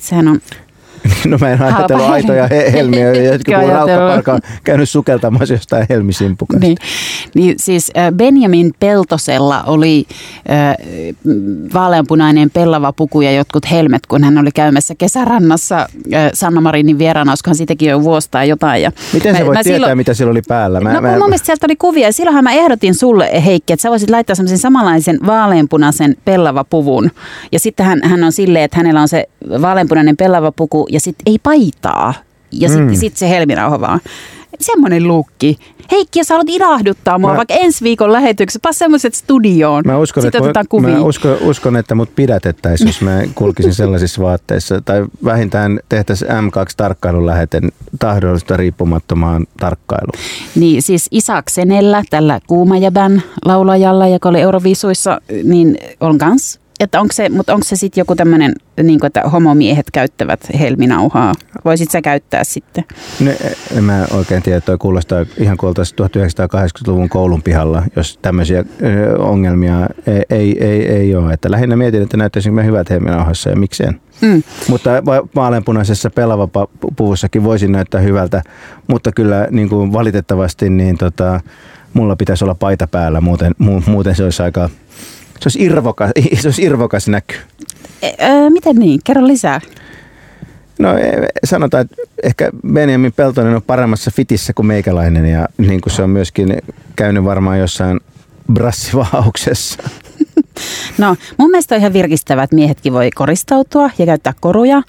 sehän 0.00 0.28
on 0.28 0.40
No 1.32 1.38
mä 1.40 1.50
en 1.50 1.62
ajatellut 1.62 2.06
aitoja 2.10 2.46
he- 2.50 2.72
helmiä, 2.72 3.12
jotka 3.12 3.60
kun 3.60 3.68
raukkaparka 3.68 4.32
on 4.32 4.40
käynyt 4.64 4.88
sukeltamassa 4.88 5.54
jostain 5.54 5.86
helmisimpukasta. 5.88 6.66
Niin, 6.66 6.76
niin 7.34 7.54
siis 7.58 7.92
Benjamin 8.16 8.74
Peltosella 8.80 9.62
oli 9.66 10.06
äh, 10.50 10.74
vaaleanpunainen 11.74 12.50
pellava 12.50 12.92
puku 12.92 13.20
ja 13.20 13.32
jotkut 13.32 13.70
helmet, 13.70 14.06
kun 14.06 14.24
hän 14.24 14.38
oli 14.38 14.50
käymässä 14.54 14.94
kesärannassa 14.94 15.78
äh, 16.14 16.30
Sanna 16.34 16.60
Marinin 16.60 16.98
vieraana, 16.98 17.32
olisikohan 17.32 17.56
siitäkin 17.56 17.88
jo 17.90 18.02
vuosi 18.02 18.28
tai 18.30 18.48
jotain. 18.48 18.82
Ja 18.82 18.92
Miten 19.12 19.34
sä 19.34 19.40
mä- 19.40 19.46
voit 19.46 19.58
mä 19.58 19.62
tietää, 19.62 19.78
silloin- 19.78 19.96
mitä 19.96 20.14
siellä 20.14 20.30
oli 20.30 20.42
päällä? 20.48 20.80
no 20.80 20.90
kun 21.00 21.10
mun 21.10 21.18
mielestä 21.18 21.46
sieltä 21.46 21.66
oli 21.66 21.76
kuvia 21.76 22.06
ja 22.08 22.12
silloinhan 22.12 22.44
mä 22.44 22.52
ehdotin 22.52 22.94
sulle 22.94 23.30
Heikki, 23.44 23.72
että 23.72 23.82
sä 23.82 23.90
voisit 23.90 24.10
laittaa 24.10 24.36
semmoisen 24.36 24.58
samanlaisen 24.58 25.18
vaaleanpunaisen 25.26 26.16
pellava 26.24 26.64
puvun. 26.64 27.10
Ja 27.52 27.58
sitten 27.58 27.86
hän, 27.86 28.00
hän 28.04 28.24
on 28.24 28.32
silleen, 28.32 28.64
että 28.64 28.76
hänellä 28.76 29.00
on 29.00 29.08
se 29.08 29.26
vaaleanpunainen 29.62 30.16
pellava 30.16 30.52
puku 30.52 30.86
ja 30.90 31.00
sitten 31.00 31.11
ei 31.26 31.38
paitaa. 31.42 32.14
Ja 32.52 32.68
sitten 32.68 32.86
Mm. 32.88 32.94
sit 32.94 33.16
se 33.16 33.28
helmirauha 33.28 33.80
vaan. 33.80 34.00
Semmoinen 34.60 35.08
luukki. 35.08 35.58
Heikki, 35.92 36.18
jos 36.20 36.28
haluat 36.30 36.48
ilahduttaa 36.50 37.18
mua 37.18 37.30
Mä- 37.30 37.36
vaikka 37.36 37.54
ensi 37.54 37.84
viikon 37.84 38.12
lähetyksessä, 38.12 38.58
pas 38.62 38.78
semmoiset 38.78 39.14
studioon. 39.14 39.82
Mä 39.86 39.98
uskon, 39.98 40.22
Sitten 40.22 40.44
että, 40.44 40.64
kuvia. 40.68 40.90
mä 40.90 41.00
uskon, 41.00 41.36
uskon, 41.40 41.76
että 41.76 41.94
mut 41.94 42.14
pidätettäisiin, 42.16 42.88
jos 42.88 43.00
mä 43.00 43.20
kulkisin 43.34 43.74
sellaisissa 43.74 44.22
vaatteissa. 44.22 44.80
Tai 44.80 45.04
vähintään 45.24 45.80
tehtäisiin 45.88 46.30
M2-tarkkailun 46.30 47.26
läheten 47.26 47.72
tahdollista 47.98 48.56
riippumattomaan 48.56 49.46
tarkkailuun. 49.60 50.18
Niin 50.54 50.82
siis 50.82 51.08
Isak 51.10 51.48
Senellä, 51.48 52.02
tällä 52.10 52.40
Kuumajäbän 52.46 53.22
laulajalla, 53.44 54.06
joka 54.08 54.28
oli 54.28 54.40
Euroviisuissa, 54.40 55.20
niin 55.44 55.78
on 56.00 56.18
kans. 56.18 56.60
Että 56.80 57.00
onko 57.00 57.12
se, 57.12 57.28
mutta 57.28 57.54
onko 57.54 57.64
se 57.64 57.76
sitten 57.76 58.00
joku 58.00 58.16
tämmöinen, 58.16 58.54
niin 58.82 59.00
kuin, 59.00 59.06
että 59.06 59.20
homomiehet 59.20 59.90
käyttävät 59.92 60.40
helminauhaa? 60.60 61.34
Voisit 61.64 61.90
sä 61.90 62.02
käyttää 62.02 62.44
sitten? 62.44 62.84
Ne, 63.20 63.36
en 63.76 63.84
mä 63.84 64.06
oikein 64.10 64.42
tiedä, 64.42 64.60
toi 64.60 64.78
kuulostaa 64.78 65.26
ihan 65.36 65.56
kuin 65.56 65.68
oltaisiin 65.68 65.98
1980-luvun 65.98 67.08
koulun 67.08 67.42
pihalla, 67.42 67.82
jos 67.96 68.18
tämmöisiä 68.22 68.64
ongelmia 69.18 69.86
ei, 70.06 70.22
ei, 70.30 70.64
ei, 70.64 70.88
ei 70.88 71.14
ole. 71.14 71.32
Että 71.32 71.50
lähinnä 71.50 71.76
mietin, 71.76 72.02
että 72.02 72.16
näyttäisinkö 72.16 72.54
mä 72.54 72.62
hyvät 72.62 72.90
helminauhassa 72.90 73.50
ja 73.50 73.56
mikseen. 73.56 74.00
Mm. 74.20 74.42
Mutta 74.68 74.90
va- 75.04 75.28
vaaleanpunaisessa 75.34 76.10
pelavapuvussakin 76.10 77.44
voisin 77.44 77.72
näyttää 77.72 78.00
hyvältä, 78.00 78.42
mutta 78.86 79.12
kyllä 79.12 79.48
niin 79.50 79.68
kuin 79.68 79.92
valitettavasti 79.92 80.70
niin 80.70 80.98
tota, 80.98 81.40
mulla 81.94 82.16
pitäisi 82.16 82.44
olla 82.44 82.54
paita 82.54 82.86
päällä, 82.86 83.20
muuten, 83.20 83.54
mu, 83.58 83.82
muuten 83.86 84.14
se 84.14 84.24
olisi 84.24 84.42
aika, 84.42 84.70
se 85.42 85.46
olisi 85.46 85.62
irvokas, 85.62 86.10
se 86.40 86.48
olisi 86.48 86.62
irvokas 86.62 87.08
näky. 87.08 87.34
E, 88.02 88.10
öö, 88.26 88.50
miten 88.50 88.76
niin? 88.76 89.00
Kerro 89.04 89.26
lisää. 89.26 89.60
No 90.78 90.98
e- 90.98 91.26
sanotaan, 91.44 91.84
että 91.84 91.96
ehkä 92.22 92.50
Benjamin 92.72 93.12
Peltonen 93.12 93.56
on 93.56 93.62
paremmassa 93.62 94.10
fitissä 94.10 94.52
kuin 94.52 94.66
meikäläinen 94.66 95.26
ja 95.26 95.48
niin 95.58 95.80
kuin 95.80 95.92
se 95.92 96.02
on 96.02 96.10
myöskin 96.10 96.56
käynyt 96.96 97.24
varmaan 97.24 97.58
jossain 97.58 98.00
brassivahauksessa. 98.52 99.82
No 100.98 101.16
mun 101.38 101.50
mielestä 101.50 101.74
on 101.74 101.80
ihan 101.80 101.92
virkistävää, 101.92 102.44
että 102.44 102.56
miehetkin 102.56 102.92
voi 102.92 103.10
koristautua 103.10 103.90
ja 103.98 104.06
käyttää 104.06 104.34
koruja. 104.40 104.82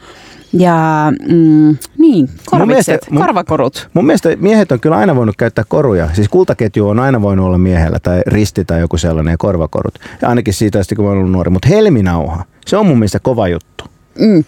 Ja 0.54 1.12
mm, 1.30 1.78
niin, 1.98 2.30
korvikset, 2.46 2.88
mielestä- 2.88 3.12
mun- 3.12 3.22
korvakorut. 3.22 3.90
Mun 3.94 4.06
mielestä 4.06 4.30
miehet 4.40 4.72
on 4.72 4.80
kyllä 4.80 4.96
aina 4.96 5.16
voinut 5.16 5.36
käyttää 5.38 5.64
koruja. 5.68 6.10
Siis 6.14 6.30
kultaketju 6.30 6.88
on 6.90 7.00
aina 7.00 7.22
voinut 7.22 7.46
olla 7.46 7.58
miehellä 7.58 8.00
tai 8.00 8.22
risti 8.28 8.66
tai 8.66 8.80
joku 8.80 8.98
sellainen 8.98 9.32
ja 9.32 9.38
korvakorut. 9.38 10.00
Ja 10.22 10.30
ainakin 10.30 10.54
siitä 10.54 10.80
asti, 10.80 10.96
kun 10.96 11.06
mä 11.06 11.12
olen 11.12 11.20
ollut 11.20 11.32
nuori. 11.32 11.50
Mutta 11.50 11.68
helminauha, 11.68 12.44
se 12.66 12.78
on 12.78 12.86
mun 12.86 13.00
mielestä 13.00 13.20
kova 13.20 13.48
juttu. 13.48 13.84
Mm. 14.20 14.44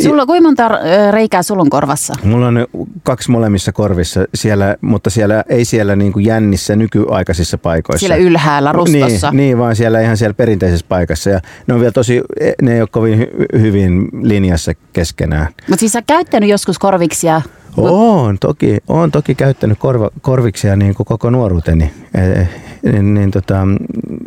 Sulla, 0.00 0.26
kuinka 0.26 0.48
monta 0.48 0.66
ö, 0.66 1.10
reikää 1.10 1.42
sulla 1.42 1.62
on 1.62 1.70
korvassa? 1.70 2.14
Mulla 2.24 2.46
on 2.46 2.66
kaksi 3.02 3.30
molemmissa 3.30 3.72
korvissa, 3.72 4.24
siellä, 4.34 4.76
mutta 4.80 5.10
siellä 5.10 5.44
ei 5.48 5.64
siellä 5.64 5.96
niin 5.96 6.12
kuin 6.12 6.24
jännissä 6.24 6.76
nykyaikaisissa 6.76 7.58
paikoissa. 7.58 8.06
Siellä 8.06 8.16
ylhäällä 8.16 8.72
rustossa. 8.72 9.30
Niin, 9.30 9.36
niin, 9.36 9.58
vaan 9.58 9.76
siellä 9.76 10.00
ihan 10.00 10.16
siellä 10.16 10.34
perinteisessä 10.34 10.86
paikassa. 10.88 11.30
Ja 11.30 11.40
ne 11.66 11.74
on 11.74 11.80
vielä 11.80 11.92
tosi, 11.92 12.20
ne 12.62 12.74
ei 12.74 12.80
ole 12.80 12.88
kovin 12.92 13.18
hy- 13.20 13.60
hyvin 13.60 14.08
linjassa 14.22 14.72
keskenään. 14.92 15.46
Mutta 15.68 15.80
siis 15.80 15.92
sä 15.92 16.02
käyttänyt 16.06 16.48
joskus 16.48 16.78
korviksia. 16.78 17.42
Oon 17.76 18.38
toki, 18.38 18.78
oon 18.88 19.10
toki 19.10 19.34
käyttänyt 19.34 19.78
korva, 19.78 20.10
korviksia 20.20 20.76
niin 20.76 20.94
kuin 20.94 21.06
koko 21.06 21.30
nuoruuteni, 21.30 21.92
e, 22.14 22.48
niin, 22.92 23.14
niin 23.14 23.30
tota, 23.30 23.60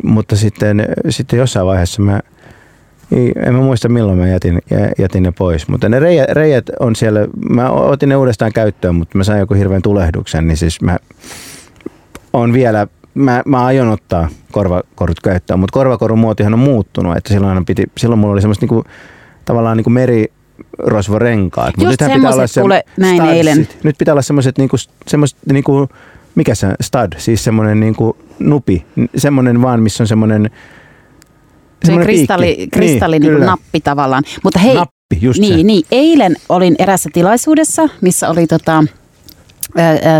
mutta 0.03 0.36
sitten, 0.36 0.86
sitten 1.09 1.39
jossain 1.39 1.66
vaiheessa 1.66 2.01
mä, 2.01 2.20
en 3.45 3.53
mä 3.53 3.61
muista 3.61 3.89
milloin 3.89 4.17
mä 4.17 4.27
jätin, 4.27 4.61
jätin 4.99 5.23
ne 5.23 5.31
pois, 5.31 5.67
mutta 5.67 5.89
ne 5.89 5.99
reijät, 5.99 6.29
reijät 6.29 6.65
on 6.79 6.95
siellä, 6.95 7.19
mä 7.49 7.69
otin 7.69 8.09
ne 8.09 8.15
uudestaan 8.15 8.53
käyttöön, 8.53 8.95
mutta 8.95 9.17
mä 9.17 9.23
sain 9.23 9.39
joku 9.39 9.53
hirveän 9.53 9.81
tulehduksen, 9.81 10.47
niin 10.47 10.57
siis 10.57 10.81
mä 10.81 10.97
on 12.33 12.53
vielä, 12.53 12.87
mä, 13.13 13.41
mä 13.45 13.65
aion 13.65 13.89
ottaa 13.89 14.29
korvakorut 14.51 15.19
käyttöön, 15.19 15.59
mutta 15.59 15.73
korvakorun 15.73 16.19
muotihan 16.19 16.53
on 16.53 16.59
muuttunut, 16.59 17.17
että 17.17 17.33
silloin, 17.33 17.65
piti, 17.65 17.83
silloin 17.97 18.19
mulla 18.19 18.33
oli 18.33 18.41
semmoista 18.41 18.63
niinku, 18.63 18.83
tavallaan 19.45 19.77
niinku 19.77 19.89
meri, 19.89 20.31
rosvorenkaat. 20.77 21.73
Just 21.77 21.99
semmoiset 21.99 22.51
se, 22.51 22.61
kuule 22.61 22.83
näin 22.97 23.15
studsit. 23.15 23.37
eilen. 23.37 23.67
Nyt 23.83 23.97
pitää 23.97 24.13
olla 24.13 24.21
semmoiset 24.21 24.57
niinku, 24.57 24.77
semmoiset 25.07 25.37
niinku, 25.51 25.89
mikä 26.35 26.55
se 26.55 26.67
stud, 26.81 27.13
siis 27.17 27.43
semmoinen 27.43 27.79
niinku 27.79 28.17
nupi, 28.39 28.85
semmoinen 29.17 29.61
vaan, 29.61 29.83
missä 29.83 30.03
on 30.03 30.07
semmoinen 30.07 30.49
se 31.84 31.97
kristalli, 31.97 32.67
kristalli 32.71 33.19
niin, 33.19 33.34
niin 33.34 33.45
nappi 33.45 33.82
tavallaan. 33.82 34.23
Mutta 34.43 34.59
hei, 34.59 34.76
nappi, 34.76 35.17
just 35.21 35.39
niin, 35.39 35.57
se. 35.57 35.63
niin, 35.63 35.86
eilen 35.91 36.36
olin 36.49 36.76
erässä 36.80 37.09
tilaisuudessa, 37.13 37.89
missä 38.01 38.30
oli 38.30 38.47
tota, 38.47 38.84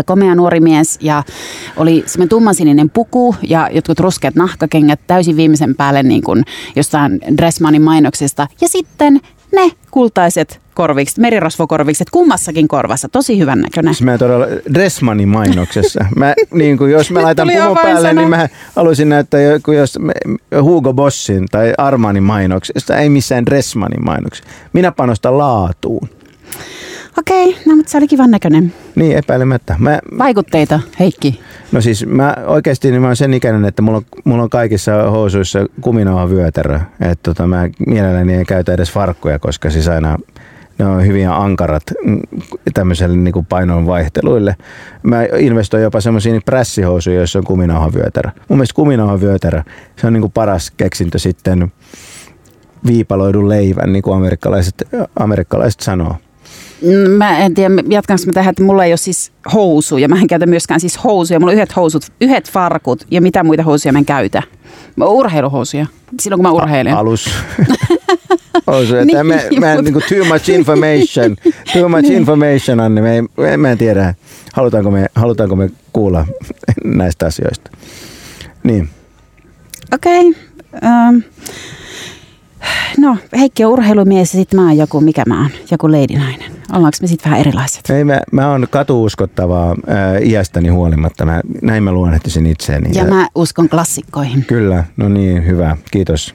komea 0.06 0.34
nuori 0.34 0.60
mies 0.60 0.98
ja 1.00 1.22
oli 1.76 2.02
semmoinen 2.06 2.28
tummansininen 2.28 2.90
puku 2.90 3.34
ja 3.42 3.68
jotkut 3.72 4.00
ruskeat 4.00 4.34
nahkakengät 4.34 5.00
täysin 5.06 5.36
viimeisen 5.36 5.74
päälle 5.74 6.02
niin 6.02 6.22
kuin 6.22 6.44
jostain 6.76 7.20
Dressmanin 7.36 7.82
mainoksesta. 7.82 8.46
Ja 8.60 8.68
sitten 8.68 9.20
ne 9.52 9.70
kultaiset 9.90 10.60
korvikset, 10.76 11.18
merirosvokorvikset 11.18 12.10
kummassakin 12.10 12.68
korvassa. 12.68 13.08
Tosi 13.08 13.38
hyvän 13.38 13.60
näköinen. 13.60 13.94
Siis 13.94 14.02
mä 14.02 14.18
todella 14.18 14.46
Dressmanin 14.74 15.28
mainoksessa. 15.28 16.04
Mä, 16.16 16.34
niin 16.54 16.78
kuin, 16.78 16.92
jos 16.92 17.10
mä 17.10 17.22
laitan 17.26 17.48
puvun 17.48 17.78
päälle, 17.82 18.08
sana. 18.08 18.20
niin 18.20 18.30
mä 18.30 18.48
haluaisin 18.76 19.08
näyttää 19.08 19.40
joku, 19.40 19.72
jos 19.72 19.98
Hugo 20.62 20.92
Bossin 20.92 21.46
tai 21.50 21.74
Armanin 21.78 22.22
mainoksesta, 22.22 22.96
ei 22.96 23.08
missään 23.08 23.46
Dressmanin 23.46 24.04
mainoksessa. 24.04 24.50
Minä 24.72 24.92
panostan 24.92 25.38
laatuun. 25.38 26.08
Okei, 27.18 27.56
no 27.66 27.76
mutta 27.76 27.90
se 27.90 27.98
oli 27.98 28.08
kivan 28.08 28.30
näköinen. 28.30 28.72
Niin, 28.94 29.16
epäilemättä. 29.16 29.76
Mä, 29.78 29.98
Vaikutteita, 30.18 30.80
Heikki? 31.00 31.40
No 31.72 31.80
siis 31.80 32.06
mä 32.06 32.36
oikeasti 32.46 32.90
niin 32.90 33.00
mä 33.00 33.06
oon 33.06 33.16
sen 33.16 33.34
ikäinen, 33.34 33.64
että 33.64 33.82
mulla 33.82 33.98
on, 33.98 34.04
mulla 34.24 34.42
on 34.42 34.50
kaikissa 34.50 35.10
housuissa 35.10 35.66
kuminauha 35.80 36.30
vyötärö. 36.30 36.80
Että 37.00 37.22
tota, 37.22 37.46
mä 37.46 37.68
mielelläni 37.86 38.34
en 38.34 38.46
käytä 38.46 38.72
edes 38.72 38.90
farkkuja, 38.90 39.38
koska 39.38 39.70
siis 39.70 39.88
aina 39.88 40.18
ne 40.78 40.86
on 40.86 41.06
hyvin 41.06 41.28
ankarat 41.28 41.82
mm, 42.04 42.20
tämmöiselle 42.74 43.16
niin 43.16 43.32
kuin 43.32 43.46
painon 43.46 43.86
vaihteluille. 43.86 44.56
Mä 45.02 45.22
investoin 45.38 45.82
jopa 45.82 46.00
semmoisiin 46.00 46.42
prässihousuja, 46.44 47.16
joissa 47.16 47.38
on 47.38 47.44
kuminauhavyötärö. 47.44 48.30
Mun 48.48 48.58
mielestä 48.58 48.74
kuminauhavyötärö, 48.74 49.62
se 49.96 50.06
on 50.06 50.12
niin 50.12 50.20
kuin 50.20 50.32
paras 50.32 50.70
keksintö 50.70 51.18
sitten 51.18 51.72
viipaloidun 52.86 53.48
leivän, 53.48 53.92
niin 53.92 54.02
kuin 54.02 54.16
amerikkalaiset, 54.16 54.88
amerikkalaiset 55.18 55.80
sanoo. 55.80 56.16
Mä 57.16 57.38
en 57.38 57.54
tiedä, 57.54 57.74
jatkanko 57.88 58.22
mä 58.26 58.32
tähän, 58.32 58.50
että 58.50 58.62
mulla 58.62 58.84
ei 58.84 58.90
ole 58.90 58.96
siis 58.96 59.32
housuja. 59.52 60.08
Mä 60.08 60.20
en 60.20 60.26
käytä 60.26 60.46
myöskään 60.46 60.80
siis 60.80 61.04
housuja. 61.04 61.40
Mulla 61.40 61.50
on 61.50 61.54
yhdet 61.54 61.76
housut, 61.76 62.02
yhdet 62.20 62.50
farkut 62.50 63.06
ja 63.10 63.20
mitä 63.22 63.44
muita 63.44 63.62
housuja 63.62 63.92
mä 63.92 63.98
en 63.98 64.04
käytä. 64.04 64.42
Mä 64.96 65.04
urheiluhousuja. 65.04 65.86
Silloin 66.20 66.38
kun 66.38 66.42
mä 66.42 66.50
urheilen. 66.50 66.94
A- 66.94 66.98
alus. 66.98 67.30
Housuja. 68.66 69.04
niin, 69.04 69.26
mä, 69.26 69.34
mä 69.60 69.72
en, 69.72 69.84
niin 69.84 69.92
kuin 69.92 70.04
too 70.08 70.24
much 70.24 70.50
information. 70.50 71.36
Too 71.72 71.88
much 71.88 72.02
niin. 72.02 72.12
information, 72.12 72.80
Anni. 72.80 73.00
Mä 73.00 73.12
en, 73.12 73.60
mä 73.60 73.70
en 73.70 73.78
tiedä, 73.78 74.14
halutaanko 74.52 74.90
me, 74.90 75.06
halutaanko 75.14 75.56
me 75.56 75.70
kuulla 75.92 76.26
näistä 76.84 77.26
asioista. 77.26 77.70
Niin. 78.62 78.88
Okei. 79.94 80.28
Okay. 80.28 80.42
Um, 81.08 81.22
No, 82.98 83.16
Heikki 83.38 83.64
on 83.64 83.72
urheilumies 83.72 84.34
ja 84.34 84.38
sitten 84.38 84.60
mä 84.60 84.66
oon 84.66 84.76
joku, 84.76 85.00
mikä 85.00 85.22
mä 85.26 85.40
oon, 85.40 85.50
joku 85.70 85.92
leidinainen. 85.92 86.52
Ollaanko 86.72 86.98
me 87.02 87.06
sitten 87.08 87.24
vähän 87.30 87.40
erilaiset? 87.40 87.90
Ei, 87.90 88.04
mä, 88.04 88.20
mä 88.32 88.50
oon 88.50 88.66
katuuskottavaa 88.70 89.74
ää, 89.86 90.18
iästäni 90.18 90.68
huolimatta. 90.68 91.26
Mä, 91.26 91.40
näin 91.62 91.82
mä 91.82 91.92
luonnehtisin 91.92 92.46
itseäni. 92.46 92.90
Ja, 92.94 93.02
ja 93.02 93.08
mä 93.08 93.28
uskon 93.34 93.68
klassikkoihin. 93.68 94.44
Kyllä, 94.44 94.84
no 94.96 95.08
niin, 95.08 95.46
hyvä. 95.46 95.76
Kiitos. 95.90 96.34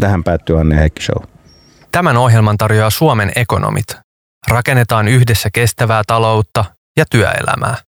Tähän 0.00 0.24
päättyy 0.24 0.60
Anne 0.60 0.76
Heikki 0.76 1.02
Show. 1.02 1.22
Tämän 1.96 2.16
ohjelman 2.16 2.56
tarjoaa 2.56 2.90
Suomen 2.90 3.32
ekonomit. 3.36 3.86
Rakennetaan 4.48 5.08
yhdessä 5.08 5.48
kestävää 5.52 6.02
taloutta 6.06 6.64
ja 6.96 7.04
työelämää. 7.10 7.76